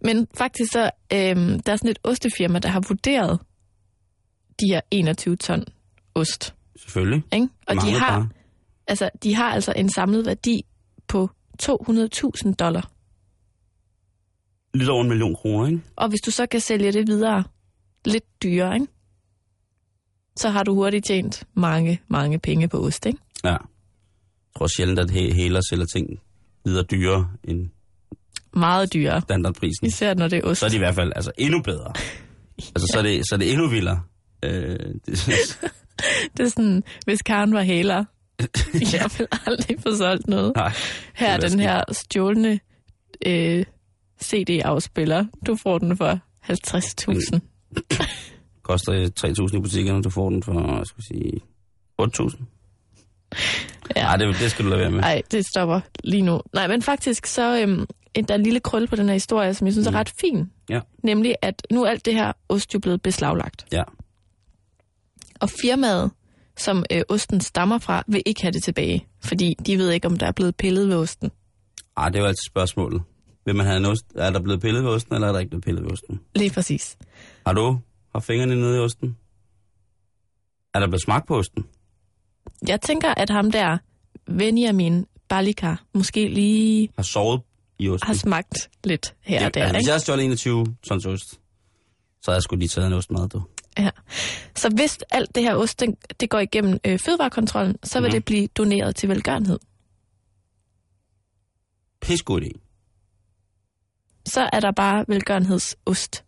Men 0.00 0.26
faktisk 0.38 0.72
så, 0.72 0.90
øhm, 1.12 1.60
der 1.60 1.72
er 1.72 1.76
sådan 1.76 1.90
et 1.90 1.98
ostefirma, 2.04 2.58
der 2.58 2.68
har 2.68 2.80
vurderet 2.88 3.40
de 4.60 4.66
her 4.70 4.80
21 4.90 5.36
ton 5.36 5.64
ost. 6.14 6.54
Selvfølgelig. 6.76 7.22
Ikke? 7.32 7.48
Og 7.66 7.74
de 7.74 7.92
har, 7.92 8.18
bare. 8.18 8.28
altså, 8.86 9.10
de 9.22 9.34
har 9.34 9.50
altså 9.50 9.72
en 9.76 9.88
samlet 9.92 10.26
værdi 10.26 10.66
på 11.08 11.30
200.000 11.62 12.54
dollar. 12.54 12.90
Lidt 14.74 14.88
over 14.88 15.02
en 15.02 15.08
million 15.08 15.34
kroner, 15.34 15.66
ikke? 15.66 15.80
Og 15.96 16.08
hvis 16.08 16.20
du 16.20 16.30
så 16.30 16.46
kan 16.46 16.60
sælge 16.60 16.92
det 16.92 17.06
videre 17.06 17.44
lidt 18.04 18.42
dyrere, 18.42 18.74
ikke? 18.74 18.86
så 20.36 20.48
har 20.48 20.62
du 20.62 20.74
hurtigt 20.74 21.06
tjent 21.06 21.44
mange, 21.54 22.00
mange 22.08 22.38
penge 22.38 22.68
på 22.68 22.78
ost. 22.86 23.06
Ikke? 23.06 23.18
Ja. 23.44 23.50
Jeg 23.50 23.58
tror 24.58 24.66
sjældent, 24.76 24.98
at 24.98 25.10
heler 25.10 25.60
sælger 25.70 25.86
ting 25.86 26.20
videre 26.64 26.82
dyrere 26.82 27.28
end 27.44 27.68
Meget 28.54 28.92
dyrere. 28.92 29.20
standardprisen. 29.20 29.86
Især 29.86 30.14
når 30.14 30.28
det 30.28 30.38
er 30.38 30.42
ost. 30.44 30.60
Så 30.60 30.66
er 30.66 30.70
de 30.70 30.76
i 30.76 30.78
hvert 30.78 30.94
fald 30.94 31.12
altså, 31.16 31.32
endnu 31.38 31.62
bedre. 31.62 31.92
Altså, 32.74 32.86
så 32.92 32.98
er 32.98 33.02
det, 33.02 33.28
så 33.28 33.34
er 33.34 33.38
det 33.38 33.52
endnu 33.52 33.68
vildere. 33.68 34.02
Øh, 34.42 34.78
det, 35.06 35.06
Det 36.36 36.44
er 36.44 36.48
sådan, 36.48 36.82
hvis 37.04 37.22
Karen 37.22 37.52
var 37.54 37.62
hæler, 37.62 38.04
jeg 38.92 39.10
vil 39.18 39.26
aldrig 39.46 39.76
få 39.82 39.96
solgt 39.96 40.28
noget. 40.28 40.52
nej, 40.56 40.72
Her 41.14 41.32
er 41.32 41.36
det 41.40 41.50
den 41.50 41.60
her 41.60 41.82
stjålne 41.92 42.60
øh, 43.26 43.64
CD-afspiller. 44.22 45.24
Du 45.46 45.56
får 45.56 45.78
den 45.78 45.96
for 45.96 46.18
50.000. 46.44 47.38
koster 48.62 49.10
3.000 49.50 49.56
i 49.56 49.60
butikkerne, 49.60 50.02
du 50.02 50.10
får 50.10 50.30
den 50.30 50.42
for, 50.42 50.76
jeg 50.76 50.86
skal 50.86 51.04
sige, 51.04 51.32
8.000. 52.02 52.42
Ja. 53.96 54.12
Det, 54.18 54.36
det 54.40 54.50
skal 54.50 54.64
du 54.64 54.70
lade 54.70 54.80
være 54.80 54.90
med. 54.90 55.00
Nej, 55.00 55.22
det 55.30 55.46
stopper 55.46 55.80
lige 56.04 56.22
nu. 56.22 56.40
Nej, 56.54 56.66
men 56.66 56.82
faktisk 56.82 57.26
så 57.26 57.60
øhm, 57.62 57.86
en- 58.14 58.24
der 58.24 58.34
er 58.34 58.38
en 58.38 58.42
lille 58.44 58.60
krølle 58.60 58.88
på 58.88 58.96
den 58.96 59.06
her 59.06 59.12
historie, 59.12 59.54
som 59.54 59.66
jeg 59.66 59.74
synes 59.74 59.86
er 59.86 59.94
ret 59.94 60.12
fin. 60.20 60.38
Mm. 60.38 60.50
Ja. 60.70 60.80
Nemlig, 61.02 61.34
at 61.42 61.66
nu 61.70 61.82
er 61.84 61.90
alt 61.90 62.04
det 62.04 62.14
her 62.14 62.32
ost 62.48 62.74
jo 62.74 62.78
blevet 62.78 63.02
beslaglagt. 63.02 63.66
Ja. 63.72 63.82
Og 65.40 65.50
firmaet, 65.50 66.10
som 66.56 66.84
øh, 66.92 67.02
osten 67.08 67.40
stammer 67.40 67.78
fra, 67.78 68.02
vil 68.08 68.22
ikke 68.26 68.42
have 68.42 68.52
det 68.52 68.62
tilbage. 68.62 69.06
Fordi 69.24 69.54
de 69.66 69.78
ved 69.78 69.90
ikke, 69.90 70.06
om 70.06 70.16
der 70.16 70.26
er 70.26 70.32
blevet 70.32 70.56
pillet 70.56 70.88
ved 70.88 70.96
osten. 70.96 71.30
Ej, 71.96 72.08
det 72.08 72.16
er 72.16 72.20
jo 72.20 72.26
altid 72.26 72.46
spørgsmålet. 72.50 73.02
Vil 73.46 73.56
man 73.56 73.66
have 73.66 73.76
en 73.76 73.84
ost? 73.84 74.04
Er 74.14 74.30
der 74.30 74.40
blevet 74.40 74.60
pillet 74.60 74.84
ved 74.84 74.90
osten, 74.90 75.14
eller 75.14 75.28
er 75.28 75.32
der 75.32 75.38
ikke 75.38 75.50
blevet 75.50 75.64
pillet 75.64 75.84
ved 75.84 75.92
osten? 75.92 76.20
Lige 76.34 76.50
præcis. 76.50 76.96
Har 77.46 77.52
du 77.52 77.78
har 78.12 78.20
fingrene 78.20 78.56
nede 78.56 78.76
i 78.76 78.80
osten? 78.80 79.16
Er 80.74 80.80
der 80.80 80.86
blevet 80.86 81.02
smagt 81.02 81.26
på 81.28 81.36
osten? 81.38 81.64
Jeg 82.68 82.80
tænker, 82.80 83.14
at 83.16 83.30
ham 83.30 83.50
der, 83.50 83.78
Benjamin 84.38 85.06
Balika, 85.28 85.74
måske 85.94 86.28
lige 86.28 86.88
Har 86.96 87.02
sovet 87.02 87.40
i 87.78 87.88
osten? 87.88 88.06
har 88.06 88.14
smagt 88.14 88.70
lidt 88.84 89.14
her 89.20 89.46
og 89.46 89.54
der. 89.54 89.60
altså, 89.60 89.72
hvis 89.74 89.80
ikke? 89.82 89.88
jeg 89.88 89.92
havde 89.92 90.00
stjålet 90.02 90.24
21 90.24 90.66
tons 90.88 91.06
ost, 91.06 91.30
så 91.30 91.38
havde 92.30 92.36
jeg 92.36 92.42
sgu 92.42 92.56
lige 92.56 92.68
taget 92.68 92.86
en 92.86 92.92
ostmad, 92.92 93.28
du. 93.28 93.42
Ja. 93.78 93.90
Så 94.56 94.68
hvis 94.76 94.98
alt 95.10 95.34
det 95.34 95.42
her 95.42 95.54
ost, 95.54 95.80
den, 95.80 95.96
det 96.20 96.30
går 96.30 96.38
igennem 96.38 96.78
øh, 96.86 96.98
fødevarekontrollen, 96.98 97.76
så 97.84 98.00
vil 98.00 98.08
Mhm. 98.08 98.12
det 98.12 98.24
blive 98.24 98.46
doneret 98.46 98.96
til 98.96 99.08
velgørenhed. 99.08 99.58
Pis 102.00 102.22
god 102.22 102.40
idé. 102.42 102.50
Så 104.26 104.50
er 104.52 104.60
der 104.60 104.72
bare 104.72 105.04
velgørenhedsost 105.08 106.24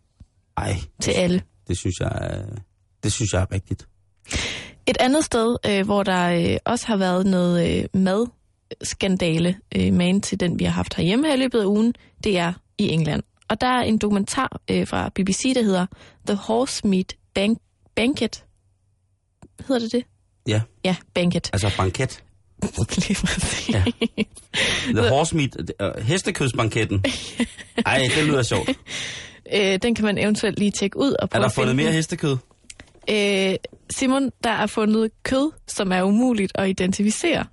Ej, 0.56 0.76
til 1.00 1.10
alle. 1.10 1.42
det 1.68 1.78
synes 1.78 1.94
jeg 2.00 2.44
det 3.02 3.12
synes 3.12 3.32
jeg 3.32 3.40
er 3.42 3.52
rigtigt. 3.52 3.88
Et 4.88 4.96
andet 5.00 5.24
sted, 5.24 5.56
øh, 5.66 5.84
hvor 5.84 6.02
der 6.02 6.50
øh, 6.52 6.56
også 6.64 6.86
har 6.86 6.96
været 6.96 7.26
noget 7.26 7.78
øh, 7.94 8.02
madskandale, 8.02 9.56
øh, 9.76 9.92
man 9.92 10.20
til 10.20 10.40
den, 10.40 10.58
vi 10.58 10.64
har 10.64 10.72
haft 10.72 10.94
herhjemme 10.94 11.26
her 11.26 11.34
i 11.34 11.38
løbet 11.38 11.60
af 11.60 11.64
ugen, 11.64 11.94
det 12.24 12.38
er 12.38 12.52
i 12.78 12.88
England. 12.88 13.22
Og 13.48 13.60
der 13.60 13.66
er 13.66 13.82
en 13.82 13.98
dokumentar 13.98 14.60
øh, 14.70 14.86
fra 14.86 15.08
BBC, 15.14 15.54
der 15.54 15.62
hedder 15.62 15.86
The 16.26 16.36
Horse 16.36 16.86
Meat 16.86 17.16
Bank 17.34 17.58
Banquet. 17.96 18.44
Hedder 19.68 19.80
det 19.80 19.92
det? 19.92 20.04
Ja, 20.48 20.60
Ja, 20.84 20.96
Banquet. 21.14 21.50
altså 21.52 21.70
banket. 21.76 22.22
Lige 23.08 23.14
præcis. 23.26 23.68
Ja. 23.74 23.84
The 24.92 25.08
horse 25.08 25.36
meat, 25.36 25.56
uh, 25.82 26.02
hestekødsbanketten. 26.02 27.04
Ej, 27.86 28.08
det 28.16 28.24
lyder 28.26 28.42
sjovt. 28.42 28.68
Øh, 29.54 29.78
den 29.82 29.94
kan 29.94 30.04
man 30.04 30.18
eventuelt 30.18 30.58
lige 30.58 30.70
tjekke 30.70 30.96
ud 30.98 31.10
og 31.12 31.16
Er 31.22 31.26
prøve 31.26 31.40
der 31.40 31.46
at 31.46 31.52
finde 31.52 31.66
fundet 31.68 31.76
mere 31.76 31.92
hestekød? 31.92 32.36
Øh, 33.10 33.56
Simon, 33.90 34.30
der 34.44 34.50
er 34.50 34.66
fundet 34.66 35.10
kød, 35.22 35.50
som 35.66 35.92
er 35.92 36.02
umuligt 36.02 36.52
at 36.54 36.68
identificere. 36.68 37.44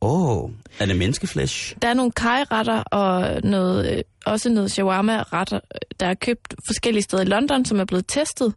Åh, 0.00 0.44
oh, 0.44 0.50
er 0.78 0.86
det 0.86 0.96
menneskeflesh? 0.96 1.76
Der 1.82 1.88
er 1.88 1.94
nogle 1.94 2.12
kajretter 2.12 2.82
og 2.82 3.40
noget, 3.44 3.92
øh, 3.96 4.02
også 4.26 4.48
noget 4.48 4.70
shawarma-retter, 4.70 5.60
der 6.00 6.06
er 6.06 6.14
købt 6.14 6.54
forskellige 6.66 7.02
steder 7.02 7.22
i 7.22 7.26
London, 7.26 7.64
som 7.64 7.80
er 7.80 7.84
blevet 7.84 8.04
testet. 8.08 8.54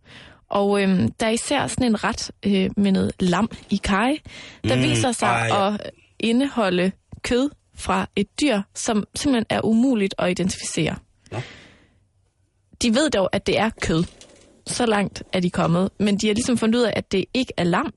Og 0.49 0.81
øhm, 0.81 1.11
der 1.11 1.25
er 1.25 1.29
især 1.29 1.67
sådan 1.67 1.85
en 1.87 2.03
ret 2.03 2.31
øh, 2.45 2.69
med 2.77 2.91
noget 2.91 3.11
lam 3.19 3.49
i 3.69 3.77
kaj, 3.83 4.17
der 4.63 4.75
Mm, 4.75 4.81
viser 4.81 5.11
sig 5.11 5.27
ej, 5.27 5.47
ja. 5.47 5.73
at 5.73 5.91
indeholde 6.19 6.91
kød 7.21 7.49
fra 7.75 8.07
et 8.15 8.27
dyr, 8.41 8.61
som 8.75 9.03
simpelthen 9.15 9.45
er 9.49 9.65
umuligt 9.65 10.15
at 10.17 10.29
identificere. 10.31 10.95
Nå. 11.31 11.41
De 12.81 12.93
ved 12.95 13.09
dog, 13.09 13.29
at 13.31 13.47
det 13.47 13.59
er 13.59 13.69
kød. 13.81 14.03
Så 14.67 14.85
langt 14.85 15.23
er 15.33 15.39
de 15.39 15.49
kommet. 15.49 15.89
Men 15.99 16.17
de 16.17 16.27
har 16.27 16.33
ligesom 16.33 16.57
fundet 16.57 16.79
ud 16.79 16.83
af, 16.83 16.93
at 16.95 17.11
det 17.11 17.25
ikke 17.33 17.53
er 17.57 17.63
lam, 17.63 17.93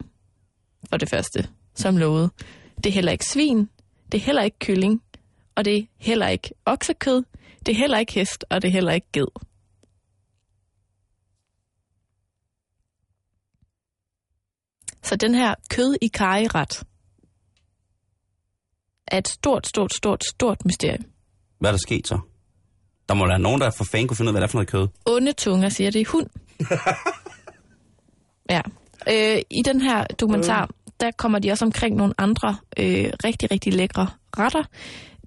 for 0.90 0.96
det 0.96 1.10
første, 1.10 1.48
som 1.74 1.96
lovet. 1.96 2.30
Det 2.76 2.86
er 2.86 2.92
heller 2.92 3.12
ikke 3.12 3.26
svin, 3.26 3.68
det 4.12 4.18
er 4.18 4.22
heller 4.24 4.42
ikke 4.42 4.58
kylling, 4.58 5.02
og 5.54 5.64
det 5.64 5.76
er 5.76 5.82
heller 5.98 6.28
ikke 6.28 6.50
oksekød, 6.66 7.22
det 7.66 7.72
er 7.72 7.76
heller 7.76 7.98
ikke 7.98 8.12
hest, 8.12 8.44
og 8.50 8.62
det 8.62 8.68
er 8.68 8.72
heller 8.72 8.92
ikke 8.92 9.06
ged. 9.12 9.26
Så 15.02 15.16
den 15.16 15.34
her 15.34 15.54
kød 15.70 15.96
i 16.02 16.08
kajeret 16.08 16.82
er 19.06 19.18
et 19.18 19.28
stort, 19.28 19.66
stort, 19.66 19.94
stort, 19.94 20.24
stort 20.24 20.64
mysterium. 20.64 21.04
Hvad 21.58 21.70
er 21.70 21.72
der 21.72 21.78
sket 21.78 22.06
så? 22.06 22.18
Der 23.08 23.14
må 23.14 23.26
være 23.26 23.38
nogen, 23.38 23.60
der 23.60 23.70
for 23.70 23.84
fanden 23.84 24.08
kunne 24.08 24.16
finde 24.16 24.28
ud 24.28 24.34
af, 24.34 24.34
hvad 24.34 24.40
det 24.40 24.48
er 24.48 24.50
for 24.50 24.58
noget 24.58 24.68
kød. 24.68 24.88
Onde 25.06 25.32
tunger 25.32 25.68
siger 25.68 25.90
det 25.90 26.00
er 26.00 26.10
hund. 26.12 26.26
ja. 28.54 28.60
Øh, 29.08 29.42
I 29.50 29.62
den 29.64 29.80
her 29.80 30.04
dokumentar, 30.04 30.70
der 31.00 31.10
kommer 31.10 31.38
de 31.38 31.50
også 31.50 31.64
omkring 31.64 31.96
nogle 31.96 32.14
andre 32.18 32.56
øh, 32.78 33.12
rigtig, 33.24 33.50
rigtig 33.50 33.72
lækre 33.74 34.06
retter. 34.38 34.62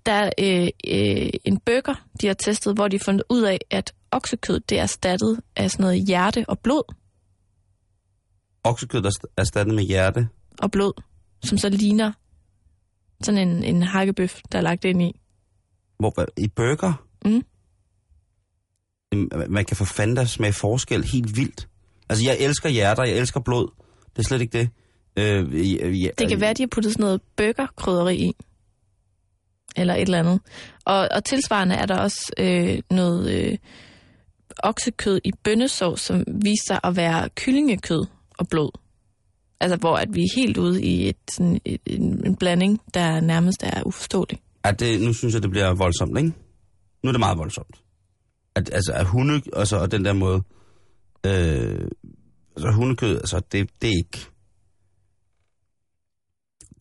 Der 0.06 0.12
er 0.14 0.30
øh, 0.40 0.68
øh, 0.88 1.30
en 1.46 1.60
burger, 1.60 1.96
de 2.22 2.28
har 2.28 2.34
testet, 2.34 2.76
hvor 2.76 2.88
de 2.88 2.98
har 2.98 3.04
fundet 3.04 3.24
ud 3.30 3.42
af, 3.42 3.60
at 3.72 3.94
oksekød 4.12 4.60
det 4.60 4.78
er 4.78 4.82
erstattet 4.82 5.40
af 5.56 5.72
sådan 5.72 5.84
noget 5.84 6.08
hjerte 6.08 6.46
og 6.48 6.60
blod, 6.60 6.94
Oksekød, 8.64 9.06
er 9.06 9.10
erstattet 9.38 9.76
med 9.76 9.84
hjerte. 9.84 10.28
og 10.62 10.72
blod, 10.72 11.02
som 11.44 11.58
så 11.58 11.70
ligner 11.70 12.12
sådan 13.22 13.48
en, 13.48 13.64
en 13.64 13.84
hakkebøf, 13.84 14.40
der 14.52 14.58
er 14.58 14.62
lagt 14.62 14.86
ind 14.86 15.02
i. 15.02 15.20
Hvor, 16.00 16.26
I 16.38 16.48
burger? 16.48 17.06
Mm. 17.26 17.44
Man 19.50 19.66
kan 19.66 19.78
for 19.78 19.86
fanden 19.86 20.28
smage 20.28 20.54
forskel 20.54 21.04
helt 21.04 21.38
vildt. 21.38 21.68
Altså, 22.10 22.26
jeg 22.26 22.38
elsker 22.40 22.70
hjerter, 22.70 23.04
jeg 23.04 23.18
elsker 23.18 23.40
blod. 23.40 23.68
Det 24.16 24.20
er 24.20 24.24
slet 24.24 24.42
ikke 24.42 24.60
det. 24.60 24.70
Øh, 25.18 26.04
ja, 26.04 26.10
Det 26.18 26.30
kan 26.30 26.42
være, 26.42 26.50
at 26.50 26.58
de 26.58 26.64
har 26.64 26.68
puttet 26.68 26.94
sådan 26.94 27.04
noget 27.04 27.22
burgerkrydderi 27.38 28.16
i. 28.16 28.36
Eller 29.76 29.94
et 29.96 30.02
eller 30.02 30.20
andet. 30.20 30.40
Og, 30.86 31.08
og 31.12 31.26
tilsvarende 31.26 31.76
er 31.76 31.86
der 31.86 31.98
også 31.98 32.32
øh, 32.38 32.80
noget 32.92 33.32
øh, 33.32 33.58
oksekød 34.64 35.20
i 35.24 35.32
bønnesovs, 35.44 36.02
som 36.02 36.24
viser 36.28 36.64
sig 36.68 36.80
at 36.84 36.96
være 36.96 37.30
kyllingekød 37.36 38.06
og 38.38 38.48
blod. 38.48 38.72
Altså, 39.60 39.78
hvor 39.78 39.96
at 39.96 40.08
vi 40.14 40.22
er 40.22 40.36
helt 40.36 40.58
ude 40.58 40.84
i 40.84 41.10
et, 41.10 41.18
sådan, 41.32 41.60
et, 41.66 41.82
en, 41.86 42.26
en 42.26 42.36
blanding, 42.36 42.82
der 42.94 43.20
nærmest 43.20 43.64
er 43.64 43.84
uforståelig. 43.84 44.40
At 44.64 44.80
det, 44.80 45.02
nu 45.02 45.14
synes 45.14 45.34
jeg, 45.34 45.44
det 45.44 45.52
bliver 45.52 45.74
voldsomt, 45.74 46.18
ikke? 46.18 46.32
Nu 47.04 47.08
er 47.08 47.12
det 47.12 47.20
meget 47.20 47.38
voldsomt. 47.38 47.76
At, 48.56 48.70
altså, 48.74 48.94
at 48.94 49.06
hunde, 49.06 49.42
altså, 49.54 49.78
og 49.78 49.92
den 49.92 50.06
der 50.06 50.14
måde, 50.14 50.44
øh, 51.26 51.88
altså 52.56 52.72
hundekød, 52.72 53.16
altså, 53.18 53.42
det, 53.52 53.70
det 53.82 53.90
er 53.90 53.98
ikke, 53.98 54.28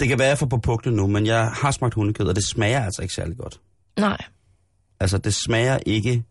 Det 0.01 0.09
kan 0.09 0.19
være, 0.19 0.27
at 0.27 0.31
jeg 0.31 0.39
får 0.39 0.47
på 0.47 0.59
puklen 0.59 0.95
nu, 0.95 1.07
men 1.07 1.27
jeg 1.27 1.51
har 1.51 1.71
smagt 1.71 1.95
hundekød, 1.95 2.27
og 2.27 2.37
det 2.37 2.45
smager 2.45 2.85
altså 2.85 3.03
ikke 3.03 3.15
særlig 3.15 3.37
godt. 3.37 3.61
Nej, 3.99 4.19
Altså, 5.01 5.19
det 5.19 5.35
smager 5.35 5.79
ikke... 5.87 6.25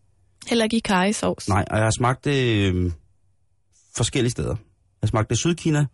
heller 0.46 0.64
ikke 0.64 0.76
i 0.76 0.80
karrysovs. 0.80 1.48
Nej, 1.48 1.64
og 1.70 1.76
jeg 1.76 1.84
har 1.84 1.92
smagt 1.98 2.24
det 2.24 2.72
øh, 2.74 2.92
forskellige 3.96 4.30
steder. 4.30 4.48
Jeg 4.48 5.02
har 5.02 5.06
smagt 5.06 5.30
det 5.30 5.36
i 5.36 5.38
Sydkina, 5.38 5.86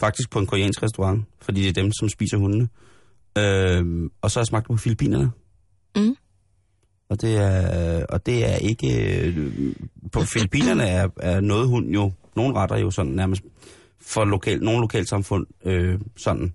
faktisk 0.00 0.30
på 0.30 0.38
en 0.38 0.46
koreansk 0.46 0.82
restaurant, 0.82 1.24
fordi 1.40 1.60
det 1.62 1.68
er 1.68 1.72
dem, 1.82 1.92
som 1.92 2.08
spiser 2.08 2.36
hundene. 2.36 2.68
Øh, 3.38 4.10
og 4.22 4.30
så 4.30 4.38
har 4.38 4.42
jeg 4.42 4.46
smagt 4.46 4.64
det 4.64 4.74
på 4.74 4.76
Filippinerne. 4.76 5.30
Mm. 5.96 6.16
Og 7.08 7.20
det 7.20 7.36
er, 7.36 8.06
og 8.06 8.26
det 8.26 8.50
er 8.52 8.56
ikke... 8.56 9.18
Øh, 9.26 9.74
på 10.12 10.20
Filippinerne 10.20 10.82
er, 10.82 11.08
er 11.16 11.40
noget 11.40 11.68
hund 11.68 11.90
jo... 11.90 12.12
Nogle 12.36 12.54
retter 12.54 12.76
jo 12.76 12.90
sådan 12.90 13.12
nærmest 13.12 13.42
for 14.00 14.24
lokal, 14.24 14.62
nogle 14.62 14.80
lokalsamfund 14.80 15.46
øh, 15.64 16.00
sådan 16.16 16.54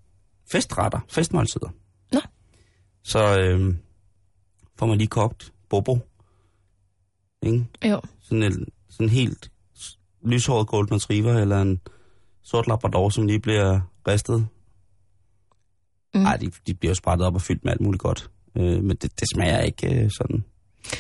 festretter, 0.51 0.99
festmåltider. 1.09 1.69
Nå. 2.13 2.19
Så 3.03 3.39
øh, 3.39 3.75
får 4.79 4.85
man 4.85 4.97
lige 4.97 5.07
kogt 5.07 5.53
bobo. 5.69 5.99
Ikke? 7.41 7.65
Jo. 7.85 8.01
Sådan 8.21 8.43
en 8.43 8.67
sådan 8.89 9.09
helt 9.09 9.51
lyshåret 10.25 10.67
golden 10.67 10.95
retriever, 10.95 11.33
eller 11.33 11.61
en 11.61 11.81
sort 12.43 12.67
labrador, 12.67 13.09
som 13.09 13.27
lige 13.27 13.39
bliver 13.39 13.79
ristet. 14.07 14.47
Mm. 16.13 16.21
Nej, 16.21 16.37
de, 16.37 16.51
de 16.67 16.73
bliver 16.73 16.91
jo 16.91 16.95
sprættet 16.95 17.27
op 17.27 17.35
og 17.35 17.41
fyldt 17.41 17.63
med 17.63 17.71
alt 17.71 17.81
muligt 17.81 18.01
godt. 18.01 18.30
Øh, 18.57 18.83
men 18.83 18.89
det, 18.89 19.19
det 19.19 19.27
smager 19.35 19.59
ikke 19.59 19.87
øh, 20.03 20.09
sådan 20.17 20.43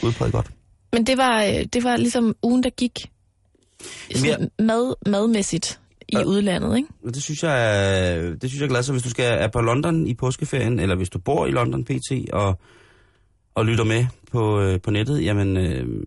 udpræget 0.03 0.33
godt. 0.33 0.51
Men 0.93 1.05
det 1.05 1.17
var, 1.17 1.43
øh, 1.43 1.65
det 1.73 1.83
var 1.83 1.97
ligesom 1.97 2.35
ugen, 2.43 2.63
der 2.63 2.69
gik 2.69 2.99
sådan 4.15 4.51
mad, 4.59 4.95
madmæssigt 5.09 5.79
i 6.09 6.17
Ja. 6.17 6.23
udlandet, 6.23 6.77
ikke? 6.77 6.89
Det 7.03 7.23
synes 7.23 7.43
jeg 7.43 7.77
er, 8.15 8.21
det 8.35 8.49
synes 8.49 8.59
jeg 8.59 8.65
er 8.65 8.69
glad 8.69 8.83
så 8.83 8.91
hvis 8.91 9.03
du 9.03 9.09
skal 9.09 9.25
er 9.43 9.47
på 9.47 9.61
London 9.61 10.07
i 10.07 10.13
påskeferien, 10.13 10.79
eller 10.79 10.95
hvis 10.95 11.09
du 11.09 11.19
bor 11.19 11.45
i 11.45 11.51
London 11.51 11.85
PT 11.85 12.11
og, 12.33 12.59
og 13.55 13.65
lytter 13.65 13.83
med 13.83 14.05
på, 14.31 14.61
øh, 14.61 14.81
på 14.81 14.91
nettet, 14.91 15.23
jamen 15.25 15.57
øh, 15.57 16.03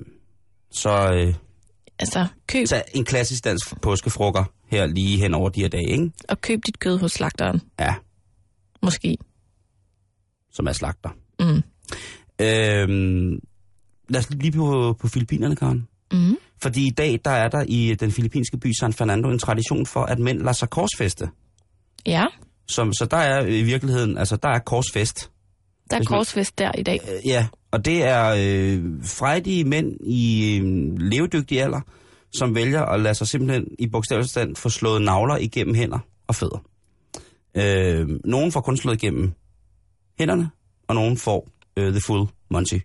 så, 0.72 1.12
øh, 1.14 1.34
Altså, 1.98 2.26
køb, 2.46 2.66
så 2.66 2.82
en 2.94 3.04
klassisk 3.04 3.44
dansk 3.44 3.80
påskefrukker 3.80 4.44
her 4.66 4.86
lige 4.86 5.18
hen 5.18 5.34
over 5.34 5.48
de 5.48 5.60
her 5.60 5.68
dage, 5.68 5.90
ikke? 5.90 6.10
og 6.28 6.40
køb 6.40 6.60
dit 6.66 6.78
kød 6.78 6.98
hos 6.98 7.12
slagteren, 7.12 7.60
Ja, 7.80 7.94
måske. 8.82 9.16
som 10.52 10.66
er 10.66 10.72
slagter. 10.72 11.10
Mm. 11.40 11.62
Øhm, 12.40 13.40
lad 14.08 14.20
os 14.20 14.30
lige 14.30 14.52
på, 14.52 14.96
på 15.00 15.08
Filippinerne, 15.08 15.56
Karen. 15.56 15.88
Mm. 16.12 16.36
Fordi 16.62 16.86
i 16.86 16.90
dag, 16.90 17.20
der 17.24 17.30
er 17.30 17.48
der 17.48 17.64
i 17.68 17.94
den 18.00 18.10
filippinske 18.10 18.56
by 18.58 18.72
San 18.80 18.92
Fernando 18.92 19.30
en 19.30 19.38
tradition 19.38 19.86
for, 19.86 20.00
at 20.02 20.18
mænd 20.18 20.38
lader 20.38 20.52
sig 20.52 20.70
korsfeste. 20.70 21.28
Ja, 22.06 22.24
Som, 22.68 22.92
så 22.92 23.06
der 23.10 23.16
er 23.16 23.46
i 23.46 23.62
virkeligheden, 23.62 24.18
altså 24.18 24.36
der 24.36 24.48
er 24.48 24.58
korsfest. 24.58 25.30
der 25.90 25.96
er 25.96 26.04
korsfest 26.04 26.58
der 26.58 26.72
i 26.78 26.82
dag. 26.82 27.00
Øh, 27.08 27.26
Ja, 27.28 27.46
og 27.70 27.84
det 27.84 28.02
er 28.02 28.34
øh, 28.38 28.82
frejdige 29.04 29.64
mænd 29.64 29.96
i 30.06 30.56
øh, 30.58 30.98
levedygtig 30.98 31.62
alder, 31.62 31.80
som 32.34 32.54
vælger 32.54 32.82
at 32.82 33.00
lade 33.00 33.14
sig 33.14 33.28
simpelthen 33.28 33.66
i 33.78 33.86
bogstavelig 33.86 34.30
stand 34.30 34.56
få 34.56 34.68
slået 34.68 35.02
navler 35.02 35.36
igennem 35.36 35.74
hænder 35.74 35.98
og 36.26 36.34
fødder. 36.34 36.64
Øh, 37.54 38.08
nogen 38.24 38.52
får 38.52 38.60
kun 38.60 38.76
slået 38.76 39.02
igennem 39.02 39.32
hænderne, 40.18 40.50
og 40.88 40.94
nogen 40.94 41.16
får 41.16 41.48
øh, 41.76 41.92
the 41.92 42.00
full 42.00 42.28
Monty. 42.50 42.78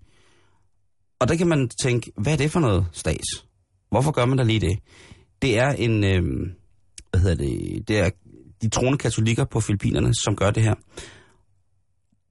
Og 1.19 1.27
der 1.27 1.35
kan 1.35 1.47
man 1.47 1.69
tænke, 1.81 2.11
hvad 2.17 2.33
er 2.33 2.37
det 2.37 2.51
for 2.51 2.59
noget 2.59 2.85
stats? 2.91 3.45
Hvorfor 3.89 4.11
gør 4.11 4.25
man 4.25 4.37
da 4.37 4.43
lige 4.43 4.59
det? 4.59 4.79
Det 5.41 5.57
er 5.57 5.69
en, 5.69 6.03
øh, 6.03 6.23
hvad 7.11 7.21
hedder 7.21 7.35
det, 7.35 7.87
det 7.87 7.99
er 7.99 8.09
de 8.61 8.69
troende 8.69 8.97
katolikker 8.97 9.45
på 9.45 9.59
Filippinerne, 9.59 10.13
som 10.13 10.35
gør 10.35 10.51
det 10.51 10.63
her. 10.63 10.75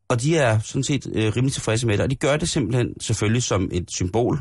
Og 0.08 0.22
de 0.22 0.36
er 0.36 0.58
sådan 0.58 0.82
set 0.82 1.06
øh, 1.14 1.32
rimelig 1.36 1.52
tilfredse 1.52 1.86
med 1.86 1.96
det, 1.96 2.04
og 2.04 2.10
de 2.10 2.16
gør 2.16 2.36
det 2.36 2.48
simpelthen 2.48 3.00
selvfølgelig 3.00 3.42
som 3.42 3.68
et 3.72 3.88
symbol 3.96 4.40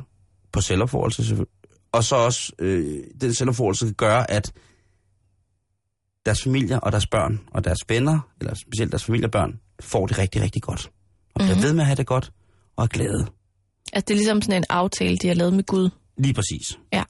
på 0.52 0.62
selvopforholdelse. 0.62 1.46
Og 1.92 2.04
så 2.04 2.16
også 2.16 2.52
øh, 2.60 3.04
den 3.22 3.34
selvopforholdelse 3.34 3.94
gøre, 3.94 4.32
at 4.32 4.54
deres 6.26 6.44
familier 6.44 6.80
og 6.80 6.92
deres 6.92 7.08
børn 7.08 7.40
og 7.52 7.64
deres 7.64 7.80
venner, 7.90 8.20
eller 8.42 8.54
specielt 8.54 8.92
deres 8.92 9.06
familiebørn, 9.06 9.60
får 9.80 10.06
det 10.06 10.18
rigtig, 10.18 10.42
rigtig 10.42 10.62
godt. 10.62 10.92
Og 11.40 11.46
bliver 11.46 11.56
Mhm. 11.56 11.64
ved 11.64 11.74
med 11.74 11.82
at 11.82 11.86
have 11.86 11.96
det 11.96 12.06
godt, 12.08 12.32
og 12.76 12.84
er 12.84 12.88
glade. 12.88 13.28
Altså, 13.94 14.06
det 14.08 14.12
er 14.14 14.16
ligesom 14.18 14.42
sådan 14.42 14.58
en 14.62 14.66
aftale, 14.70 15.18
de 15.18 15.28
har 15.28 15.36
lavet 15.36 15.54
med 15.54 15.64
Gud. 15.64 15.90
Lige 16.18 16.34
præcis. 16.34 16.80
Ja. 16.94 17.04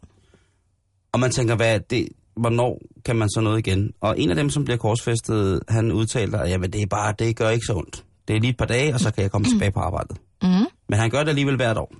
Og 1.11 1.19
man 1.19 1.32
tænker, 1.32 1.55
hvad 1.55 1.80
det, 1.80 2.07
hvornår 2.36 2.82
kan 3.05 3.15
man 3.15 3.30
så 3.30 3.41
noget 3.41 3.59
igen? 3.67 3.93
Og 4.01 4.19
en 4.19 4.30
af 4.30 4.36
dem, 4.36 4.49
som 4.49 4.63
bliver 4.65 4.78
korsfæstet, 4.78 5.59
han 5.69 5.91
udtaler, 5.91 6.39
at 6.39 6.49
jamen, 6.49 6.73
det 6.73 6.82
er 6.82 6.86
bare, 6.88 7.13
det 7.19 7.36
gør 7.36 7.49
ikke 7.49 7.65
så 7.65 7.73
ondt. 7.75 8.05
Det 8.28 8.36
er 8.36 8.39
lige 8.39 8.49
et 8.51 8.57
par 8.57 8.65
dage, 8.65 8.93
og 8.93 8.99
så 8.99 9.11
kan 9.13 9.21
jeg 9.23 9.32
komme 9.32 9.47
tilbage 9.47 9.71
på 9.71 9.80
arbejdet. 9.80 10.17
Mm. 10.43 10.47
Men 10.89 10.99
han 10.99 11.09
gør 11.09 11.19
det 11.19 11.30
alligevel 11.30 11.55
hvert 11.55 11.78
år. 11.78 11.93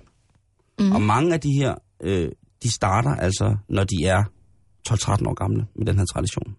Mm. 0.78 0.92
Og 0.92 1.02
mange 1.02 1.34
af 1.34 1.40
de 1.40 1.50
her, 1.60 1.74
øh, 2.02 2.28
de 2.62 2.74
starter 2.74 3.14
altså, 3.14 3.56
når 3.68 3.84
de 3.84 4.06
er 4.06 4.24
12-13 4.88 5.26
år 5.28 5.34
gamle 5.34 5.66
med 5.76 5.86
den 5.86 5.98
her 5.98 6.04
tradition. 6.04 6.56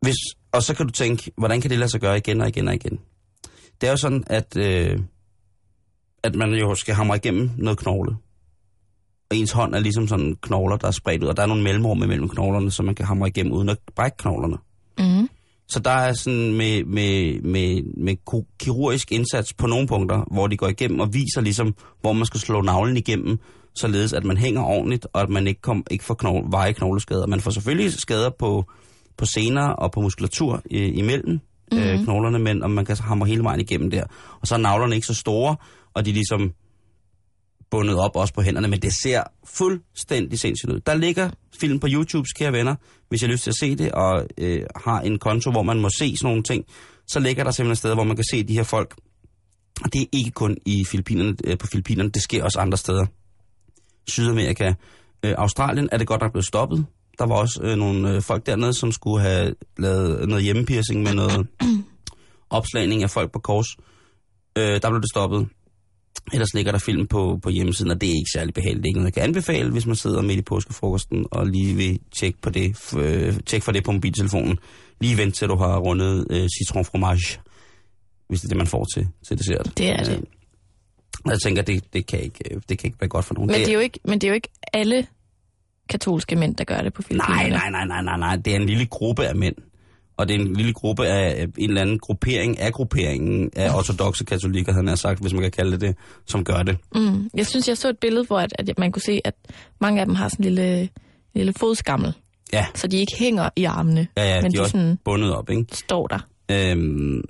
Hvis, 0.00 0.16
og 0.52 0.62
så 0.62 0.74
kan 0.74 0.86
du 0.86 0.92
tænke, 0.92 1.30
hvordan 1.38 1.60
kan 1.60 1.70
det 1.70 1.78
lade 1.78 1.90
sig 1.90 2.00
gøre 2.00 2.16
igen 2.16 2.40
og 2.40 2.48
igen 2.48 2.68
og 2.68 2.74
igen? 2.74 2.98
Det 3.82 3.88
er 3.88 3.92
jo 3.92 3.96
sådan, 3.96 4.24
at, 4.26 4.56
øh, 4.56 4.98
at 6.22 6.34
man 6.34 6.54
jo 6.54 6.74
skal 6.74 6.94
hamre 6.94 7.16
igennem 7.16 7.50
noget 7.58 7.78
knogle. 7.78 8.16
Og 9.30 9.36
ens 9.36 9.52
hånd 9.52 9.74
er 9.74 9.78
ligesom 9.78 10.08
sådan 10.08 10.36
knogler, 10.42 10.76
der 10.76 10.86
er 10.86 10.90
spredt 10.90 11.22
ud, 11.22 11.28
og 11.28 11.36
der 11.36 11.42
er 11.42 11.46
nogle 11.46 11.62
mellemrum 11.62 11.98
mellem 11.98 12.28
knoglerne, 12.28 12.70
så 12.70 12.82
man 12.82 12.94
kan 12.94 13.06
hamre 13.06 13.28
igennem 13.28 13.52
uden 13.52 13.68
at 13.68 13.78
brække 13.96 14.16
knoglerne. 14.16 14.56
Mm. 14.98 15.28
Så 15.68 15.80
der 15.80 15.90
er 15.90 16.12
sådan 16.12 16.54
med, 16.54 16.84
med, 16.84 17.40
med, 17.40 17.82
med 17.96 18.16
kirurgisk 18.58 19.12
indsats 19.12 19.52
på 19.52 19.66
nogle 19.66 19.86
punkter, 19.86 20.24
hvor 20.30 20.46
de 20.46 20.56
går 20.56 20.68
igennem 20.68 21.00
og 21.00 21.14
viser 21.14 21.40
ligesom, 21.40 21.74
hvor 22.00 22.12
man 22.12 22.26
skal 22.26 22.40
slå 22.40 22.60
navlen 22.60 22.96
igennem, 22.96 23.38
således 23.74 24.12
at 24.12 24.24
man 24.24 24.36
hænger 24.36 24.62
ordentligt, 24.62 25.06
og 25.12 25.20
at 25.20 25.28
man 25.28 25.46
ikke, 25.46 25.60
kom, 25.60 25.84
ikke 25.90 26.04
får 26.04 26.14
knogle, 26.14 26.46
veje 26.50 26.72
knogleskader. 26.72 27.26
Man 27.26 27.40
får 27.40 27.50
selvfølgelig 27.50 27.92
skader 27.92 28.30
på, 28.38 28.64
på 29.16 29.24
sener 29.24 29.68
og 29.68 29.92
på 29.92 30.00
muskulatur 30.00 30.62
i, 30.70 30.78
imellem 30.78 31.40
mm-hmm. 31.72 31.88
øh, 31.88 32.04
knoglerne, 32.04 32.38
men 32.38 32.62
om 32.62 32.70
man 32.70 32.84
kan 32.84 32.96
så 32.96 33.02
hamre 33.02 33.28
hele 33.28 33.44
vejen 33.44 33.60
igennem 33.60 33.90
der. 33.90 34.04
Og 34.40 34.46
så 34.46 34.54
er 34.54 34.58
navlerne 34.58 34.94
ikke 34.94 35.06
så 35.06 35.14
store, 35.14 35.56
og 35.94 36.04
de 36.04 36.10
er 36.10 36.14
ligesom 36.14 36.52
bundet 37.70 37.98
op 37.98 38.16
også 38.16 38.34
på 38.34 38.42
hænderne, 38.42 38.68
men 38.68 38.82
det 38.82 38.92
ser 38.92 39.22
fuldstændig 39.44 40.38
sindssygt 40.38 40.72
ud. 40.72 40.80
Der 40.80 40.94
ligger 40.94 41.30
film 41.60 41.80
på 41.80 41.86
YouTube, 41.90 42.28
kære 42.36 42.52
venner, 42.52 42.74
hvis 43.08 43.22
jeg 43.22 43.28
har 43.28 43.32
lyst 43.32 43.42
til 43.42 43.50
at 43.50 43.56
se 43.60 43.76
det, 43.76 43.92
og 43.92 44.26
øh, 44.38 44.62
har 44.84 45.00
en 45.00 45.18
konto, 45.18 45.50
hvor 45.50 45.62
man 45.62 45.80
må 45.80 45.88
se 45.98 46.16
sådan 46.16 46.28
nogle 46.28 46.42
ting, 46.42 46.64
så 47.06 47.20
ligger 47.20 47.44
der 47.44 47.50
simpelthen 47.50 47.76
steder, 47.76 47.94
hvor 47.94 48.04
man 48.04 48.16
kan 48.16 48.24
se 48.30 48.42
de 48.42 48.54
her 48.54 48.62
folk. 48.62 48.96
Og 49.84 49.92
det 49.92 50.02
er 50.02 50.06
ikke 50.12 50.30
kun 50.30 50.56
i 50.66 50.84
Filippinerne, 50.84 51.36
øh, 51.44 51.58
på 51.58 51.66
Filippinerne, 51.66 52.10
det 52.10 52.22
sker 52.22 52.44
også 52.44 52.58
andre 52.58 52.78
steder. 52.78 53.06
Sydamerika, 54.08 54.72
øh, 55.22 55.34
Australien 55.38 55.88
er 55.92 55.98
det 55.98 56.06
godt 56.06 56.20
nok 56.20 56.32
blevet 56.32 56.46
stoppet. 56.46 56.86
Der 57.18 57.26
var 57.26 57.34
også 57.34 57.60
øh, 57.62 57.76
nogle 57.76 58.14
øh, 58.14 58.22
folk 58.22 58.46
dernede, 58.46 58.74
som 58.74 58.92
skulle 58.92 59.22
have 59.22 59.54
lavet 59.78 60.28
noget 60.28 60.44
hjemmepiercing 60.44 61.02
med 61.02 61.14
noget 61.14 61.46
opslagning 62.50 63.02
af 63.02 63.10
folk 63.10 63.32
på 63.32 63.38
kors. 63.38 63.66
Øh, 64.58 64.82
der 64.82 64.90
blev 64.90 65.00
det 65.00 65.10
stoppet. 65.10 65.48
Ellers 66.32 66.54
ligger 66.54 66.72
der 66.72 66.78
film 66.78 67.06
på, 67.06 67.38
på 67.42 67.50
hjemmesiden, 67.50 67.90
og 67.90 68.00
det 68.00 68.08
er 68.08 68.14
ikke 68.14 68.30
særlig 68.34 68.54
behageligt. 68.54 68.82
Det 68.82 68.86
er 68.86 68.90
ikke 68.90 68.98
noget, 68.98 69.06
jeg 69.06 69.12
kan 69.14 69.22
anbefale, 69.22 69.70
hvis 69.70 69.86
man 69.86 69.96
sidder 69.96 70.22
midt 70.22 70.38
i 70.38 70.42
påskefrokosten 70.42 71.26
og 71.30 71.46
lige 71.46 71.74
vil 71.74 72.00
tjekke, 72.18 72.38
på 72.40 72.50
det, 72.50 72.94
øh, 72.96 73.40
tjekke 73.46 73.64
for 73.64 73.72
det 73.72 73.84
på 73.84 73.92
mobiltelefonen. 73.92 74.58
Lige 75.00 75.16
vent 75.16 75.34
til 75.34 75.48
du 75.48 75.56
har 75.56 75.78
rundet 75.78 76.26
øh, 76.30 76.48
citron 76.58 76.84
fromage, 76.84 77.40
hvis 78.28 78.40
det 78.40 78.46
er 78.46 78.48
det, 78.48 78.56
man 78.56 78.66
får 78.66 78.86
til, 78.94 79.08
til 79.28 79.38
dessert. 79.38 79.72
Det 79.78 79.90
er 79.90 80.04
det. 80.04 80.16
Øh, 80.16 80.22
jeg 81.26 81.40
tænker, 81.40 81.62
det, 81.62 81.92
det, 81.92 82.06
kan 82.06 82.20
ikke, 82.20 82.38
øh, 82.50 82.60
det 82.68 82.78
kan 82.78 82.88
ikke 82.88 83.00
være 83.00 83.08
godt 83.08 83.24
for 83.24 83.34
nogen. 83.34 83.50
Men 83.50 83.60
det, 83.60 83.68
er 83.68 83.74
jo 83.74 83.80
ikke, 83.80 84.00
men 84.04 84.18
det 84.18 84.24
er 84.24 84.28
jo 84.28 84.34
ikke 84.34 84.48
alle 84.72 85.06
katolske 85.88 86.36
mænd, 86.36 86.56
der 86.56 86.64
gør 86.64 86.82
det 86.82 86.92
på 86.92 87.02
Filippinerne. 87.02 87.48
Nej, 87.50 87.70
nej, 87.70 87.70
nej, 87.70 87.84
nej, 87.86 88.02
nej, 88.02 88.16
nej. 88.18 88.36
Det 88.36 88.52
er 88.52 88.56
en 88.56 88.66
lille 88.66 88.86
gruppe 88.86 89.26
af 89.26 89.36
mænd. 89.36 89.54
Og 90.16 90.28
det 90.28 90.36
er 90.36 90.40
en 90.40 90.56
lille 90.56 90.72
gruppe 90.72 91.06
af 91.06 91.42
en 91.58 91.68
eller 91.70 91.80
anden 91.80 91.98
gruppering 91.98 92.60
af 92.60 92.72
grupperingen 92.72 93.50
af 93.56 93.74
ortodoxe 93.74 94.24
katolikker, 94.24 94.72
han 94.72 94.86
har 94.86 94.94
sagt, 94.94 95.20
hvis 95.20 95.32
man 95.32 95.42
kan 95.42 95.50
kalde 95.50 95.72
det 95.72 95.80
det, 95.80 95.96
som 96.26 96.44
gør 96.44 96.62
det. 96.62 96.78
Mm. 96.94 97.30
Jeg 97.34 97.46
synes, 97.46 97.68
jeg 97.68 97.76
så 97.76 97.88
et 97.88 97.98
billede, 97.98 98.24
hvor 98.24 98.38
at, 98.38 98.52
at 98.58 98.78
man 98.78 98.92
kunne 98.92 99.02
se, 99.02 99.20
at 99.24 99.34
mange 99.80 100.00
af 100.00 100.06
dem 100.06 100.14
har 100.14 100.28
sådan 100.28 100.46
en 100.46 100.54
lille, 100.54 100.88
lille 101.34 101.52
fodskammel, 101.52 102.14
Ja, 102.52 102.66
så 102.74 102.86
de 102.86 102.96
ikke 102.96 103.12
hænger 103.18 103.48
i 103.56 103.64
armene, 103.64 104.06
ja, 104.16 104.34
ja 104.34 104.42
men 104.42 104.52
de 104.52 104.56
de, 104.56 104.62
er 104.62 104.66
sådan 104.66 104.98
bundet 105.04 105.34
op, 105.34 105.50
ikke? 105.50 105.64
står 105.76 106.06
der. 106.06 106.18
Øhm, 106.50 107.22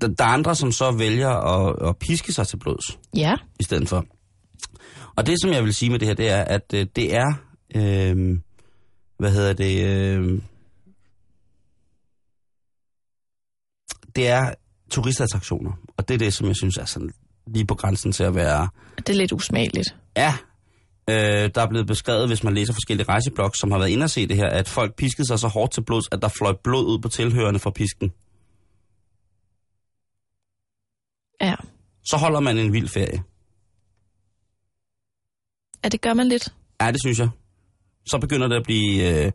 der, 0.00 0.08
der 0.08 0.24
er 0.24 0.28
andre, 0.28 0.54
som 0.54 0.72
så 0.72 0.90
vælger 0.90 1.28
at, 1.28 1.88
at 1.88 1.96
piske 1.96 2.32
sig 2.32 2.46
til 2.46 2.56
blods 2.56 2.98
Ja, 3.16 3.34
i 3.60 3.62
stedet 3.62 3.88
for. 3.88 4.04
Og 5.16 5.26
det, 5.26 5.36
som 5.42 5.52
jeg 5.52 5.64
vil 5.64 5.74
sige 5.74 5.90
med 5.90 5.98
det 5.98 6.08
her, 6.08 6.14
det 6.14 6.30
er, 6.30 6.42
at 6.42 6.74
øh, 6.74 6.86
det 6.96 7.14
er, 7.16 7.32
øh, 7.76 8.38
hvad 9.18 9.32
hedder 9.32 9.52
det, 9.52 9.84
øh, 9.86 10.42
det 14.16 14.28
er 14.28 14.54
turistattraktioner. 14.90 15.72
Og 15.96 16.08
det 16.08 16.14
er 16.14 16.18
det, 16.18 16.34
som 16.34 16.46
jeg 16.46 16.56
synes 16.56 16.76
er 16.76 16.84
sådan 16.84 17.10
lige 17.46 17.66
på 17.66 17.74
grænsen 17.74 18.12
til 18.12 18.24
at 18.24 18.34
være, 18.34 18.68
det 18.96 19.08
er 19.08 19.14
lidt 19.14 19.32
usmageligt. 19.32 19.96
ja, 20.16 20.34
Øh, 21.10 21.50
der 21.54 21.62
er 21.62 21.68
blevet 21.68 21.86
beskrevet, 21.86 22.28
hvis 22.28 22.44
man 22.44 22.54
læser 22.54 22.72
forskellige 22.72 23.08
rejseblogs, 23.08 23.58
som 23.60 23.70
har 23.70 23.78
været 23.78 23.90
inde 23.90 24.04
og 24.04 24.10
se 24.10 24.26
det 24.26 24.36
her, 24.36 24.46
at 24.46 24.68
folk 24.68 24.96
piskede 24.96 25.26
sig 25.26 25.38
så 25.38 25.48
hårdt 25.48 25.72
til 25.72 25.84
blods, 25.84 26.04
at 26.12 26.22
der 26.22 26.28
fløj 26.28 26.52
blod 26.64 26.84
ud 26.86 26.98
på 26.98 27.08
tilhørende 27.08 27.60
fra 27.60 27.70
pisken. 27.70 28.12
Ja. 31.40 31.54
Så 32.04 32.16
holder 32.16 32.40
man 32.40 32.58
en 32.58 32.72
vild 32.72 32.88
ferie. 32.88 33.22
ja, 35.84 35.88
det 35.88 36.00
gør 36.00 36.14
man 36.14 36.28
lidt. 36.28 36.54
Ja, 36.80 36.92
det 36.92 37.00
synes 37.04 37.18
jeg. 37.18 37.28
Så 38.10 38.18
begynder 38.18 38.48
det 38.48 38.56
at 38.56 38.62
blive... 38.64 39.24
Øh, 39.24 39.32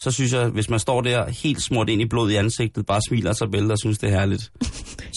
så 0.00 0.10
synes 0.10 0.32
jeg, 0.32 0.48
hvis 0.48 0.70
man 0.70 0.78
står 0.78 1.00
der 1.00 1.30
helt 1.30 1.62
smurt 1.62 1.88
ind 1.88 2.02
i 2.02 2.06
blod 2.06 2.30
i 2.30 2.34
ansigtet, 2.34 2.86
bare 2.86 3.00
smiler 3.08 3.32
sig 3.32 3.50
bælter 3.50 3.72
og 3.72 3.78
synes, 3.78 3.98
det 3.98 4.06
er 4.12 4.18
herligt, 4.18 4.52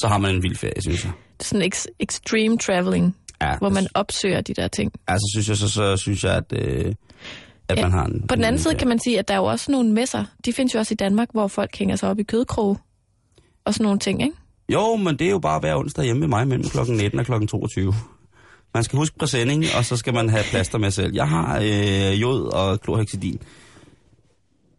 så 0.01 0.07
har 0.07 0.18
man 0.18 0.36
en 0.36 0.43
vild 0.43 0.55
ferie, 0.55 0.82
synes 0.82 1.03
jeg. 1.05 1.12
Det 1.38 1.39
er 1.39 1.43
sådan 1.43 1.72
ex- 1.74 1.86
extreme 1.99 2.57
traveling, 2.57 3.16
Ja, 3.41 3.57
hvor 3.57 3.70
man 3.70 3.88
opsøger 3.93 4.41
de 4.41 4.53
der 4.53 4.68
ting. 4.68 4.91
Altså, 5.07 5.26
synes 5.34 5.49
jeg, 5.49 5.57
så, 5.57 5.70
så 5.70 5.97
synes 5.97 6.24
jeg, 6.24 6.36
at, 6.36 6.53
øh, 6.53 6.93
at 7.70 7.78
Ja, 7.78 7.82
man 7.82 7.91
har 7.91 8.05
en... 8.05 8.28
På 8.28 8.36
den 8.36 8.43
anden 8.43 8.60
en 8.60 8.64
side 8.64 8.76
kan 8.76 8.88
man 8.88 8.99
sige, 8.99 9.20
at 9.20 9.28
der 9.28 9.34
er 9.34 9.38
jo 9.38 9.45
også 9.45 9.72
nogle 9.72 9.91
messer. 9.93 10.26
De 10.45 10.53
findes 10.53 10.74
jo 10.74 10.80
også 10.80 10.93
i 10.93 10.95
Danmark, 10.95 11.28
hvor 11.32 11.47
folk 11.47 11.78
hænger 11.78 11.95
sig 11.95 12.10
op 12.10 12.20
i 12.20 12.24
kødkroge. 12.24 12.78
Og 13.66 13.74
sådan 13.74 13.84
nogle 13.84 13.99
ting, 13.99 14.22
ikke? 14.22 14.36
Jo, 14.74 14.95
men 14.95 15.20
det 15.20 15.28
er 15.28 15.32
jo 15.32 15.39
bare 15.39 15.60
hver 15.60 15.76
onsdag 15.76 16.05
hjemme 16.05 16.20
med 16.20 16.28
mig 16.28 16.47
mellem 16.47 16.70
klokken 16.70 16.97
19 16.97 17.20
og 17.20 17.26
klokken 17.26 17.47
22. 17.47 17.93
Man 18.74 18.84
skal 18.84 18.97
huske 18.97 19.17
præsending, 19.17 19.65
og 19.78 19.86
så 19.86 19.97
skal 19.97 20.13
man 20.13 20.30
have 20.30 20.43
plaster 20.43 20.78
med 20.78 20.91
selv. 20.91 21.13
Jeg 21.13 21.30
har 21.30 21.57
øh, 21.57 22.22
jod 22.22 22.53
og 22.53 22.82
klorhexidin. 22.82 23.39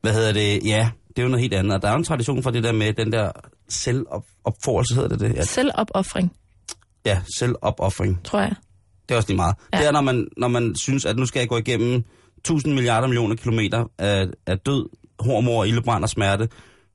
Hvad 0.03 0.13
hedder 0.13 0.33
det? 0.33 0.67
Ja, 0.67 0.91
det 1.09 1.19
er 1.19 1.23
jo 1.23 1.29
noget 1.29 1.41
helt 1.41 1.55
andet. 1.55 1.75
Og 1.75 1.83
der 1.83 1.89
er 1.89 1.93
jo 1.93 1.99
en 1.99 2.05
tradition 2.05 2.43
for 2.43 2.51
det 2.51 2.65
der 2.65 2.73
med 2.73 2.93
den 2.93 3.13
der 3.13 3.31
selvopforelse, 3.69 4.95
hedder 4.95 5.09
det 5.09 5.21
det? 5.21 5.37
Ja, 5.37 5.43
Selvopoffring, 5.45 6.33
ja 7.07 7.21
selvopoffring. 7.39 8.21
tror 8.25 8.41
jeg. 8.41 8.55
Det 9.09 9.15
er 9.15 9.17
også 9.17 9.29
lige 9.29 9.37
meget. 9.37 9.55
Ja. 9.73 9.79
Det 9.79 9.87
er, 9.87 9.93
når 9.93 10.01
man, 10.01 10.29
når 10.37 10.49
man 10.49 10.75
synes, 10.77 11.05
at 11.05 11.17
nu 11.17 11.27
skal 11.27 11.41
jeg 11.41 11.49
gå 11.49 11.57
igennem 11.57 12.05
1000 12.39 12.75
milliarder 12.75 13.07
millioner 13.09 13.37
kilometer 13.37 13.85
af, 13.99 14.27
af 14.47 14.59
død, 14.59 14.89
hormor, 15.19 15.65
ildebrand 15.65 16.05
og 16.05 16.11
smerte, 16.11 16.49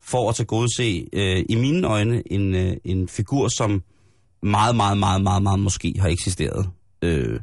for 0.03 0.29
at 0.29 0.35
til 0.35 0.45
gode 0.45 0.75
se, 0.77 1.07
øh, 1.13 1.45
i 1.49 1.55
mine 1.55 1.87
øjne, 1.87 2.31
en, 2.31 2.55
øh, 2.55 2.73
en 2.85 3.07
figur, 3.07 3.47
som 3.57 3.83
meget, 4.43 4.75
meget, 4.75 4.97
meget, 4.97 5.23
meget, 5.23 5.43
meget 5.43 5.59
måske 5.59 5.93
har 5.99 6.07
eksisteret. 6.09 6.69
Øh, 7.05 7.39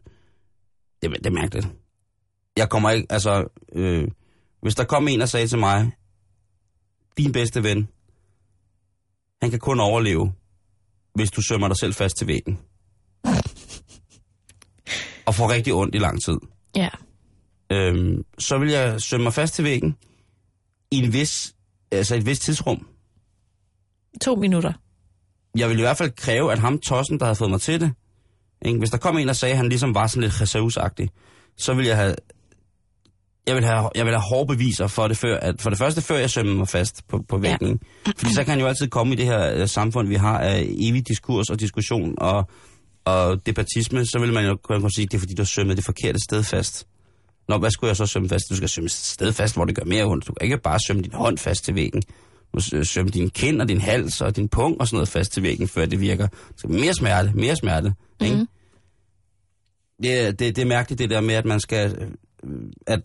det, 1.03 1.11
det 1.11 1.27
er 1.27 1.31
mærkeligt. 1.31 1.69
Jeg 2.57 2.69
kommer 2.69 2.91
ikke, 2.91 3.07
altså, 3.11 3.49
øh, 3.73 4.09
hvis 4.63 4.75
der 4.75 4.85
kom 4.85 5.09
en 5.09 5.23
og 5.23 5.29
sagde 5.29 5.47
til 5.47 5.59
mig, 5.59 5.91
din 7.19 7.33
bedste 7.33 7.63
ven, 7.63 7.89
han 9.43 9.51
kan 9.51 9.59
kun 9.59 9.81
overleve, 9.81 10.33
hvis 11.15 11.31
du 11.31 11.43
sømmer 11.43 11.69
dig 11.69 11.77
selv 11.81 11.95
fast 11.95 12.17
til 12.17 12.27
væggen. 12.27 12.59
Og 15.27 15.35
får 15.35 15.51
rigtig 15.51 15.75
ondt 15.75 15.95
i 15.95 15.99
lang 15.99 16.23
tid. 16.23 16.39
Ja. 16.77 16.89
Øhm, 17.71 18.25
så 18.39 18.59
vil 18.59 18.71
jeg 18.71 19.01
sømme 19.01 19.25
mig 19.25 19.33
fast 19.33 19.55
til 19.55 19.65
væggen 19.65 19.97
i 20.91 20.97
en 20.97 21.13
vis, 21.13 21.55
altså 21.91 22.17
et 22.17 22.27
vis 22.27 22.39
tidsrum. 22.39 22.87
To 24.21 24.35
minutter. 24.35 24.73
Jeg 25.57 25.69
vil 25.69 25.79
i 25.79 25.83
hvert 25.83 25.97
fald 25.97 26.11
kræve, 26.11 26.53
at 26.53 26.59
ham 26.59 26.79
tossen, 26.79 27.19
der 27.19 27.25
havde 27.25 27.37
fået 27.37 27.51
mig 27.51 27.61
til 27.61 27.81
det, 27.81 27.95
ikke? 28.65 28.79
hvis 28.79 28.91
der 28.91 28.99
kom 28.99 29.19
en 29.19 29.29
og 29.29 29.37
sagde, 29.37 29.53
at 29.53 29.57
han 29.57 29.69
ligesom 29.69 29.95
var 29.95 30.07
sådan 30.07 30.23
lidt 30.23 30.41
jesus 30.41 30.79
så 31.57 31.75
vil 31.75 31.87
jeg 31.87 31.97
have, 31.97 32.15
jeg 33.47 33.55
vil 33.55 33.65
have, 33.65 33.91
jeg 33.95 34.05
vil 34.05 34.13
have 34.13 34.23
hårde 34.31 34.47
beviser 34.47 34.87
for 34.87 35.09
det, 35.09 35.17
før, 35.17 35.37
at, 35.37 35.63
for 35.63 35.71
det 35.71 35.79
første, 35.79 36.01
før 36.01 36.17
jeg 36.17 36.31
sømmer 36.31 36.55
mig 36.55 36.69
fast 36.69 37.09
på, 37.09 37.25
på 37.29 37.39
væggen. 37.39 37.81
Ja. 38.07 38.13
Fordi 38.17 38.35
så 38.35 38.45
kan 38.45 38.51
han 38.51 38.61
jo 38.61 38.67
altid 38.67 38.89
komme 38.89 39.13
i 39.13 39.17
det 39.17 39.27
her 39.27 39.55
øh, 39.55 39.69
samfund, 39.69 40.09
vi 40.09 40.15
har 40.15 40.39
af 40.39 40.67
evig 40.69 41.09
diskurs 41.09 41.51
og 41.51 41.61
diskussion 41.61 42.15
og, 42.19 42.51
og 43.05 43.47
debatisme, 43.47 44.07
så 44.07 44.19
vil 44.19 44.33
man 44.33 44.47
jo 44.47 44.57
kunne 44.63 44.91
sige, 44.91 45.05
at 45.05 45.13
det 45.13 45.17
er 45.17 45.21
fordi, 45.21 45.35
du 45.35 45.43
har 45.43 45.47
sømmet 45.47 45.77
det 45.77 45.85
forkerte 45.85 46.19
sted 46.29 46.43
fast. 46.43 46.87
Nå, 47.49 47.59
hvad 47.59 47.71
skulle 47.71 47.89
jeg 47.89 47.97
så 47.97 48.07
sømme 48.07 48.29
fast? 48.29 48.45
Du 48.51 48.57
skal 48.57 48.69
sømme 48.69 48.87
et 48.87 48.93
sted 48.93 49.33
fast, 49.33 49.55
hvor 49.55 49.65
det 49.65 49.75
gør 49.75 49.85
mere 49.85 50.05
ondt. 50.05 50.27
Du 50.27 50.33
kan 50.33 50.45
ikke 50.45 50.59
bare 50.59 50.79
sømme 50.87 51.03
din 51.03 51.13
hånd 51.13 51.39
fast 51.39 51.65
til 51.65 51.75
væggen. 51.75 52.03
Du 52.03 52.61
må 52.77 52.85
sømme 52.85 53.11
din 53.11 53.31
kind 53.31 53.61
og 53.61 53.69
din 53.69 53.81
hals 53.81 54.21
og 54.21 54.37
din 54.37 54.49
pung 54.49 54.81
og 54.81 54.87
sådan 54.87 54.97
noget 54.97 55.09
fast 55.09 55.33
til 55.33 55.43
væggen, 55.43 55.69
før 55.69 55.87
det 55.87 56.01
virker. 56.01 56.29
Så 56.57 56.69
mere 56.69 56.95
smerte, 56.95 57.33
mere 57.35 57.57
smerte. 57.57 57.89
Mm-hmm. 57.89 58.27
Ikke? 58.27 58.37
Det, 58.39 58.49
er- 60.11 60.33
det, 60.33 60.57
det 60.57 60.59
er 60.63 60.67
mærkeligt 60.67 60.99
det 60.99 61.11
der 61.11 61.21
med, 61.21 61.35
at 61.35 61.45
man 61.45 61.61
skal, 61.61 62.09
øh, 62.45 62.51
at 62.87 63.01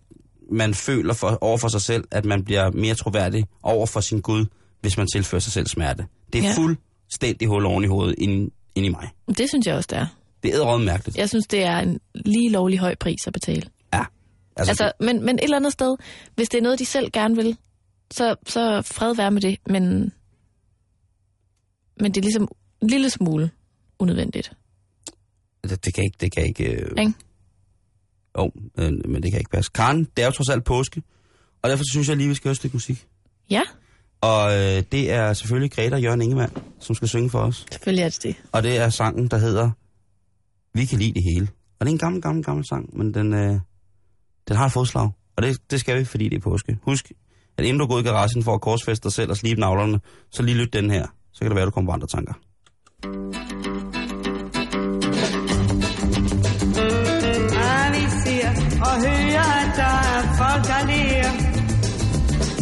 man 0.52 0.74
føler 0.74 1.14
for, 1.14 1.38
over 1.42 1.58
for 1.58 1.68
sig 1.68 1.82
selv, 1.82 2.04
at 2.12 2.26
man 2.26 2.44
bliver 2.44 2.72
mere 2.72 2.96
troværdig 2.96 3.46
over 3.64 3.86
for 3.86 4.00
sin 4.00 4.22
Gud, 4.22 4.46
hvis 4.82 4.98
man 4.98 5.08
tilfører 5.14 5.40
sig 5.40 5.54
selv 5.54 5.68
smerte. 5.68 6.06
Det 6.34 6.40
er 6.40 6.44
Ja. 6.44 6.50
ja. 6.50 6.56
fuldstændig 6.58 7.48
hul 7.48 7.66
oven 7.66 7.84
i 7.84 7.88
hovedet 7.88 8.16
ind, 8.18 8.52
ind 8.76 8.86
i 8.86 8.90
mig. 8.90 9.10
Det 9.38 9.50
synes 9.50 9.68
jeg 9.68 9.76
også, 9.76 9.88
det 9.90 9.98
er. 9.98 10.06
Det 10.44 10.50
er 10.52 10.56
æderrød 10.56 10.84
mærkeligt. 10.86 11.18
Jeg 11.18 11.30
synes, 11.30 11.48
det 11.48 11.64
er 11.64 11.78
en 11.78 12.00
lige 12.16 12.50
lovlig 12.52 12.80
høj 12.80 12.96
pris 12.96 13.28
at 13.28 13.34
betale. 13.34 13.62
Ja. 13.94 14.04
Altså, 14.56 14.72
Altså, 14.72 14.92
men, 15.00 15.26
men 15.26 15.36
et 15.36 15.44
eller 15.44 15.58
andet 15.58 15.74
sted, 15.74 15.96
hvis 16.36 16.50
det 16.50 16.58
er 16.58 16.62
noget, 16.62 16.80
de 16.80 16.86
selv 16.86 17.12
gerne 17.14 17.36
vil, 17.36 17.58
så, 18.12 18.36
så 18.48 18.82
fred 18.82 19.16
være 19.16 19.32
med 19.32 19.42
det, 19.42 19.58
men, 19.70 20.14
men 22.00 22.12
det 22.12 22.18
er 22.18 22.22
ligesom 22.22 22.48
en 22.82 22.88
lille 22.90 23.10
smule 23.10 23.52
unødvendigt. 24.00 24.52
Det, 25.64 25.86
det 25.86 25.94
kan 25.94 26.04
ikke, 26.04 26.18
det 26.22 26.32
kan 26.32 26.46
ikke... 26.46 26.64
Øh, 26.74 26.92
Ikke? 27.00 27.14
Jo, 28.38 28.52
øh, 28.78 28.92
men 29.06 29.24
det 29.24 29.32
kan 29.32 29.40
ikke 29.40 29.50
passe. 29.52 29.72
Karen, 29.76 30.04
det 30.18 30.22
er 30.24 30.26
jo 30.26 30.32
trods 30.32 30.50
alt 30.50 30.64
påske, 30.64 31.02
og 31.62 31.70
derfor 31.70 31.84
synes 31.92 32.10
jeg 32.10 32.18
lige, 32.18 32.30
vi 32.30 32.36
skal 32.36 32.48
høre 32.48 32.52
et 32.52 32.58
stykke 32.58 32.76
musik. 32.76 33.08
Ja, 33.50 33.62
Og 34.22 34.52
øh, 34.54 34.84
det 34.92 35.12
er 35.12 35.34
selvfølgelig 35.34 35.72
Greta 35.72 35.96
og 35.96 36.02
Jørgen 36.02 36.22
Ingemann, 36.22 36.52
som 36.80 36.96
skal 36.96 37.08
synge 37.08 37.30
for 37.30 37.40
os. 37.40 37.66
selvfølgelig 37.72 38.04
er 38.04 38.10
det 38.10 38.24
det. 38.24 38.36
Og 38.52 38.64
det 38.64 38.78
er 38.78 38.90
sangen, 38.90 39.28
der 39.28 39.38
hedder 39.38 39.72
Vi 40.74 40.86
kan 40.86 41.00
lide 41.00 41.14
det 41.14 41.24
hele. 41.34 41.48
Og 41.80 41.86
det 41.86 41.92
er 41.92 41.94
en 41.94 42.00
gammel, 42.00 42.22
gammel, 42.22 42.44
gammel 42.44 42.66
sang, 42.68 42.98
men 42.98 43.14
den, 43.14 43.34
øh, 43.34 43.60
den 44.48 44.56
har 44.56 44.66
et 44.66 44.72
fodslag. 44.72 45.12
Og 45.36 45.44
det, 45.44 45.72
det 45.72 45.80
skal 45.80 46.00
vi, 46.00 46.04
fordi 46.06 46.30
det 46.30 46.36
er 46.36 46.40
påske. 46.42 46.78
Husk, 46.82 47.12
at 47.58 47.66
inden 47.66 47.80
du 47.80 47.86
går 47.88 47.96
ud 47.96 48.02
i 48.02 48.04
garagen 48.04 48.44
for 48.44 48.54
at 48.54 48.62
korsfeste 48.62 49.04
dig 49.04 49.12
selv 49.14 49.30
og 49.30 49.38
slibe 49.38 49.60
navlerne, 49.60 50.00
så 50.32 50.44
lige 50.44 50.58
lyt 50.58 50.74
den 50.74 50.90
her. 50.90 51.08
Så 51.34 51.40
kan 51.40 51.48
det 51.48 51.56
være, 51.56 51.64
at 51.64 51.66
du 51.68 51.72
kommer 51.72 51.92
på 51.92 51.94
andre 51.94 52.08
tanker. 52.08 52.34
Ah, 53.04 53.47
der 59.02 59.96
er 60.16 60.22
folk, 60.40 60.64
der 60.72 60.82
lærer. 60.90 61.34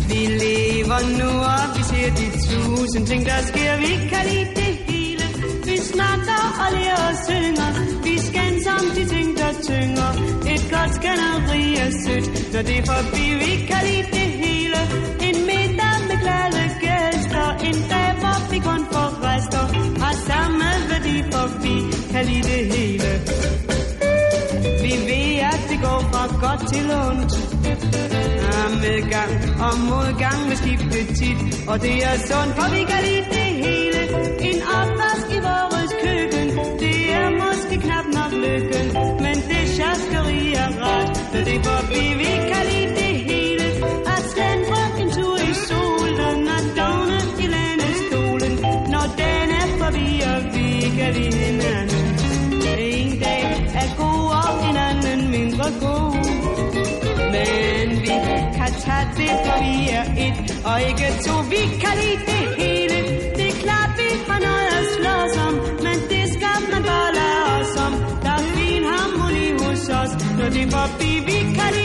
Vi 0.10 0.22
lever 0.44 1.02
nu, 1.20 1.30
og 1.56 1.66
vi 1.76 1.82
ser 1.92 2.10
de 2.20 2.28
tusind 2.48 3.08
ting, 3.08 3.26
der 3.26 3.40
sker. 3.50 3.78
Vi 3.78 3.94
kan 4.12 4.24
lide 4.32 4.50
det 4.60 4.74
hele. 4.88 5.26
Vi 5.66 5.78
snakker 5.92 6.42
og 6.64 6.68
lærer 6.76 7.04
og 7.10 7.16
synger. 7.28 7.70
Vi 8.04 8.18
skændes 8.28 8.68
om 8.78 8.86
de 8.96 9.04
ting, 9.14 9.30
der 9.38 9.52
tynger. 9.68 10.10
Et 10.54 10.64
godt 10.74 10.92
skænderi 10.98 11.66
er 11.86 11.92
sødt, 12.04 12.54
når 12.54 12.62
det 12.62 12.78
er 12.82 12.86
forbi. 12.94 13.26
Vi 13.44 13.54
kan 13.70 13.82
lide 13.90 14.08
det 14.18 14.30
hele. 14.44 14.80
En 15.28 15.38
middag 15.50 15.96
med 16.10 16.18
glade 16.24 16.64
gæster. 16.84 17.48
En 17.70 17.80
dag, 17.92 18.10
hvor 18.22 18.38
vi 18.52 18.60
kun 18.68 18.82
får 18.92 19.10
rester. 19.26 19.66
Har 20.04 20.16
samme 20.30 20.70
værdi 20.90 21.16
for 21.32 21.46
vi 21.64 21.76
kan 22.12 22.26
lide 22.26 22.44
det 22.52 22.64
hele 22.76 23.65
går 25.86 26.00
fra 26.12 26.24
godt 26.44 26.62
til 26.74 26.88
ondt. 27.06 27.34
Ja, 28.44 28.62
medgang 28.86 29.32
og 29.66 29.74
modgang 29.92 30.40
med 30.50 30.58
skifte 30.62 31.00
tit. 31.20 31.40
Og 31.70 31.76
det 31.86 31.96
er 32.10 32.16
sundt, 32.30 32.52
for 32.58 32.68
vi 32.76 32.82
kan 32.92 33.00
og 60.70 60.78
ikke 60.90 61.08
to. 61.26 61.36
Vi 61.54 61.62
kan 61.84 61.94
lide 62.02 62.22
det 62.30 62.44
hele. 62.62 62.98
Det 63.38 63.48
er 63.54 63.58
klart, 63.64 63.92
vi 64.00 64.08
har 64.28 64.40
noget 64.48 64.68
at 64.80 64.86
slås 64.98 65.34
om. 65.48 65.54
Men 65.86 65.98
det 66.12 66.24
skal 66.36 66.60
man 66.72 66.84
bare 66.92 67.12
lade 67.20 67.44
os 67.58 67.74
om. 67.86 67.94
Der 68.26 68.34
er 68.40 68.46
fin 68.56 68.84
harmoni 68.92 69.48
hos 69.64 69.84
os. 70.00 70.12
Når 70.38 70.50
det 70.56 70.64
er 70.68 70.72
forbi, 70.78 71.12
vi 71.30 71.38
kan 71.58 71.70
lide 71.78 71.85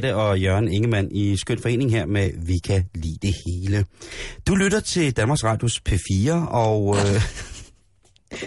Grete 0.00 0.16
og 0.16 0.40
Jørgen 0.40 0.72
Ingemann 0.72 1.08
i 1.12 1.36
Skøn 1.36 1.58
Forening 1.58 1.90
her 1.90 2.06
med 2.06 2.30
Vi 2.46 2.58
kan 2.58 2.88
lide 2.94 3.18
det 3.22 3.34
hele. 3.46 3.86
Du 4.46 4.54
lytter 4.54 4.80
til 4.80 5.16
Danmarks 5.16 5.44
Radios 5.44 5.82
P4, 5.88 6.32
og... 6.50 6.96
Øh, 6.96 7.22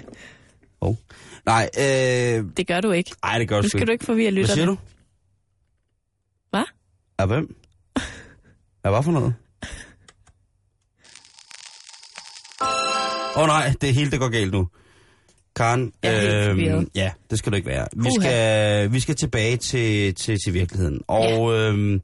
oh. 0.82 0.95
Nej, 1.45 1.70
øh, 1.78 2.45
Det 2.58 2.68
gør 2.68 2.82
du 2.82 2.91
ikke. 2.91 3.12
ej, 3.24 3.38
det 3.38 3.47
gør 3.47 3.62
Nu 3.62 3.70
sgu 3.70 3.78
skal 3.78 3.88
du 3.88 3.91
ikke 3.91 4.06
forvirre 4.06 4.32
Hvad 4.32 4.45
siger 4.45 4.56
lytterne. 4.56 4.72
du? 4.72 4.78
Hvad? 6.49 6.64
Ja, 7.20 7.26
hvem? 7.26 7.56
Ja, 8.86 8.89
hvad 8.89 9.04
for 9.04 9.12
noget? 9.12 9.34
Åh 13.38 13.41
oh, 13.41 13.47
nej, 13.47 13.74
det 13.82 13.93
hele 13.93 14.12
det 14.12 14.20
går 14.20 14.30
galt 14.30 14.54
nu. 14.54 14.68
Karen, 15.56 15.91
forvirret. 16.04 16.88
ja, 16.95 17.12
det 17.30 17.38
skal 17.39 17.52
du 17.52 17.56
ikke 17.56 17.70
være. 17.70 17.88
Vi 17.95 18.10
skal, 18.20 18.91
vi 18.91 18.99
skal 18.99 19.16
tilbage 19.16 19.58
til, 19.58 20.16
til, 20.16 20.38
til 20.45 20.54
virkeligheden. 20.54 21.02
Og 21.08 21.54
øhm, 21.54 22.02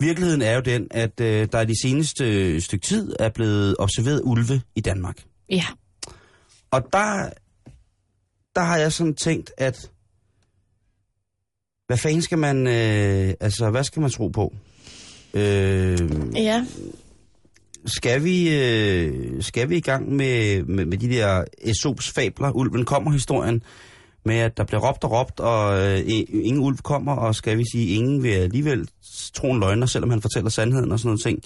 virkeligheden 0.00 0.42
er 0.42 0.54
jo 0.54 0.60
den, 0.60 0.88
at 0.90 1.20
øh, 1.20 1.48
der 1.52 1.60
i 1.60 1.66
de 1.66 1.80
seneste 1.82 2.60
stykke 2.60 2.86
tid 2.86 3.16
er 3.18 3.28
blevet 3.28 3.76
observeret 3.78 4.20
ulve 4.24 4.62
i 4.74 4.80
Danmark. 4.80 5.16
Ja. 5.50 5.64
Og 6.70 6.82
der, 6.92 7.30
der 8.54 8.60
har 8.62 8.76
jeg 8.76 8.92
sådan 8.92 9.14
tænkt, 9.14 9.52
at 9.56 9.90
hvad 11.86 11.96
fanden 11.96 12.22
skal 12.22 12.38
man, 12.38 12.66
øh, 12.66 13.34
altså 13.40 13.70
hvad 13.70 13.84
skal 13.84 14.00
man 14.02 14.10
tro 14.10 14.28
på? 14.28 14.54
Øh, 15.34 15.98
Ja 16.34 16.66
skal 17.86 18.24
vi, 18.24 18.58
øh, 18.58 19.42
skal 19.42 19.68
vi 19.68 19.76
i 19.76 19.80
gang 19.80 20.12
med, 20.12 20.62
med, 20.64 20.86
med 20.86 20.98
de 20.98 21.08
der 21.08 21.44
Esops 21.58 22.10
fabler, 22.10 22.50
ulven 22.50 22.84
kommer 22.84 23.10
historien, 23.10 23.62
med 24.24 24.36
at 24.36 24.56
der 24.56 24.64
bliver 24.64 24.88
råbt 24.88 25.04
og 25.04 25.10
råbt, 25.10 25.40
og 25.40 25.78
øh, 25.78 26.00
ingen 26.28 26.62
ulv 26.62 26.76
kommer, 26.76 27.12
og 27.12 27.34
skal 27.34 27.58
vi 27.58 27.64
sige, 27.72 27.94
ingen 27.94 28.22
vil 28.22 28.30
alligevel 28.30 28.88
tro 29.34 29.52
en 29.52 29.60
løgner, 29.60 29.86
selvom 29.86 30.10
han 30.10 30.22
fortæller 30.22 30.50
sandheden 30.50 30.92
og 30.92 30.98
sådan 30.98 31.08
noget 31.08 31.22
ting. 31.22 31.42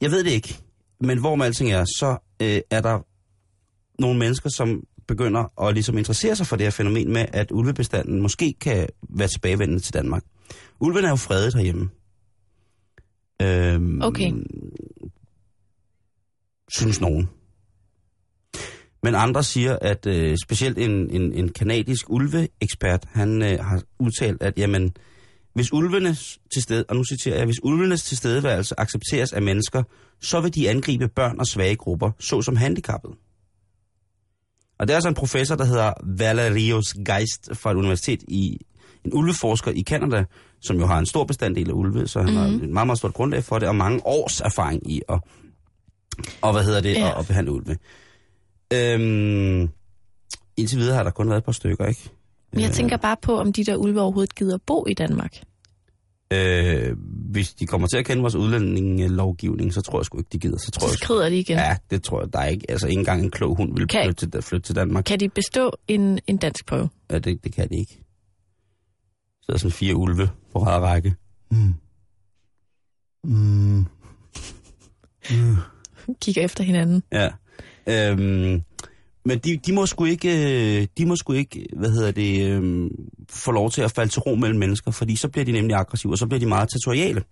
Jeg 0.00 0.10
ved 0.10 0.24
det 0.24 0.30
ikke, 0.30 0.58
men 1.00 1.18
hvor 1.18 1.34
med 1.36 1.46
alting 1.46 1.72
er, 1.72 1.84
så 1.84 2.16
øh, 2.42 2.60
er 2.70 2.80
der 2.80 3.06
nogle 4.02 4.18
mennesker, 4.18 4.50
som 4.50 4.82
begynder 5.08 5.68
at 5.68 5.74
ligesom 5.74 5.98
interessere 5.98 6.36
sig 6.36 6.46
for 6.46 6.56
det 6.56 6.66
her 6.66 6.70
fænomen 6.70 7.12
med, 7.12 7.26
at 7.32 7.50
ulvebestanden 7.50 8.22
måske 8.22 8.54
kan 8.60 8.88
være 9.08 9.28
tilbagevendende 9.28 9.82
til 9.82 9.94
Danmark. 9.94 10.22
Ulven 10.80 11.04
er 11.04 11.08
jo 11.08 11.16
fredet 11.16 11.54
herhjemme. 11.54 11.88
Øhm, 13.42 14.02
Okay. 14.02 14.32
Synes 16.72 17.00
nogen. 17.00 17.28
Men 19.02 19.14
andre 19.14 19.42
siger, 19.42 19.78
at 19.80 20.06
øh, 20.06 20.36
specielt 20.44 20.78
en, 20.78 21.10
en, 21.10 21.32
en 21.32 21.48
kanadisk 21.48 22.10
ulveekspert, 22.10 23.04
han 23.12 23.42
øh, 23.42 23.64
har 23.64 23.82
udtalt, 23.98 24.42
at 24.42 24.58
jamen, 24.58 24.92
hvis 25.54 25.72
ulvenes 25.72 26.38
til 26.54 26.62
stede, 26.62 26.84
og 26.88 26.96
nu 26.96 27.04
citerer 27.04 27.36
jeg, 27.36 27.44
hvis 27.44 27.64
ulvenes 27.64 28.02
tilstedeværelse 28.02 28.80
accepteres 28.80 29.32
af 29.32 29.42
mennesker, 29.42 29.82
så 30.20 30.40
vil 30.40 30.54
de 30.54 30.70
angribe 30.70 31.08
børn 31.08 31.38
og 31.38 31.46
svage 31.46 31.76
grupper, 31.76 32.10
såsom 32.18 32.56
handicappede. 32.56 33.14
Og 34.78 34.88
det 34.88 34.92
er 34.92 34.96
altså 34.96 35.08
en 35.08 35.14
professor, 35.14 35.56
der 35.56 35.64
hedder 35.64 35.92
Valerius 36.18 36.94
Geist 37.06 37.48
fra 37.52 37.70
et 37.70 37.76
universitet 37.76 38.22
i 38.28 38.58
en 39.04 39.14
ulveforsker 39.14 39.70
i 39.70 39.80
Kanada, 39.80 40.24
som 40.62 40.78
jo 40.78 40.86
har 40.86 40.98
en 40.98 41.06
stor 41.06 41.24
bestanddel 41.24 41.68
af 41.68 41.72
ulve, 41.72 42.08
så 42.08 42.22
han 42.22 42.34
mm-hmm. 42.34 42.58
har 42.58 42.64
et 42.64 42.70
meget, 42.72 42.86
meget 42.86 42.98
stort 42.98 43.14
grundlag 43.14 43.44
for 43.44 43.58
det, 43.58 43.68
og 43.68 43.76
mange 43.76 44.06
års 44.06 44.40
erfaring 44.40 44.90
i 44.90 45.02
at, 45.08 45.20
og 46.42 46.52
hvad 46.52 46.64
hedder 46.64 46.80
det, 46.80 46.94
Ja. 46.94 47.08
at, 47.10 47.18
at 47.18 47.26
behandle 47.26 47.52
ulve. 47.52 47.76
Øhm, 48.74 49.68
indtil 50.56 50.78
videre 50.78 50.96
har 50.96 51.02
der 51.02 51.10
kun 51.10 51.28
været 51.28 51.38
et 51.38 51.44
par 51.44 51.52
stykker, 51.52 51.86
ikke? 51.86 52.10
Men 52.52 52.60
jeg 52.60 52.70
tænker 52.70 52.96
bare 52.96 53.16
på, 53.22 53.38
om 53.38 53.52
de 53.52 53.64
der 53.64 53.76
ulve 53.76 54.00
overhovedet 54.00 54.34
gider 54.34 54.58
bo 54.66 54.86
i 54.88 54.94
Danmark. 54.94 55.36
Øh, 56.32 56.96
hvis 57.30 57.54
de 57.54 57.66
kommer 57.66 57.88
til 57.88 57.96
at 57.96 58.04
kende 58.04 58.20
vores 58.22 58.34
udlændingelovgivning, 58.34 59.74
så 59.74 59.80
tror 59.80 59.98
jeg 60.00 60.04
sgu 60.06 60.18
ikke, 60.18 60.28
de 60.32 60.38
gider. 60.38 60.58
Så 60.58 60.70
tror 60.70 60.86
Så 60.86 60.92
jeg, 60.92 60.98
skrider 60.98 61.28
de 61.28 61.38
igen. 61.38 61.56
ja, 61.58 61.76
det 61.90 62.02
tror 62.02 62.20
jeg, 62.20 62.32
der 62.32 62.38
er 62.38 62.46
ikke. 62.46 62.70
Altså, 62.70 62.86
ikke 62.86 62.98
engang 62.98 63.22
en 63.24 63.30
klog 63.30 63.56
hund 63.56 63.76
vil 63.76 63.88
Kan- 63.88 64.04
flytte 64.06 64.26
til, 64.30 64.42
flytte 64.42 64.66
til 64.68 64.74
Danmark. 64.76 65.04
Kan 65.04 65.20
de 65.20 65.28
bestå 65.28 65.70
en, 65.88 66.18
en 66.26 66.36
dansk 66.36 66.66
prøve? 66.66 66.88
Ja, 67.10 67.18
det, 67.18 67.44
det 67.44 67.52
kan 67.54 67.68
de 67.68 67.76
ikke. 67.76 68.04
Så 69.42 69.46
er 69.48 69.52
der 69.52 69.58
sådan 69.58 69.72
fire 69.72 69.96
ulve 69.96 70.30
på 70.52 70.58
og 70.58 70.66
række. 70.66 71.14
Mm. 71.50 71.74
Mm. 73.24 73.86
Kigger 76.20 76.42
efter 76.42 76.64
hinanden. 76.64 77.02
Ja. 77.12 77.28
Øhm, 77.86 78.62
men 79.24 79.38
de, 79.38 79.56
de 79.56 79.72
må 79.72 79.86
sgu 79.86 80.04
ikke, 80.04 80.28
øh, 80.80 80.86
de 80.98 81.06
må 81.06 81.16
sgu 81.16 81.32
ikke, 81.32 81.66
hvad 81.76 81.90
hedder 81.90 82.10
det, 82.10 82.50
øhm, 82.50 82.90
få 83.30 83.50
lov 83.52 83.70
til 83.70 83.82
at 83.82 83.90
falde 83.90 84.12
til 84.12 84.20
ro 84.20 84.34
mellem 84.34 84.58
mennesker, 84.58 84.90
fordi 84.90 85.16
så 85.16 85.28
bliver 85.28 85.44
de 85.44 85.52
nemlig 85.52 85.76
aggressive, 85.76 86.12
og 86.12 86.18
så 86.18 86.26
bliver 86.26 86.40
de 86.40 86.46
meget 86.46 86.68
territoriale. 86.68 87.22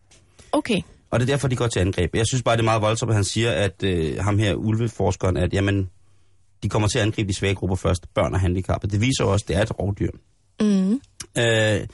Okay. 0.53 0.81
Og 1.11 1.21
det 1.21 1.29
er 1.29 1.33
derfor, 1.33 1.49
de 1.49 1.57
går 1.57 1.67
til 1.67 1.81
angreb. 1.81 2.15
Jeg 2.15 2.27
synes 2.27 2.43
bare, 2.43 2.57
det 2.57 2.61
er 2.61 2.65
meget 2.65 2.83
voldsomt, 2.83 3.11
at 3.11 3.15
han 3.15 3.25
siger, 3.25 3.51
at 3.51 3.83
øh, 3.83 4.19
ham 4.19 4.39
her, 4.39 4.55
ulveforskeren, 4.55 5.37
at 5.37 5.53
jamen, 5.53 5.91
de 6.63 6.69
kommer 6.69 6.89
til 6.89 6.99
at 6.99 7.05
angribe 7.05 7.29
de 7.29 7.35
svage 7.35 7.55
grupper 7.55 7.77
først, 7.77 8.15
børn 8.15 8.35
og 8.35 8.41
handicappede. 8.41 8.93
Det 8.93 9.01
viser 9.01 9.25
også, 9.25 9.45
at 9.45 9.49
det 9.49 9.57
er 9.57 9.63
et 9.63 9.81
rovdyr. 9.81 10.11
Mm. 10.61 11.01
Øh, 11.39 11.87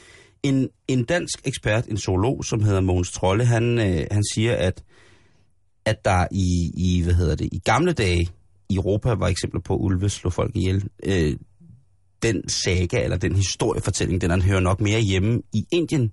en, 0.43 0.68
en 0.89 1.05
dansk 1.05 1.41
ekspert, 1.45 1.87
en 1.87 1.99
zoolog, 1.99 2.45
som 2.45 2.62
hedder 2.62 2.81
Mogens 2.81 3.12
Trolle, 3.12 3.45
han, 3.45 3.79
øh, 3.79 4.07
han 4.11 4.22
siger, 4.35 4.57
at, 4.57 4.83
at 5.87 6.05
der 6.05 6.26
i, 6.30 6.72
i, 6.74 7.03
hvad 7.03 7.14
hedder 7.14 7.34
det, 7.34 7.49
i 7.53 7.59
gamle 7.59 7.93
dage 7.93 8.28
i 8.68 8.74
Europa 8.76 9.14
var 9.14 9.28
eksempler 9.28 9.61
på, 9.61 9.74
at 9.74 9.78
ulve 9.80 10.09
slog 10.09 10.32
folk 10.32 10.57
ihjel. 10.57 10.89
Øh, 11.05 11.37
den 12.22 12.49
saga, 12.49 13.05
eller 13.05 13.16
den 13.16 13.37
historiefortælling, 13.37 14.20
den 14.20 14.30
han 14.30 14.43
hører 14.43 14.61
nok 14.61 14.80
mere 14.80 15.01
hjemme 15.01 15.43
i 15.53 15.66
Indien, 15.72 16.12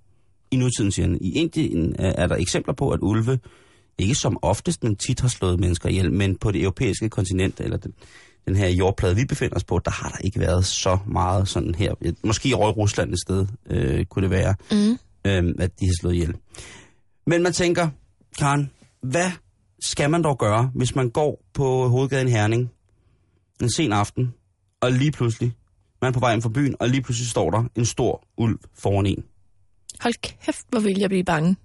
i 0.52 0.56
nutiden, 0.56 0.92
siger 0.92 1.08
han. 1.08 1.18
I 1.22 1.32
Indien 1.32 1.96
er, 2.00 2.14
er 2.24 2.28
der 2.28 2.36
eksempler 2.36 2.74
på, 2.74 2.90
at 2.90 3.00
ulve, 3.02 3.40
ikke 3.98 4.16
som 4.16 4.38
oftest, 4.42 4.84
men 4.84 4.96
tit 4.96 5.20
har 5.20 5.28
slået 5.28 5.60
mennesker 5.60 5.90
ihjel, 5.90 6.14
men 6.14 6.36
på 6.36 6.52
det 6.52 6.62
europæiske 6.62 7.10
kontinent, 7.10 7.60
eller 7.60 7.78
den, 7.78 7.94
den 8.48 8.56
her 8.56 8.68
jordplade, 8.70 9.16
vi 9.16 9.26
befinder 9.26 9.56
os 9.56 9.64
på, 9.64 9.80
der 9.86 9.92
har 9.92 10.10
der 10.10 10.18
ikke 10.18 10.40
været 10.40 10.66
så 10.66 10.98
meget 11.08 11.48
sådan 11.48 11.76
her. 11.76 11.94
Måske 12.24 12.50
i 12.50 12.54
Rusland 12.54 13.14
et 13.14 13.20
sted, 13.28 13.48
øh, 13.70 14.06
kunne 14.06 14.24
det 14.24 14.30
være, 14.32 14.56
Mm. 14.72 14.98
øh, 15.26 15.56
at 15.60 15.80
de 15.80 15.86
har 15.86 16.00
slået 16.02 16.14
ihjel. 16.14 16.34
Men 17.28 17.44
man 17.44 17.54
tænker, 17.54 17.90
Karen, 18.40 18.72
hvad 19.02 19.32
skal 19.84 20.10
man 20.10 20.24
dog 20.24 20.38
gøre, 20.40 20.72
hvis 20.76 20.96
man 20.96 21.10
går 21.10 21.44
på 21.54 21.88
hovedgaden 21.88 22.28
Herning 22.28 22.72
en 23.62 23.70
sen 23.72 23.94
aften, 23.94 24.34
og 24.82 24.92
lige 24.92 25.12
pludselig, 25.12 25.54
man 26.02 26.10
er 26.10 26.14
på 26.14 26.20
vej 26.20 26.32
hjem 26.32 26.42
fra 26.42 26.50
byen, 26.50 26.76
og 26.80 26.90
lige 26.90 27.02
pludselig 27.02 27.30
står 27.30 27.52
der 27.52 27.64
en 27.76 27.86
stor 27.86 28.24
ulv 28.38 28.60
foran 28.74 29.06
en, 29.06 29.24
Hold 30.02 30.14
kæft, 30.22 30.66
hvor 30.70 30.80
vil 30.80 31.00
jeg 31.00 31.10
blive 31.10 31.24
bange. 31.24 31.56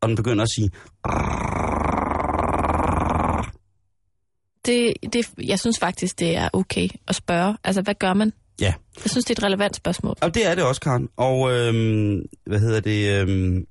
og 0.00 0.08
den 0.08 0.16
begynder 0.16 0.42
at 0.44 0.50
sige, 0.56 0.70
Det, 4.66 4.92
det, 5.12 5.26
jeg 5.48 5.60
synes 5.60 5.78
faktisk, 5.78 6.18
det 6.18 6.36
er 6.36 6.48
okay 6.52 6.88
at 7.08 7.14
spørge. 7.14 7.56
Altså, 7.64 7.82
hvad 7.82 7.94
gør 7.94 8.14
man? 8.14 8.32
ja, 8.60 8.74
Jeg 9.04 9.10
synes, 9.10 9.24
det 9.24 9.30
er 9.38 9.40
et 9.40 9.44
relevant 9.44 9.76
spørgsmål. 9.76 10.14
Og 10.20 10.34
det 10.34 10.46
er 10.46 10.54
det 10.54 10.64
også, 10.64 10.80
Karen. 10.80 11.08
Og 11.16 11.52
øhm, 11.52 12.26
hvad 12.46 12.60
hedder 12.60 12.80
det? 12.80 13.20
Øhm, 13.20 13.66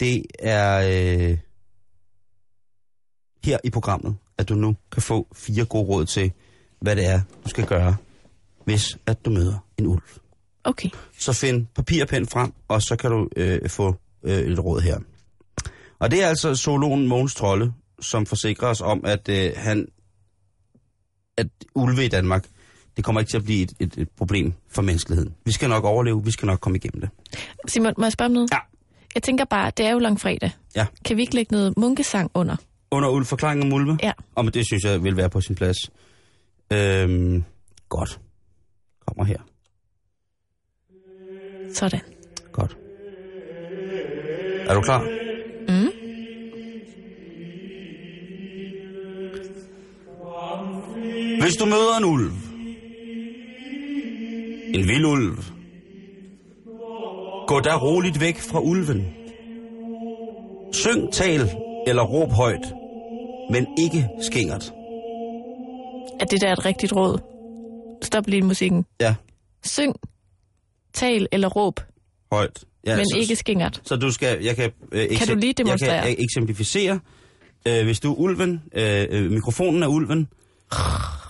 det 0.00 0.22
er 0.38 0.76
øh, 1.30 1.38
her 3.44 3.58
i 3.64 3.70
programmet, 3.70 4.16
at 4.38 4.48
du 4.48 4.54
nu 4.54 4.76
kan 4.92 5.02
få 5.02 5.26
fire 5.34 5.64
gode 5.64 5.88
råd 5.88 6.06
til, 6.06 6.32
hvad 6.80 6.96
det 6.96 7.06
er, 7.06 7.20
du 7.44 7.48
skal 7.48 7.66
gøre, 7.66 7.96
hvis 8.64 8.98
at 9.06 9.24
du 9.24 9.30
møder 9.30 9.58
en 9.78 9.86
ulv. 9.86 10.02
Okay. 10.64 10.88
Så 11.18 11.32
find 11.32 11.66
papir 11.74 12.02
og 12.02 12.08
pen 12.08 12.26
frem, 12.26 12.52
og 12.68 12.82
så 12.82 12.96
kan 12.96 13.10
du 13.10 13.28
øh, 13.36 13.68
få 13.68 13.94
øh, 14.22 14.38
et 14.38 14.64
råd 14.64 14.80
her. 14.80 14.98
Og 15.98 16.10
det 16.10 16.22
er 16.22 16.28
altså 16.28 16.54
zoologen 16.54 17.06
Mogens 17.06 17.34
Trolle, 17.34 17.72
som 18.00 18.26
forsikrer 18.26 18.68
os 18.68 18.80
om, 18.80 19.04
at 19.04 19.28
øh, 19.28 19.52
han 19.56 19.88
at 21.36 21.46
ulve 21.74 22.04
i 22.04 22.08
Danmark, 22.08 22.46
det 22.96 23.04
kommer 23.04 23.20
ikke 23.20 23.30
til 23.30 23.36
at 23.36 23.44
blive 23.44 23.62
et, 23.62 23.72
et, 23.80 23.94
et 23.98 24.08
problem 24.10 24.52
for 24.68 24.82
menneskeligheden. 24.82 25.34
Vi 25.44 25.52
skal 25.52 25.68
nok 25.68 25.84
overleve, 25.84 26.24
vi 26.24 26.30
skal 26.30 26.46
nok 26.46 26.60
komme 26.60 26.76
igennem 26.78 27.00
det. 27.00 27.10
Simon, 27.68 27.94
må 27.98 28.04
jeg 28.04 28.12
spørge 28.12 28.26
om 28.26 28.32
noget? 28.32 28.50
Ja. 28.52 28.58
Jeg 29.14 29.22
tænker 29.22 29.44
bare, 29.44 29.72
det 29.76 29.86
er 29.86 29.90
jo 29.90 29.98
langfredag. 29.98 30.50
Ja. 30.76 30.86
Kan 31.04 31.16
vi 31.16 31.22
ikke 31.22 31.34
lægge 31.34 31.52
noget 31.52 31.76
munkesang 31.76 32.30
under? 32.34 32.56
Under 32.94 33.08
ulv 33.08 33.24
forklaring 33.26 33.62
om 33.62 33.72
ulve? 33.72 33.98
Ja. 34.02 34.12
Og 34.34 34.44
men 34.44 34.54
det 34.54 34.66
synes 34.66 34.84
jeg 34.84 35.02
vil 35.04 35.16
være 35.16 35.30
på 35.30 35.40
sin 35.40 35.54
plads. 35.54 35.76
Øhm, 36.72 37.44
godt. 37.88 38.20
Kommer 39.06 39.24
her. 39.24 39.38
Sådan. 41.74 42.00
Godt. 42.52 42.76
Er 44.68 44.74
du 44.74 44.80
klar? 44.80 45.00
Mm. 45.68 45.90
Hvis 51.40 51.56
du 51.56 51.64
møder 51.64 51.96
en 51.98 52.04
ulv, 52.04 52.32
en 54.74 54.88
vild 54.88 55.04
ulv, 55.04 55.38
gå 57.46 57.60
da 57.60 57.76
roligt 57.76 58.20
væk 58.20 58.38
fra 58.38 58.60
ulven. 58.60 59.14
Syng, 60.72 61.12
tal 61.12 61.40
eller 61.86 62.02
råb 62.02 62.30
højt, 62.32 62.74
men 63.50 63.66
ikke 63.78 64.08
skingert. 64.20 64.72
Er 66.20 66.24
det 66.24 66.40
der 66.40 66.52
et 66.52 66.64
rigtigt 66.64 66.92
råd? 66.92 67.18
Stop 68.02 68.26
lige 68.26 68.42
musikken. 68.42 68.84
Ja, 69.00 69.14
Syng, 69.64 69.94
tal 70.92 71.28
eller 71.32 71.48
råb, 71.48 71.80
højt. 72.32 72.64
Ja, 72.86 72.96
men 72.96 73.06
så, 73.10 73.18
ikke 73.18 73.36
skingert. 73.36 73.80
Så 73.84 73.96
du 73.96 74.10
skal, 74.12 74.42
jeg 74.42 74.56
kan... 74.56 74.72
Øh, 74.92 75.08
Kan 75.18 75.28
du 75.28 75.34
lige 75.34 75.52
demonstrere? 75.52 75.92
Jeg 75.92 76.16
kan 76.16 76.24
eksemplificere. 76.24 77.00
Øh, 77.68 77.84
hvis 77.84 78.00
du 78.00 78.12
er 78.12 78.16
ulven, 78.18 78.62
øh, 78.74 79.06
øh, 79.10 79.30
mikrofonen 79.30 79.82
er 79.82 79.86
ulven, 79.86 80.28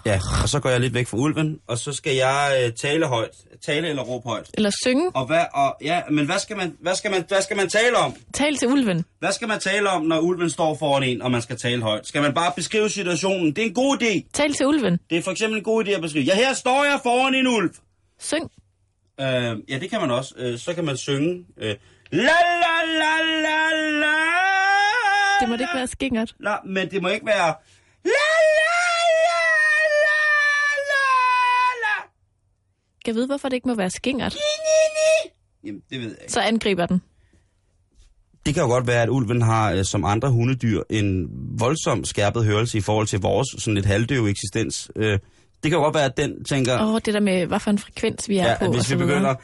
ja, 0.07 0.21
og 0.43 0.49
så 0.49 0.61
går 0.61 0.71
jeg 0.71 0.81
lidt 0.81 0.95
væk 0.95 1.07
fra 1.07 1.17
ulven, 1.19 1.59
og 1.67 1.79
så 1.79 1.93
skal 1.93 2.15
jeg 2.17 2.62
øh, 2.65 2.73
tale 2.73 3.07
højt. 3.07 3.31
Tale 3.67 3.89
eller 3.89 4.03
råbe 4.03 4.29
højt. 4.29 4.51
Eller 4.55 4.71
synge. 4.85 5.11
Og 5.15 5.27
hvad, 5.27 5.45
og, 5.55 5.77
ja, 5.83 6.01
men 6.11 6.27
hvad 6.27 6.39
skal, 6.39 6.57
man, 6.57 6.77
hvad, 6.81 6.95
skal 6.95 7.11
man, 7.11 7.25
hvad 7.29 7.43
skal 7.43 7.57
man 7.57 7.69
tale 7.69 7.97
om? 7.97 8.15
Tal 8.35 8.57
til 8.57 8.69
ulven. 8.69 9.05
Hvad 9.19 9.33
skal 9.33 9.49
man 9.49 9.61
tale 9.61 9.91
om, 9.91 10.03
når 10.03 10.19
ulven 10.21 10.51
står 10.51 10.75
foran 10.75 11.03
en, 11.03 11.23
og 11.23 11.31
man 11.31 11.43
skal 11.43 11.57
tale 11.57 11.83
højt? 11.83 12.07
Skal 12.07 12.23
man 12.23 12.35
bare 12.35 12.53
beskrive 12.57 12.91
situationen? 12.91 13.47
Det 13.57 13.62
er 13.62 13.67
en 13.67 13.75
god 13.75 14.03
idé. 14.03 14.31
Tal 14.33 14.53
til 14.53 14.67
ulven. 14.67 14.99
Det 15.11 15.19
er 15.19 15.23
for 15.23 15.31
eksempel 15.31 15.59
en 15.59 15.65
god 15.65 15.85
idé 15.85 15.91
at 15.91 16.01
beskrive. 16.01 16.25
Ja, 16.25 16.35
her 16.35 16.53
står 16.55 16.85
jeg 16.85 17.01
foran 17.03 17.35
en 17.35 17.47
ulv. 17.47 17.71
Syng. 18.19 18.51
Øh, 19.21 19.27
ja, 19.69 19.79
det 19.79 19.91
kan 19.91 20.01
man 20.01 20.11
også. 20.11 20.35
Øh, 20.37 20.59
så 20.59 20.75
kan 20.75 20.85
man 20.85 20.97
synge. 20.97 21.45
Øh, 21.59 21.75
la 22.12 22.23
la 22.65 22.77
la 23.01 23.15
la 23.45 23.59
la. 24.01 24.15
Det 25.41 25.49
må 25.49 25.55
det 25.55 25.61
ikke 25.61 25.75
være 25.75 25.87
skingert. 25.87 26.35
La, 26.41 26.57
men 26.67 26.91
det 26.91 27.03
må 27.03 27.09
ikke 27.09 27.27
være... 27.27 27.55
La 28.05 28.11
la 28.59 28.75
la 29.27 29.41
la 30.05 30.21
la 30.91 31.07
la. 31.85 31.97
Kan 32.93 32.94
jeg 33.07 33.15
vide, 33.15 33.27
hvorfor 33.27 33.49
det 33.49 33.57
ikke 33.57 33.69
må 33.69 33.75
være 33.75 33.91
skingert? 33.91 34.37
Jamen, 35.65 35.83
det 35.91 36.01
ved 36.01 36.09
jeg 36.09 36.17
ikke. 36.21 36.33
Så 36.33 36.41
angriber 36.41 36.87
den. 36.87 37.03
Det 38.47 38.55
kan 38.55 38.63
jo 38.63 38.69
godt 38.69 38.87
være, 38.87 39.03
at 39.03 39.09
ulven 39.09 39.43
har, 39.43 39.73
øh, 39.73 39.85
som 39.85 40.05
andre 40.05 40.31
hundedyr, 40.31 40.83
en 40.91 41.29
voldsom 41.59 42.05
skærpet 42.05 42.45
hørelse 42.45 42.79
i 42.79 42.81
forhold 42.81 43.07
til 43.07 43.21
vores 43.21 43.63
sådan 43.63 43.75
lidt 43.75 43.87
halvdøve 43.87 44.31
eksistens. 44.31 44.91
Øh, 44.97 45.13
det 45.63 45.71
kan 45.71 45.73
jo 45.73 45.85
godt 45.85 45.95
være, 45.95 46.05
at 46.05 46.17
den 46.17 46.45
tænker... 46.45 46.81
Åh, 46.81 46.95
oh, 46.95 47.01
det 47.05 47.15
der 47.15 47.21
med, 47.21 47.47
hvad 47.47 47.61
for 47.61 47.71
en 47.71 47.79
frekvens 47.79 48.29
vi 48.29 48.39
er 48.39 48.51
ja, 48.51 48.59
på. 48.59 48.73
hvis 48.73 48.91
vi 48.91 48.97
begynder... 48.97 49.35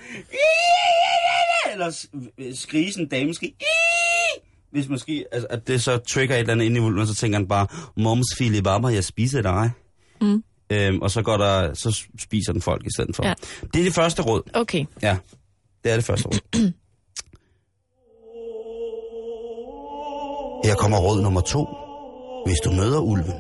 Eller 1.72 2.06
skrige 2.54 2.92
sådan 2.92 3.04
en 3.04 3.08
dameskrig. 3.08 3.54
Hvis 4.72 4.88
måske, 4.88 5.24
altså, 5.32 5.46
at 5.50 5.68
det 5.68 5.82
så 5.82 5.98
trigger 5.98 6.34
et 6.34 6.40
eller 6.40 6.52
andet 6.52 6.64
ind 6.66 6.76
i 6.76 6.80
ulven, 6.80 7.06
så 7.06 7.14
tænker 7.14 7.38
han 7.38 7.48
bare, 7.48 7.66
Moms 7.96 8.26
Philip 8.36 8.64
Baba, 8.64 8.88
jeg 8.88 9.04
spiser 9.04 9.42
dig. 9.42 9.70
Mm. 10.20 10.42
Øhm, 10.70 11.02
og 11.02 11.10
så, 11.10 11.22
går 11.22 11.36
der, 11.36 11.74
så 11.74 12.04
spiser 12.18 12.52
den 12.52 12.62
folk 12.62 12.86
i 12.86 12.90
stedet 12.96 13.16
for. 13.16 13.26
Ja. 13.26 13.34
Det 13.74 13.80
er 13.80 13.84
det 13.84 13.94
første 13.94 14.22
råd. 14.22 14.42
Okay. 14.54 14.84
Ja, 15.02 15.16
det 15.84 15.92
er 15.92 15.96
det 15.96 16.04
første 16.04 16.28
råd. 16.28 16.72
Her 20.64 20.74
kommer 20.74 20.98
råd 20.98 21.22
nummer 21.22 21.40
to. 21.40 21.68
Hvis 22.46 22.58
du 22.64 22.72
møder 22.72 22.98
ulven. 23.00 23.34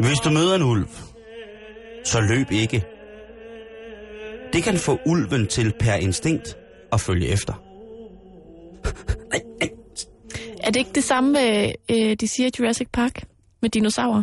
Hvis 0.00 0.18
du 0.18 0.30
møder 0.30 0.54
en 0.54 0.62
ulv, 0.62 0.88
så 2.04 2.20
løb 2.20 2.50
ikke. 2.50 2.84
Det 4.52 4.62
kan 4.62 4.76
få 4.76 4.98
ulven 5.06 5.46
til 5.46 5.74
per 5.78 5.94
instinkt 5.94 6.56
at 6.92 7.00
følge 7.00 7.28
efter. 7.28 7.62
Er 10.62 10.70
det 10.70 10.76
ikke 10.76 10.92
det 10.94 11.04
samme, 11.04 11.40
øh, 11.90 12.16
de 12.20 12.28
siger 12.28 12.46
i 12.46 12.50
Jurassic 12.58 12.88
Park 12.92 13.24
med 13.62 13.70
dinosaurer? 13.70 14.22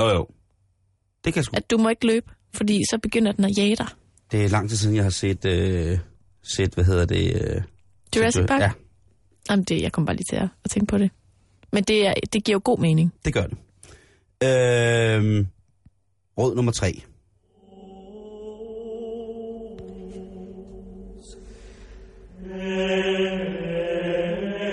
Jo 0.00 0.08
jo. 0.08 0.26
Det 1.24 1.34
kan 1.34 1.44
sgu. 1.44 1.56
At 1.56 1.70
du 1.70 1.78
må 1.78 1.88
ikke 1.88 2.06
løbe, 2.06 2.30
fordi 2.54 2.82
så 2.90 2.98
begynder 3.02 3.32
den 3.32 3.44
at 3.44 3.58
jage 3.58 3.76
dig. 3.76 3.86
Det 4.32 4.44
er 4.44 4.48
lang 4.48 4.68
tid 4.68 4.76
siden, 4.76 4.96
jeg 4.96 5.04
har 5.04 5.10
set, 5.10 5.44
øh, 5.44 5.98
set 6.42 6.74
hvad 6.74 6.84
hedder 6.84 7.06
det? 7.06 7.34
Øh, 7.34 7.62
Jurassic 8.16 8.46
Park? 8.46 8.60
Ja, 8.60 8.70
Jamen, 9.50 9.64
det, 9.64 9.82
jeg 9.82 9.92
kom 9.92 10.06
bare 10.06 10.16
lige 10.16 10.26
til 10.30 10.36
at, 10.36 10.48
at 10.64 10.70
tænke 10.70 10.86
på 10.86 10.98
det. 10.98 11.10
Men 11.72 11.84
det, 11.84 12.06
er, 12.06 12.14
det 12.32 12.44
giver 12.44 12.54
jo 12.54 12.60
god 12.64 12.78
mening. 12.78 13.12
det 13.24 13.34
gør 13.34 13.46
det. 13.46 13.58
Øh, 14.42 15.46
råd 16.38 16.54
nummer 16.54 16.72
tre. 16.72 17.02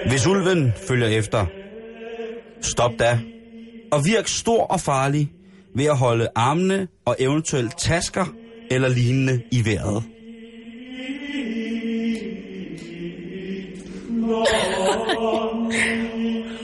Hvis 0.07 0.27
ulven 0.27 0.73
følger 0.87 1.07
efter, 1.07 1.45
stop 2.61 2.91
da. 2.99 3.19
Og 3.91 4.05
virk 4.05 4.27
stor 4.27 4.63
og 4.63 4.79
farlig 4.81 5.31
ved 5.75 5.85
at 5.85 5.97
holde 5.97 6.27
armene 6.35 6.87
og 7.05 7.15
eventuelt 7.19 7.73
tasker 7.77 8.25
eller 8.71 8.87
lignende 8.89 9.41
i 9.51 9.65
vejret. 9.65 10.03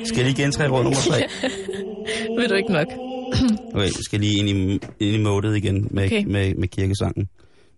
Skal 0.06 0.18
jeg 0.18 0.26
lige 0.26 0.44
gentage 0.44 0.70
råd 0.70 0.84
nummer 0.84 1.00
tre? 1.00 1.28
Ved 2.40 2.48
du 2.48 2.56
ikke 2.56 2.72
nok? 2.74 2.88
Okay, 3.74 3.84
jeg 3.86 3.92
skal 4.02 4.20
lige 4.20 4.38
ind 4.40 4.50
i, 4.50 4.54
ind 4.74 5.16
i 5.16 5.18
modet 5.18 5.56
igen 5.58 5.88
med, 5.92 6.06
okay. 6.06 6.24
med, 6.28 6.56
med 6.56 6.68
kirkesangen. 6.68 7.28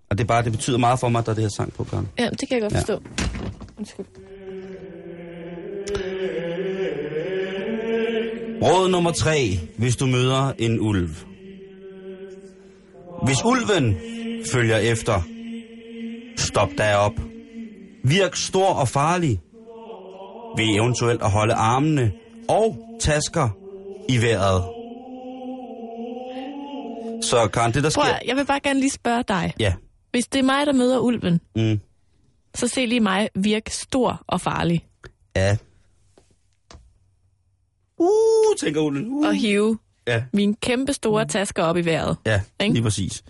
Og 0.09 0.17
det 0.17 0.23
er 0.23 0.27
bare, 0.27 0.43
det 0.43 0.51
betyder 0.51 0.77
meget 0.77 0.99
for 0.99 1.09
mig, 1.09 1.19
at 1.19 1.25
der 1.25 1.31
er 1.31 1.35
det 1.35 1.43
her 1.43 1.49
sang 1.49 1.73
på, 1.73 1.83
Karen. 1.83 2.07
Ja, 2.19 2.29
det 2.29 2.39
kan 2.39 2.49
jeg 2.51 2.61
godt 2.61 2.73
Ja. 2.73 2.77
forstå. 2.79 3.01
Undskyld. 3.77 4.05
Råd 8.63 8.89
nummer 8.89 9.11
tre, 9.11 9.59
hvis 9.77 9.95
du 9.95 10.05
møder 10.05 10.51
en 10.59 10.79
ulv. 10.79 11.09
Hvis 13.25 13.37
ulven 13.45 13.95
følger 14.53 14.77
efter, 14.77 15.21
stop 16.37 16.69
da 16.77 16.95
op. 16.95 17.11
Virk 18.03 18.35
stor 18.35 18.67
og 18.73 18.87
farlig 18.87 19.39
ved 20.57 20.75
eventuelt 20.75 21.21
at 21.21 21.31
holde 21.31 21.53
armene 21.53 22.11
og 22.49 22.77
tasker 22.99 23.49
i 24.09 24.17
vejret. 24.21 24.63
Så 27.23 27.47
Karen, 27.53 27.73
det 27.73 27.83
der 27.83 27.91
Prøv 27.95 28.03
sker... 28.05 28.13
at, 28.13 28.21
jeg 28.27 28.35
vil 28.35 28.45
bare 28.45 28.59
gerne 28.59 28.79
lige 28.79 28.91
spørge 28.91 29.23
dig. 29.27 29.53
Ja, 29.59 29.73
Hvis 30.11 30.25
det 30.27 30.39
er 30.39 30.43
mig, 30.43 30.65
der 30.65 30.73
møder 30.73 30.99
ulven, 30.99 31.39
mm, 31.55 31.79
så 32.55 32.67
se 32.67 32.85
lige 32.85 32.99
mig 32.99 33.29
virke 33.35 33.71
stor 33.75 34.23
og 34.27 34.41
farlig. 34.41 34.85
ja. 35.35 35.57
Uh, 38.03 38.55
tænker 38.59 38.81
ulven. 38.81 39.07
Uh. 39.07 39.27
Og 39.27 39.35
hive 39.35 39.77
Ja, 40.07 40.23
mine 40.33 40.55
kæmpe 40.55 40.93
store 40.93 41.25
tasker 41.27 41.63
op 41.63 41.77
i 41.77 41.85
vejret. 41.85 42.17
ja, 42.25 42.41
Ikke? 42.61 42.73
lige 42.73 42.83
præcis. 42.83 43.23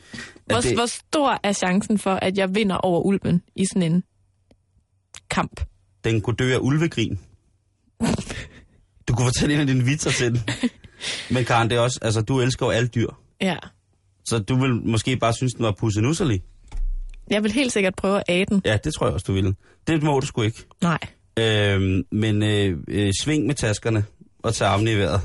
Hvor, 0.46 0.56
At 0.58 0.64
det, 0.64 0.74
hvor 0.76 0.86
stor 0.86 1.40
er 1.44 1.54
chancen 1.54 1.98
for, 1.98 2.14
at 2.14 2.38
jeg 2.38 2.56
vinder 2.56 2.76
over 2.76 3.02
ulven 3.02 3.42
i 3.56 3.66
sådan 3.66 3.92
en 3.94 4.04
kamp? 5.30 5.62
den 6.04 6.22
kunne 6.22 6.36
dø 6.36 6.54
af 6.54 6.58
ulvegrin. 6.62 7.20
Du 9.08 9.14
kunne 9.16 9.26
fortælle 9.26 9.54
en 9.56 9.62
af 9.62 9.68
dine 9.68 9.84
vitser 9.84 10.12
til 10.12 10.32
den. 10.32 10.40
Men 11.36 11.46
Karen, 11.46 11.70
det 11.70 11.76
er 11.76 11.80
også, 11.80 12.00
altså, 12.02 12.22
du 12.22 12.40
elsker 12.42 12.66
jo 12.66 12.70
alle 12.70 12.88
dyr. 12.88 13.08
Ja. 13.42 13.56
Så 14.26 14.40
du 14.40 14.56
vil 14.56 14.74
måske 14.74 15.18
bare 15.18 15.34
synes, 15.34 15.54
den 15.54 15.66
var 15.66 15.72
pussenusserlig. 15.72 16.42
Jeg 17.30 17.44
vil 17.44 17.52
helt 17.52 17.72
sikkert 17.72 17.96
prøve 17.96 18.18
at 18.18 18.24
æde 18.30 18.46
den. 18.46 18.62
Ja, 18.66 18.78
det 18.84 18.94
tror 18.94 19.06
jeg 19.06 19.14
også, 19.14 19.24
du 19.28 19.34
ville. 19.34 19.56
Det 19.88 20.04
må 20.04 20.20
du 20.20 20.26
sgu 20.26 20.42
ikke. 20.42 20.64
Nej. 20.82 20.98
Øhm, 21.40 22.04
men 22.12 22.44
øh, 22.44 22.78
øh, 22.88 23.12
sving 23.22 23.46
med 23.46 23.56
taskerne 23.56 24.06
og 24.44 24.54
tage 24.56 24.70
armene 24.70 24.92
i 24.92 24.96
vejret. 24.96 25.22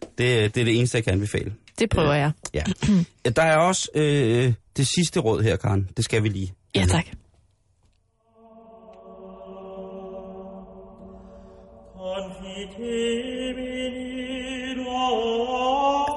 Det, 0.00 0.54
det 0.54 0.60
er 0.60 0.64
det 0.64 0.78
eneste, 0.78 0.96
jeg 0.96 1.04
kan 1.04 1.12
anbefale. 1.12 1.54
Det 1.78 1.90
prøver 1.90 2.14
jeg. 2.14 2.32
Ja. 2.54 2.62
Der 3.36 3.42
er 3.42 3.56
også 3.56 3.88
øh, 3.94 4.52
det 4.76 4.86
sidste 4.86 5.20
råd 5.20 5.42
her, 5.42 5.56
Karen. 5.56 5.88
Det 5.96 6.04
skal 6.04 6.22
vi 6.22 6.28
lige. 6.28 6.52
Ja, 6.74 6.86
tak. 6.86 7.04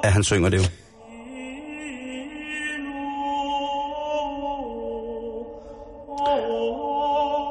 Ja, 0.04 0.10
han 0.10 0.24
synger 0.24 0.50
det 0.50 0.58
jo. 0.58 0.64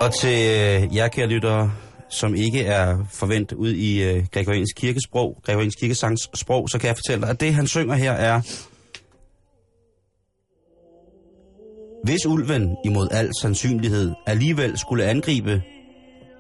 Og 0.01 0.14
til 0.20 0.28
øh, 0.28 0.97
jer, 0.97 1.09
kære 1.09 1.26
lyttere, 1.26 1.72
som 2.13 2.35
ikke 2.35 2.65
er 2.65 2.99
forventet 3.11 3.57
ud 3.57 3.71
i 3.71 4.03
øh, 4.03 4.27
gregoriansk 4.33 4.77
kirkesprog, 4.77 5.41
gregoriansk 5.45 5.79
kirkesangs 5.79 6.29
sprog, 6.35 6.69
så 6.69 6.79
kan 6.79 6.89
jeg 6.89 6.97
fortælle 6.97 7.23
dig, 7.23 7.31
at 7.31 7.41
det, 7.41 7.55
han 7.55 7.67
synger 7.67 7.95
her, 7.95 8.13
er... 8.13 8.41
Hvis 12.05 12.27
ulven 12.27 12.77
imod 12.85 13.09
al 13.11 13.31
sandsynlighed 13.41 14.13
alligevel 14.27 14.79
skulle 14.79 15.05
angribe, 15.05 15.63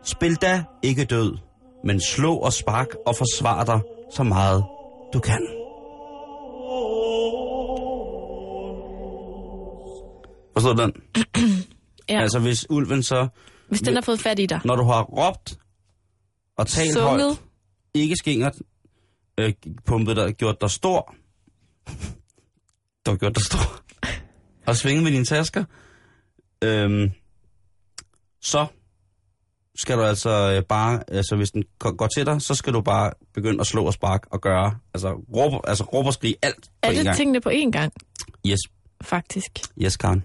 spil 0.04 0.34
da 0.34 0.64
ikke 0.82 1.04
død, 1.04 1.36
men 1.84 2.00
slå 2.00 2.34
og 2.34 2.52
spark 2.52 2.88
og 3.06 3.16
forsvar 3.16 3.64
dig 3.64 3.80
så 4.14 4.22
meget 4.22 4.64
du 5.12 5.20
kan. 5.20 5.46
Forstår 10.52 10.72
du 10.72 10.82
den? 10.82 10.92
Ja. 12.08 12.20
Altså 12.20 12.38
hvis 12.38 12.70
ulven 12.70 13.02
så, 13.02 13.28
Hvis 13.68 13.80
den 13.80 13.94
har 13.94 14.00
fået 14.00 14.20
fat 14.20 14.38
i 14.38 14.46
dig. 14.46 14.60
når 14.64 14.76
du 14.76 14.84
har 14.84 15.02
råbt 15.02 15.58
og 16.56 16.66
talt 16.66 16.92
Sunget. 16.92 17.26
højt, 17.26 17.38
ikke 17.94 18.16
skingert, 18.16 18.54
øh, 19.38 19.52
pumpet 19.84 20.16
dig, 20.16 20.34
gjort 20.34 20.60
dig 20.60 20.70
stor, 20.70 21.14
du 23.06 23.10
har 23.10 23.16
gjort 23.16 23.34
dig 23.34 23.44
stor, 23.44 23.82
og 24.66 24.76
svinget 24.76 25.02
med 25.04 25.12
dine 25.12 25.24
tasker, 25.24 25.64
øhm, 26.64 27.10
så 28.40 28.66
skal 29.76 29.96
du 29.96 30.02
altså 30.02 30.30
øh, 30.56 30.62
bare, 30.68 31.02
altså 31.08 31.36
hvis 31.36 31.50
den 31.50 31.64
går 31.78 32.06
til 32.16 32.26
dig, 32.26 32.42
så 32.42 32.54
skal 32.54 32.72
du 32.72 32.80
bare 32.80 33.12
begynde 33.34 33.60
at 33.60 33.66
slå 33.66 33.84
og 33.84 33.92
sparke 33.92 34.26
og 34.32 34.40
gøre, 34.40 34.78
altså 34.94 35.12
råbe, 35.36 35.68
altså 35.68 35.84
råbe 35.84 36.08
og 36.08 36.14
skrige 36.14 36.36
alt 36.42 36.62
på 36.62 36.68
Er 36.82 36.90
en 36.90 36.96
det 36.96 37.04
gang. 37.04 37.16
tingene 37.16 37.40
på 37.40 37.48
én 37.48 37.70
gang? 37.70 37.92
Yes. 38.46 38.58
faktisk. 39.02 39.50
Yes, 39.82 39.96
Karen. 39.96 40.24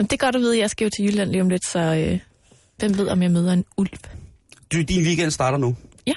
Det 0.00 0.12
er 0.12 0.16
godt 0.16 0.34
at 0.36 0.40
vide, 0.40 0.54
at 0.54 0.60
jeg 0.60 0.70
skal 0.70 0.84
jo 0.84 0.90
til 0.96 1.04
Jylland 1.04 1.30
lige 1.30 1.42
om 1.42 1.48
lidt, 1.48 1.66
så 1.66 1.78
øh, 1.78 2.20
hvem 2.78 2.98
ved, 2.98 3.08
om 3.08 3.22
jeg 3.22 3.30
møder 3.30 3.52
en 3.52 3.64
ulv. 3.76 3.98
Du, 4.74 4.82
din 4.82 5.02
weekend 5.02 5.30
starter 5.30 5.58
nu. 5.58 5.76
Ja. 6.06 6.14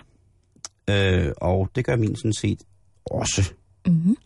Øh, 0.89 1.33
og 1.37 1.69
det 1.75 1.85
gør 1.85 1.95
min 1.95 2.15
sådan 2.15 2.33
set 2.33 2.59
også. 3.05 3.53
Mm-hmm. 3.87 4.17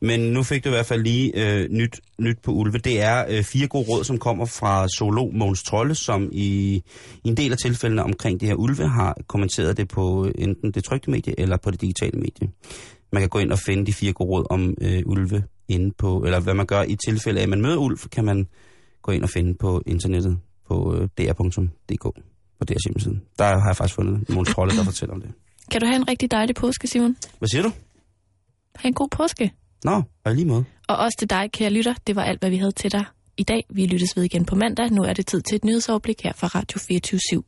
Men 0.00 0.20
nu 0.20 0.42
fik 0.42 0.64
du 0.64 0.68
i 0.68 0.72
hvert 0.72 0.86
fald 0.86 1.02
lige 1.02 1.32
øh, 1.34 1.70
nyt, 1.70 2.00
nyt 2.18 2.38
på 2.42 2.50
ulve. 2.50 2.78
Det 2.78 3.00
er 3.00 3.24
øh, 3.28 3.44
fire 3.44 3.66
gode 3.66 3.88
råd, 3.88 4.04
som 4.04 4.18
kommer 4.18 4.46
fra 4.46 4.88
zoolog 4.88 5.34
Mogens 5.34 5.62
Trolle, 5.62 5.94
som 5.94 6.28
i, 6.32 6.74
i 7.24 7.28
en 7.28 7.36
del 7.36 7.52
af 7.52 7.58
tilfældene 7.58 8.04
omkring 8.04 8.40
det 8.40 8.48
her 8.48 8.54
ulve 8.54 8.88
har 8.88 9.16
kommenteret 9.26 9.76
det 9.76 9.88
på 9.88 10.30
enten 10.34 10.70
det 10.70 10.84
trygte 10.84 11.10
medie 11.10 11.40
eller 11.40 11.56
på 11.56 11.70
det 11.70 11.80
digitale 11.80 12.18
medie. 12.18 12.50
Man 13.12 13.22
kan 13.22 13.28
gå 13.28 13.38
ind 13.38 13.52
og 13.52 13.58
finde 13.58 13.86
de 13.86 13.92
fire 13.92 14.12
gode 14.12 14.30
råd 14.30 14.46
om 14.50 14.74
øh, 14.80 15.02
ulve 15.06 15.44
inde 15.68 15.94
på, 15.98 16.24
eller 16.24 16.40
hvad 16.40 16.54
man 16.54 16.66
gør 16.66 16.82
i 16.82 16.96
tilfælde 17.08 17.40
af, 17.40 17.42
at 17.42 17.48
man 17.48 17.62
møder 17.62 17.76
ulv, 17.76 17.98
kan 17.98 18.24
man 18.24 18.46
gå 19.02 19.12
ind 19.12 19.22
og 19.22 19.30
finde 19.30 19.54
på 19.54 19.82
internettet 19.86 20.38
på 20.68 20.94
øh, 20.96 21.08
dr.dk 21.18 22.33
på 22.64 22.68
deres 22.72 22.82
hjemmeside. 22.86 23.16
Der 23.38 23.44
har 23.44 23.68
jeg 23.70 23.76
faktisk 23.76 23.94
fundet 23.94 24.14
Mogens 24.34 24.48
Trolle, 24.54 24.76
der 24.76 24.84
fortæller 24.92 25.14
om 25.14 25.20
det. 25.20 25.30
Kan 25.70 25.80
du 25.80 25.86
have 25.86 25.96
en 25.96 26.08
rigtig 26.08 26.30
dejlig 26.30 26.54
påske, 26.56 26.86
Simon? 26.88 27.16
Hvad 27.38 27.48
siger 27.48 27.62
du? 27.62 27.70
Ha' 28.76 28.88
en 28.88 28.94
god 28.94 29.08
påske. 29.08 29.52
Nå, 29.84 30.02
og 30.24 30.34
lige 30.34 30.46
måde. 30.46 30.64
Og 30.88 30.96
også 30.96 31.16
til 31.18 31.30
dig, 31.30 31.50
kære 31.52 31.70
lytter. 31.70 31.94
Det 32.06 32.16
var 32.16 32.22
alt, 32.22 32.40
hvad 32.40 32.50
vi 32.50 32.56
havde 32.56 32.72
til 32.72 32.92
dig 32.92 33.04
i 33.36 33.42
dag. 33.42 33.62
Vi 33.70 33.86
lyttes 33.86 34.16
ved 34.16 34.22
igen 34.24 34.44
på 34.44 34.54
mandag. 34.54 34.90
Nu 34.90 35.02
er 35.02 35.12
det 35.12 35.26
tid 35.26 35.40
til 35.40 35.56
et 35.56 35.64
nyhedsoverblik 35.64 36.22
her 36.24 36.32
fra 36.32 36.46
Radio 36.46 36.78
24 36.78 37.20
/7. 37.32 37.40